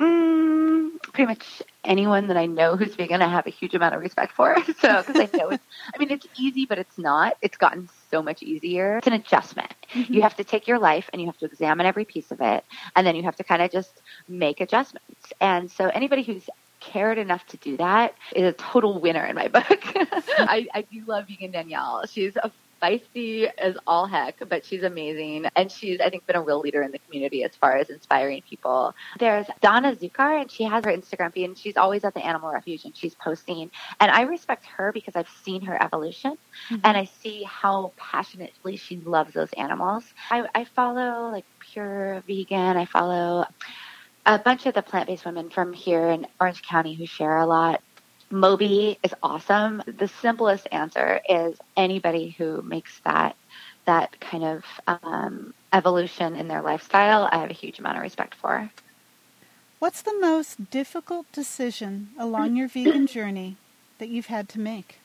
Mm, 0.00 1.02
pretty 1.02 1.26
much 1.26 1.62
anyone 1.84 2.28
that 2.28 2.36
I 2.36 2.46
know 2.46 2.76
who's 2.76 2.94
vegan, 2.94 3.22
I 3.22 3.28
have 3.28 3.46
a 3.46 3.50
huge 3.50 3.74
amount 3.74 3.94
of 3.94 4.00
respect 4.00 4.32
for. 4.32 4.54
So, 4.80 5.02
because 5.02 5.16
I 5.16 5.36
know 5.36 5.48
it's, 5.50 5.64
I 5.94 5.98
mean, 5.98 6.10
it's 6.10 6.26
easy, 6.38 6.66
but 6.66 6.78
it's 6.78 6.98
not. 6.98 7.36
It's 7.40 7.56
gotten 7.56 7.88
so 8.10 8.22
much 8.22 8.42
easier. 8.42 8.98
It's 8.98 9.06
an 9.06 9.12
adjustment. 9.14 9.72
Mm-hmm. 9.92 10.12
You 10.12 10.22
have 10.22 10.36
to 10.36 10.44
take 10.44 10.66
your 10.66 10.78
life 10.78 11.08
and 11.12 11.20
you 11.20 11.26
have 11.26 11.38
to 11.38 11.46
examine 11.46 11.86
every 11.86 12.04
piece 12.04 12.30
of 12.30 12.40
it, 12.40 12.64
and 12.94 13.06
then 13.06 13.16
you 13.16 13.22
have 13.22 13.36
to 13.36 13.44
kind 13.44 13.62
of 13.62 13.70
just 13.70 14.00
make 14.28 14.60
adjustments. 14.60 15.32
And 15.40 15.70
so, 15.70 15.88
anybody 15.88 16.22
who's 16.22 16.48
cared 16.80 17.18
enough 17.18 17.44
to 17.48 17.56
do 17.56 17.76
that 17.78 18.14
is 18.34 18.44
a 18.44 18.52
total 18.52 19.00
winner 19.00 19.24
in 19.24 19.34
my 19.34 19.48
book. 19.48 19.66
I, 20.38 20.66
I 20.74 20.82
do 20.82 21.02
love 21.06 21.26
vegan 21.26 21.50
Danielle. 21.50 22.06
She's 22.06 22.36
a 22.36 22.50
feisty 22.86 23.50
as 23.58 23.76
all 23.86 24.06
heck, 24.06 24.36
but 24.48 24.64
she's 24.64 24.82
amazing. 24.82 25.46
And 25.56 25.70
she's, 25.70 26.00
I 26.00 26.10
think, 26.10 26.26
been 26.26 26.36
a 26.36 26.42
real 26.42 26.60
leader 26.60 26.82
in 26.82 26.92
the 26.92 26.98
community 26.98 27.44
as 27.44 27.54
far 27.56 27.76
as 27.76 27.90
inspiring 27.90 28.42
people. 28.48 28.94
There's 29.18 29.46
Donna 29.60 29.94
Zucar, 29.96 30.40
and 30.40 30.50
she 30.50 30.64
has 30.64 30.84
her 30.84 30.92
Instagram 30.92 31.32
feed, 31.32 31.44
and 31.44 31.58
she's 31.58 31.76
always 31.76 32.04
at 32.04 32.14
the 32.14 32.24
animal 32.24 32.52
refuge 32.52 32.84
and 32.84 32.96
she's 32.96 33.14
posting. 33.14 33.70
And 34.00 34.10
I 34.10 34.22
respect 34.22 34.66
her 34.66 34.92
because 34.92 35.16
I've 35.16 35.28
seen 35.44 35.62
her 35.62 35.80
evolution 35.82 36.36
mm-hmm. 36.70 36.80
and 36.84 36.96
I 36.96 37.04
see 37.04 37.42
how 37.44 37.92
passionately 37.96 38.76
she 38.76 38.98
loves 38.98 39.34
those 39.34 39.52
animals. 39.54 40.04
I, 40.30 40.46
I 40.54 40.64
follow 40.64 41.30
like 41.30 41.44
Pure 41.60 42.22
Vegan, 42.26 42.76
I 42.76 42.84
follow 42.86 43.46
a 44.24 44.38
bunch 44.38 44.66
of 44.66 44.74
the 44.74 44.82
plant 44.82 45.06
based 45.06 45.24
women 45.24 45.50
from 45.50 45.72
here 45.72 46.08
in 46.08 46.26
Orange 46.40 46.62
County 46.62 46.94
who 46.94 47.06
share 47.06 47.36
a 47.36 47.46
lot. 47.46 47.82
Moby 48.30 48.98
is 49.02 49.14
awesome. 49.22 49.82
The 49.86 50.08
simplest 50.08 50.66
answer 50.72 51.20
is 51.28 51.56
anybody 51.76 52.30
who 52.30 52.62
makes 52.62 53.00
that 53.00 53.36
that 53.84 54.18
kind 54.20 54.42
of 54.42 54.64
um, 54.88 55.54
evolution 55.72 56.34
in 56.34 56.48
their 56.48 56.60
lifestyle. 56.60 57.28
I 57.30 57.38
have 57.38 57.50
a 57.50 57.54
huge 57.54 57.78
amount 57.78 57.96
of 57.96 58.02
respect 58.02 58.34
for. 58.34 58.68
What's 59.78 60.02
the 60.02 60.18
most 60.18 60.70
difficult 60.70 61.30
decision 61.32 62.08
along 62.18 62.56
your 62.56 62.66
vegan 62.66 63.06
journey 63.16 63.56
that 63.98 64.08
you've 64.08 64.26
had 64.26 64.48
to 64.50 64.60
make? 64.60 64.98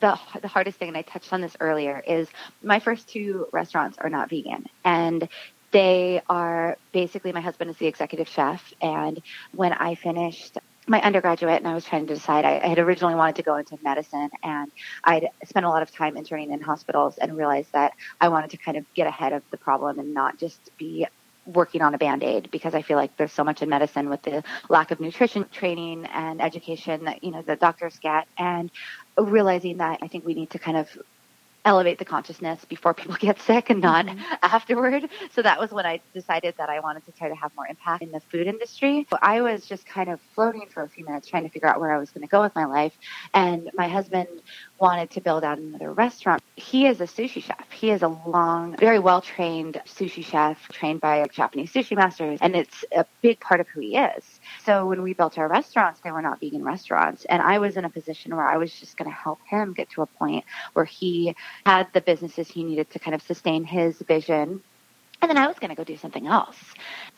The, 0.00 0.18
the 0.40 0.48
hardest 0.48 0.78
thing, 0.78 0.88
and 0.88 0.96
I 0.96 1.02
touched 1.02 1.32
on 1.32 1.40
this 1.40 1.56
earlier, 1.60 2.02
is 2.06 2.28
my 2.62 2.80
first 2.80 3.08
two 3.08 3.46
restaurants 3.52 3.98
are 3.98 4.08
not 4.08 4.30
vegan. 4.30 4.66
And 4.84 5.28
they 5.70 6.22
are 6.28 6.78
basically 6.92 7.32
my 7.32 7.42
husband 7.42 7.70
is 7.70 7.76
the 7.76 7.86
executive 7.86 8.28
chef. 8.28 8.72
And 8.80 9.22
when 9.54 9.72
I 9.72 9.94
finished 9.94 10.58
my 10.86 11.00
undergraduate 11.02 11.58
and 11.58 11.68
I 11.68 11.74
was 11.74 11.84
trying 11.84 12.06
to 12.06 12.14
decide. 12.14 12.44
I, 12.44 12.58
I, 12.58 12.68
had 12.68 12.78
originally 12.78 13.14
wanted 13.14 13.36
to 13.36 13.42
go 13.42 13.56
into 13.56 13.78
medicine 13.82 14.30
and 14.42 14.70
I'd 15.04 15.28
spent 15.44 15.66
a 15.66 15.68
lot 15.68 15.82
of 15.82 15.92
time 15.92 16.16
interning 16.16 16.52
in 16.52 16.60
hospitals 16.60 17.18
and 17.18 17.36
realized 17.36 17.72
that 17.72 17.92
I 18.20 18.28
wanted 18.28 18.50
to 18.50 18.56
kind 18.56 18.76
of 18.76 18.84
get 18.94 19.06
ahead 19.06 19.32
of 19.32 19.42
the 19.50 19.58
problem 19.58 19.98
and 19.98 20.14
not 20.14 20.38
just 20.38 20.58
be 20.78 21.06
working 21.46 21.82
on 21.82 21.94
a 21.94 21.98
band-aid 21.98 22.50
because 22.50 22.74
I 22.74 22.82
feel 22.82 22.96
like 22.96 23.16
there's 23.16 23.32
so 23.32 23.44
much 23.44 23.62
in 23.62 23.68
medicine 23.68 24.08
with 24.08 24.22
the 24.22 24.42
lack 24.68 24.90
of 24.90 25.00
nutrition 25.00 25.46
training 25.50 26.06
and 26.06 26.40
education 26.40 27.04
that, 27.04 27.24
you 27.24 27.30
know, 27.30 27.42
the 27.42 27.56
doctors 27.56 27.98
get 28.00 28.26
and 28.38 28.70
realizing 29.18 29.78
that 29.78 30.00
I 30.02 30.08
think 30.08 30.24
we 30.24 30.34
need 30.34 30.50
to 30.50 30.58
kind 30.58 30.76
of 30.76 30.88
elevate 31.64 31.98
the 31.98 32.04
consciousness 32.04 32.64
before 32.64 32.94
people 32.94 33.14
get 33.20 33.40
sick 33.40 33.70
and 33.70 33.80
not 33.80 34.06
mm-hmm. 34.06 34.20
afterward. 34.42 35.08
So 35.32 35.42
that 35.42 35.58
was 35.58 35.70
when 35.70 35.86
I 35.86 36.00
decided 36.14 36.54
that 36.58 36.68
I 36.68 36.80
wanted 36.80 37.04
to 37.06 37.12
try 37.12 37.28
to 37.28 37.34
have 37.34 37.54
more 37.56 37.66
impact 37.66 38.02
in 38.02 38.10
the 38.10 38.20
food 38.20 38.46
industry. 38.46 39.06
So 39.10 39.18
I 39.20 39.40
was 39.42 39.66
just 39.66 39.86
kind 39.86 40.10
of 40.10 40.20
floating 40.34 40.66
for 40.72 40.82
a 40.82 40.88
few 40.88 41.04
minutes 41.04 41.28
trying 41.28 41.44
to 41.44 41.48
figure 41.48 41.68
out 41.68 41.80
where 41.80 41.92
I 41.92 41.98
was 41.98 42.10
going 42.10 42.22
to 42.22 42.30
go 42.30 42.42
with 42.42 42.54
my 42.54 42.64
life. 42.64 42.92
And 43.34 43.70
my 43.74 43.88
husband 43.88 44.28
wanted 44.78 45.10
to 45.10 45.20
build 45.20 45.44
out 45.44 45.58
another 45.58 45.92
restaurant. 45.92 46.42
He 46.60 46.86
is 46.86 47.00
a 47.00 47.04
sushi 47.04 47.42
chef. 47.42 47.70
He 47.72 47.90
is 47.90 48.02
a 48.02 48.08
long, 48.08 48.76
very 48.76 48.98
well 48.98 49.22
trained 49.22 49.80
sushi 49.86 50.24
chef 50.24 50.68
trained 50.68 51.00
by 51.00 51.26
Japanese 51.32 51.72
sushi 51.72 51.96
masters. 51.96 52.38
And 52.42 52.54
it's 52.54 52.84
a 52.94 53.06
big 53.22 53.40
part 53.40 53.60
of 53.60 53.68
who 53.68 53.80
he 53.80 53.96
is. 53.96 54.40
So 54.64 54.86
when 54.86 55.02
we 55.02 55.14
built 55.14 55.38
our 55.38 55.48
restaurants, 55.48 56.00
they 56.00 56.12
were 56.12 56.22
not 56.22 56.38
vegan 56.38 56.62
restaurants. 56.62 57.24
And 57.24 57.40
I 57.42 57.58
was 57.58 57.76
in 57.78 57.84
a 57.86 57.90
position 57.90 58.36
where 58.36 58.46
I 58.46 58.58
was 58.58 58.72
just 58.72 58.96
going 58.98 59.10
to 59.10 59.16
help 59.16 59.40
him 59.48 59.72
get 59.72 59.90
to 59.90 60.02
a 60.02 60.06
point 60.06 60.44
where 60.74 60.84
he 60.84 61.34
had 61.64 61.88
the 61.94 62.02
businesses 62.02 62.48
he 62.48 62.62
needed 62.62 62.90
to 62.90 62.98
kind 62.98 63.14
of 63.14 63.22
sustain 63.22 63.64
his 63.64 63.98
vision 63.98 64.62
and 65.22 65.28
then 65.28 65.36
I 65.36 65.46
was 65.46 65.58
going 65.58 65.68
to 65.70 65.76
go 65.76 65.84
do 65.84 65.96
something 65.96 66.26
else. 66.26 66.56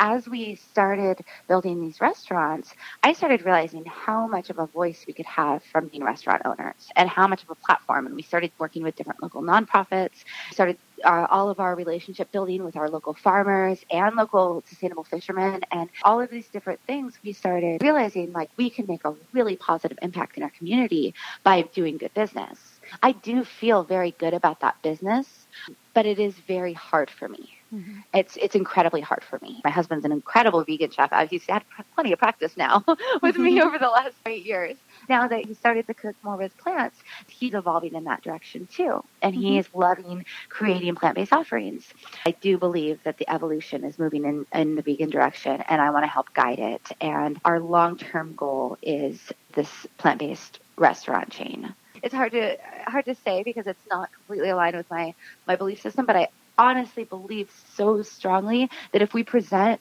As 0.00 0.28
we 0.28 0.56
started 0.56 1.24
building 1.46 1.80
these 1.80 2.00
restaurants, 2.00 2.74
I 3.02 3.12
started 3.12 3.44
realizing 3.44 3.84
how 3.84 4.26
much 4.26 4.50
of 4.50 4.58
a 4.58 4.66
voice 4.66 5.04
we 5.06 5.12
could 5.12 5.26
have 5.26 5.62
from 5.64 5.86
being 5.86 6.02
restaurant 6.02 6.42
owners 6.44 6.88
and 6.96 7.08
how 7.08 7.28
much 7.28 7.44
of 7.44 7.50
a 7.50 7.54
platform. 7.54 8.06
And 8.06 8.16
we 8.16 8.22
started 8.22 8.50
working 8.58 8.82
with 8.82 8.96
different 8.96 9.22
local 9.22 9.40
nonprofits, 9.40 10.24
started 10.50 10.78
uh, 11.04 11.26
all 11.30 11.48
of 11.48 11.60
our 11.60 11.76
relationship 11.76 12.30
building 12.32 12.64
with 12.64 12.76
our 12.76 12.88
local 12.90 13.14
farmers 13.14 13.84
and 13.90 14.16
local 14.16 14.62
sustainable 14.66 15.04
fishermen 15.04 15.60
and 15.70 15.88
all 16.02 16.20
of 16.20 16.30
these 16.30 16.48
different 16.48 16.80
things. 16.86 17.18
We 17.24 17.32
started 17.32 17.82
realizing 17.82 18.32
like 18.32 18.50
we 18.56 18.68
can 18.68 18.86
make 18.86 19.04
a 19.04 19.14
really 19.32 19.56
positive 19.56 19.98
impact 20.02 20.36
in 20.36 20.42
our 20.42 20.50
community 20.50 21.14
by 21.44 21.62
doing 21.62 21.98
good 21.98 22.14
business. 22.14 22.80
I 23.02 23.12
do 23.12 23.44
feel 23.44 23.84
very 23.84 24.10
good 24.12 24.34
about 24.34 24.60
that 24.60 24.80
business, 24.82 25.46
but 25.94 26.04
it 26.04 26.18
is 26.18 26.34
very 26.46 26.72
hard 26.72 27.10
for 27.10 27.28
me 27.28 27.61
Mm-hmm. 27.72 28.00
It's 28.12 28.36
it's 28.36 28.54
incredibly 28.54 29.00
hard 29.00 29.24
for 29.24 29.38
me. 29.40 29.60
My 29.64 29.70
husband's 29.70 30.04
an 30.04 30.12
incredible 30.12 30.62
vegan 30.62 30.90
chef. 30.90 31.10
He's 31.30 31.46
had 31.46 31.64
plenty 31.94 32.12
of 32.12 32.18
practice 32.18 32.56
now 32.56 32.84
with 33.22 33.38
me 33.38 33.56
mm-hmm. 33.56 33.66
over 33.66 33.78
the 33.78 33.88
last 33.88 34.14
eight 34.26 34.44
years. 34.44 34.76
Now 35.08 35.26
that 35.26 35.46
he 35.46 35.54
started 35.54 35.86
to 35.86 35.94
cook 35.94 36.14
more 36.22 36.36
with 36.36 36.56
plants, 36.58 36.98
he's 37.28 37.54
evolving 37.54 37.94
in 37.94 38.04
that 38.04 38.22
direction 38.22 38.66
too, 38.70 39.02
and 39.22 39.32
mm-hmm. 39.32 39.42
he 39.42 39.58
is 39.58 39.68
loving 39.74 40.26
creating 40.50 40.94
plant-based 40.96 41.32
offerings. 41.32 41.86
I 42.26 42.32
do 42.32 42.58
believe 42.58 43.02
that 43.04 43.16
the 43.16 43.28
evolution 43.30 43.84
is 43.84 43.98
moving 43.98 44.24
in 44.24 44.46
in 44.52 44.74
the 44.76 44.82
vegan 44.82 45.08
direction, 45.08 45.62
and 45.62 45.80
I 45.80 45.90
want 45.90 46.02
to 46.02 46.08
help 46.08 46.32
guide 46.34 46.58
it. 46.58 46.82
And 47.00 47.40
our 47.44 47.58
long-term 47.58 48.34
goal 48.36 48.76
is 48.82 49.32
this 49.54 49.86
plant-based 49.96 50.58
restaurant 50.76 51.30
chain 51.30 51.74
it's 52.02 52.14
hard 52.14 52.32
to 52.32 52.56
hard 52.86 53.04
to 53.04 53.14
say 53.14 53.42
because 53.42 53.66
it's 53.66 53.86
not 53.88 54.10
completely 54.12 54.48
aligned 54.48 54.76
with 54.76 54.90
my 54.90 55.14
my 55.46 55.54
belief 55.54 55.80
system 55.80 56.04
but 56.04 56.16
i 56.16 56.28
honestly 56.58 57.04
believe 57.04 57.50
so 57.74 58.02
strongly 58.02 58.70
that 58.92 59.02
if 59.02 59.14
we 59.14 59.22
present 59.22 59.80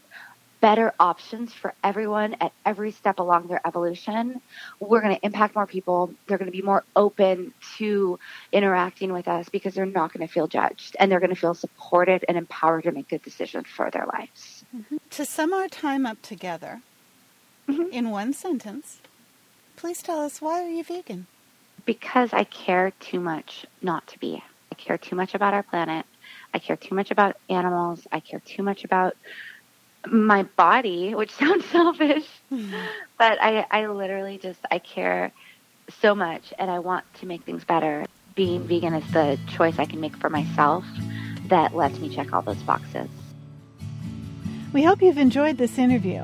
better 0.62 0.94
options 1.00 1.52
for 1.52 1.74
everyone 1.84 2.36
at 2.40 2.54
every 2.66 2.92
step 2.92 3.20
along 3.20 3.48
their 3.48 3.60
evolution, 3.68 4.40
we're 4.80 5.02
going 5.02 5.16
to 5.16 5.26
impact 5.26 5.56
more 5.56 5.66
people. 5.66 6.14
They're 6.28 6.38
going 6.38 6.52
to 6.52 6.56
be 6.56 6.62
more 6.62 6.84
open 6.96 7.54
to 7.78 8.20
interacting 8.52 9.12
with 9.12 9.28
us 9.28 9.50
because 9.50 9.74
they're 9.74 9.86
not 9.88 10.14
going 10.14 10.26
to 10.26 10.32
feel 10.32 10.48
judged 10.48 10.96
and 11.00 11.12
they're 11.12 11.20
going 11.20 11.32
to 11.32 11.36
feel 11.36 11.56
supported 11.56 12.24
and 12.30 12.38
empowered 12.38 12.84
to 12.84 12.92
make 12.92 13.10
good 13.10 13.24
decisions 13.24 13.68
for 13.68 13.90
their 13.90 14.06
lives. 14.06 14.64
Mm-hmm. 14.76 14.98
To 15.10 15.26
sum 15.26 15.52
our 15.52 15.68
time 15.68 16.06
up 16.06 16.22
together 16.22 16.82
mm-hmm. 17.68 17.92
in 17.92 18.12
one 18.12 18.32
sentence, 18.32 19.00
please 19.76 20.04
tell 20.04 20.20
us 20.20 20.42
why 20.42 20.62
are 20.62 20.70
you 20.70 20.84
vegan? 20.84 21.26
Because 21.86 22.32
I 22.32 22.44
care 22.44 22.92
too 23.00 23.20
much 23.20 23.66
not 23.82 24.06
to 24.08 24.20
be. 24.20 24.44
I 24.72 24.76
care 24.76 25.00
too 25.00 25.16
much 25.16 25.34
about 25.34 25.56
our 25.56 25.64
planet 25.64 26.06
I 26.54 26.60
care 26.60 26.76
too 26.76 26.96
much 26.96 27.12
about 27.12 27.38
animals. 27.50 28.06
I 28.12 28.20
care 28.20 28.40
too 28.40 28.64
much 28.64 28.84
about 28.84 29.16
my 30.06 30.44
body, 30.44 31.16
which 31.16 31.32
sounds 31.40 31.66
selfish, 31.66 32.28
mm-hmm. 32.52 32.74
but 33.18 33.38
I, 33.42 33.66
I 33.70 33.88
literally 33.88 34.38
just, 34.38 34.60
I 34.70 34.80
care 34.80 35.32
so 36.02 36.16
much 36.16 36.54
and 36.58 36.70
I 36.72 36.80
want 36.80 37.06
to 37.16 37.26
make 37.26 37.44
things 37.44 37.64
better. 37.64 38.06
Being 38.36 38.64
vegan 38.64 38.94
is 38.94 39.12
the 39.12 39.38
choice 39.50 39.78
I 39.78 39.86
can 39.86 40.00
make 40.00 40.16
for 40.18 40.30
myself 40.30 40.86
that 41.48 41.76
lets 41.76 42.00
me 42.00 42.10
check 42.14 42.34
all 42.34 42.42
those 42.42 42.62
boxes. 42.64 43.10
We 44.72 44.84
hope 44.84 45.02
you've 45.02 45.18
enjoyed 45.18 45.58
this 45.58 45.78
interview. 45.78 46.24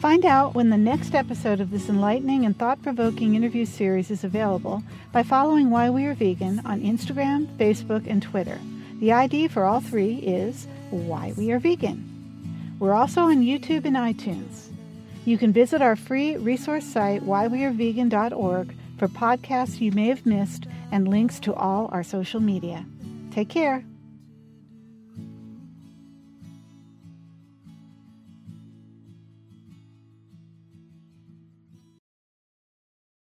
Find 0.00 0.24
out 0.24 0.54
when 0.54 0.70
the 0.70 0.78
next 0.78 1.14
episode 1.14 1.60
of 1.60 1.70
this 1.70 1.88
enlightening 1.88 2.44
and 2.44 2.58
thought 2.58 2.82
provoking 2.82 3.34
interview 3.34 3.66
series 3.66 4.10
is 4.10 4.24
available 4.24 4.82
by 5.12 5.22
following 5.22 5.70
Why 5.70 5.90
We 5.90 6.06
Are 6.06 6.14
Vegan 6.14 6.60
on 6.64 6.80
Instagram, 6.80 7.46
Facebook, 7.56 8.06
and 8.06 8.22
Twitter. 8.22 8.58
The 9.00 9.12
ID 9.12 9.48
for 9.48 9.64
all 9.64 9.80
three 9.80 10.14
is 10.16 10.66
Why 10.90 11.32
We 11.36 11.50
Are 11.50 11.58
Vegan. 11.58 12.76
We're 12.78 12.94
also 12.94 13.22
on 13.22 13.42
YouTube 13.42 13.84
and 13.84 13.96
iTunes. 13.96 14.68
You 15.24 15.38
can 15.38 15.52
visit 15.52 15.82
our 15.82 15.96
free 15.96 16.36
resource 16.36 16.84
site, 16.84 17.22
whywearevegan.org, 17.22 18.74
for 18.98 19.08
podcasts 19.08 19.80
you 19.80 19.90
may 19.92 20.08
have 20.08 20.24
missed 20.24 20.66
and 20.92 21.08
links 21.08 21.40
to 21.40 21.54
all 21.54 21.88
our 21.92 22.02
social 22.02 22.40
media. 22.40 22.84
Take 23.32 23.48
care. 23.48 23.84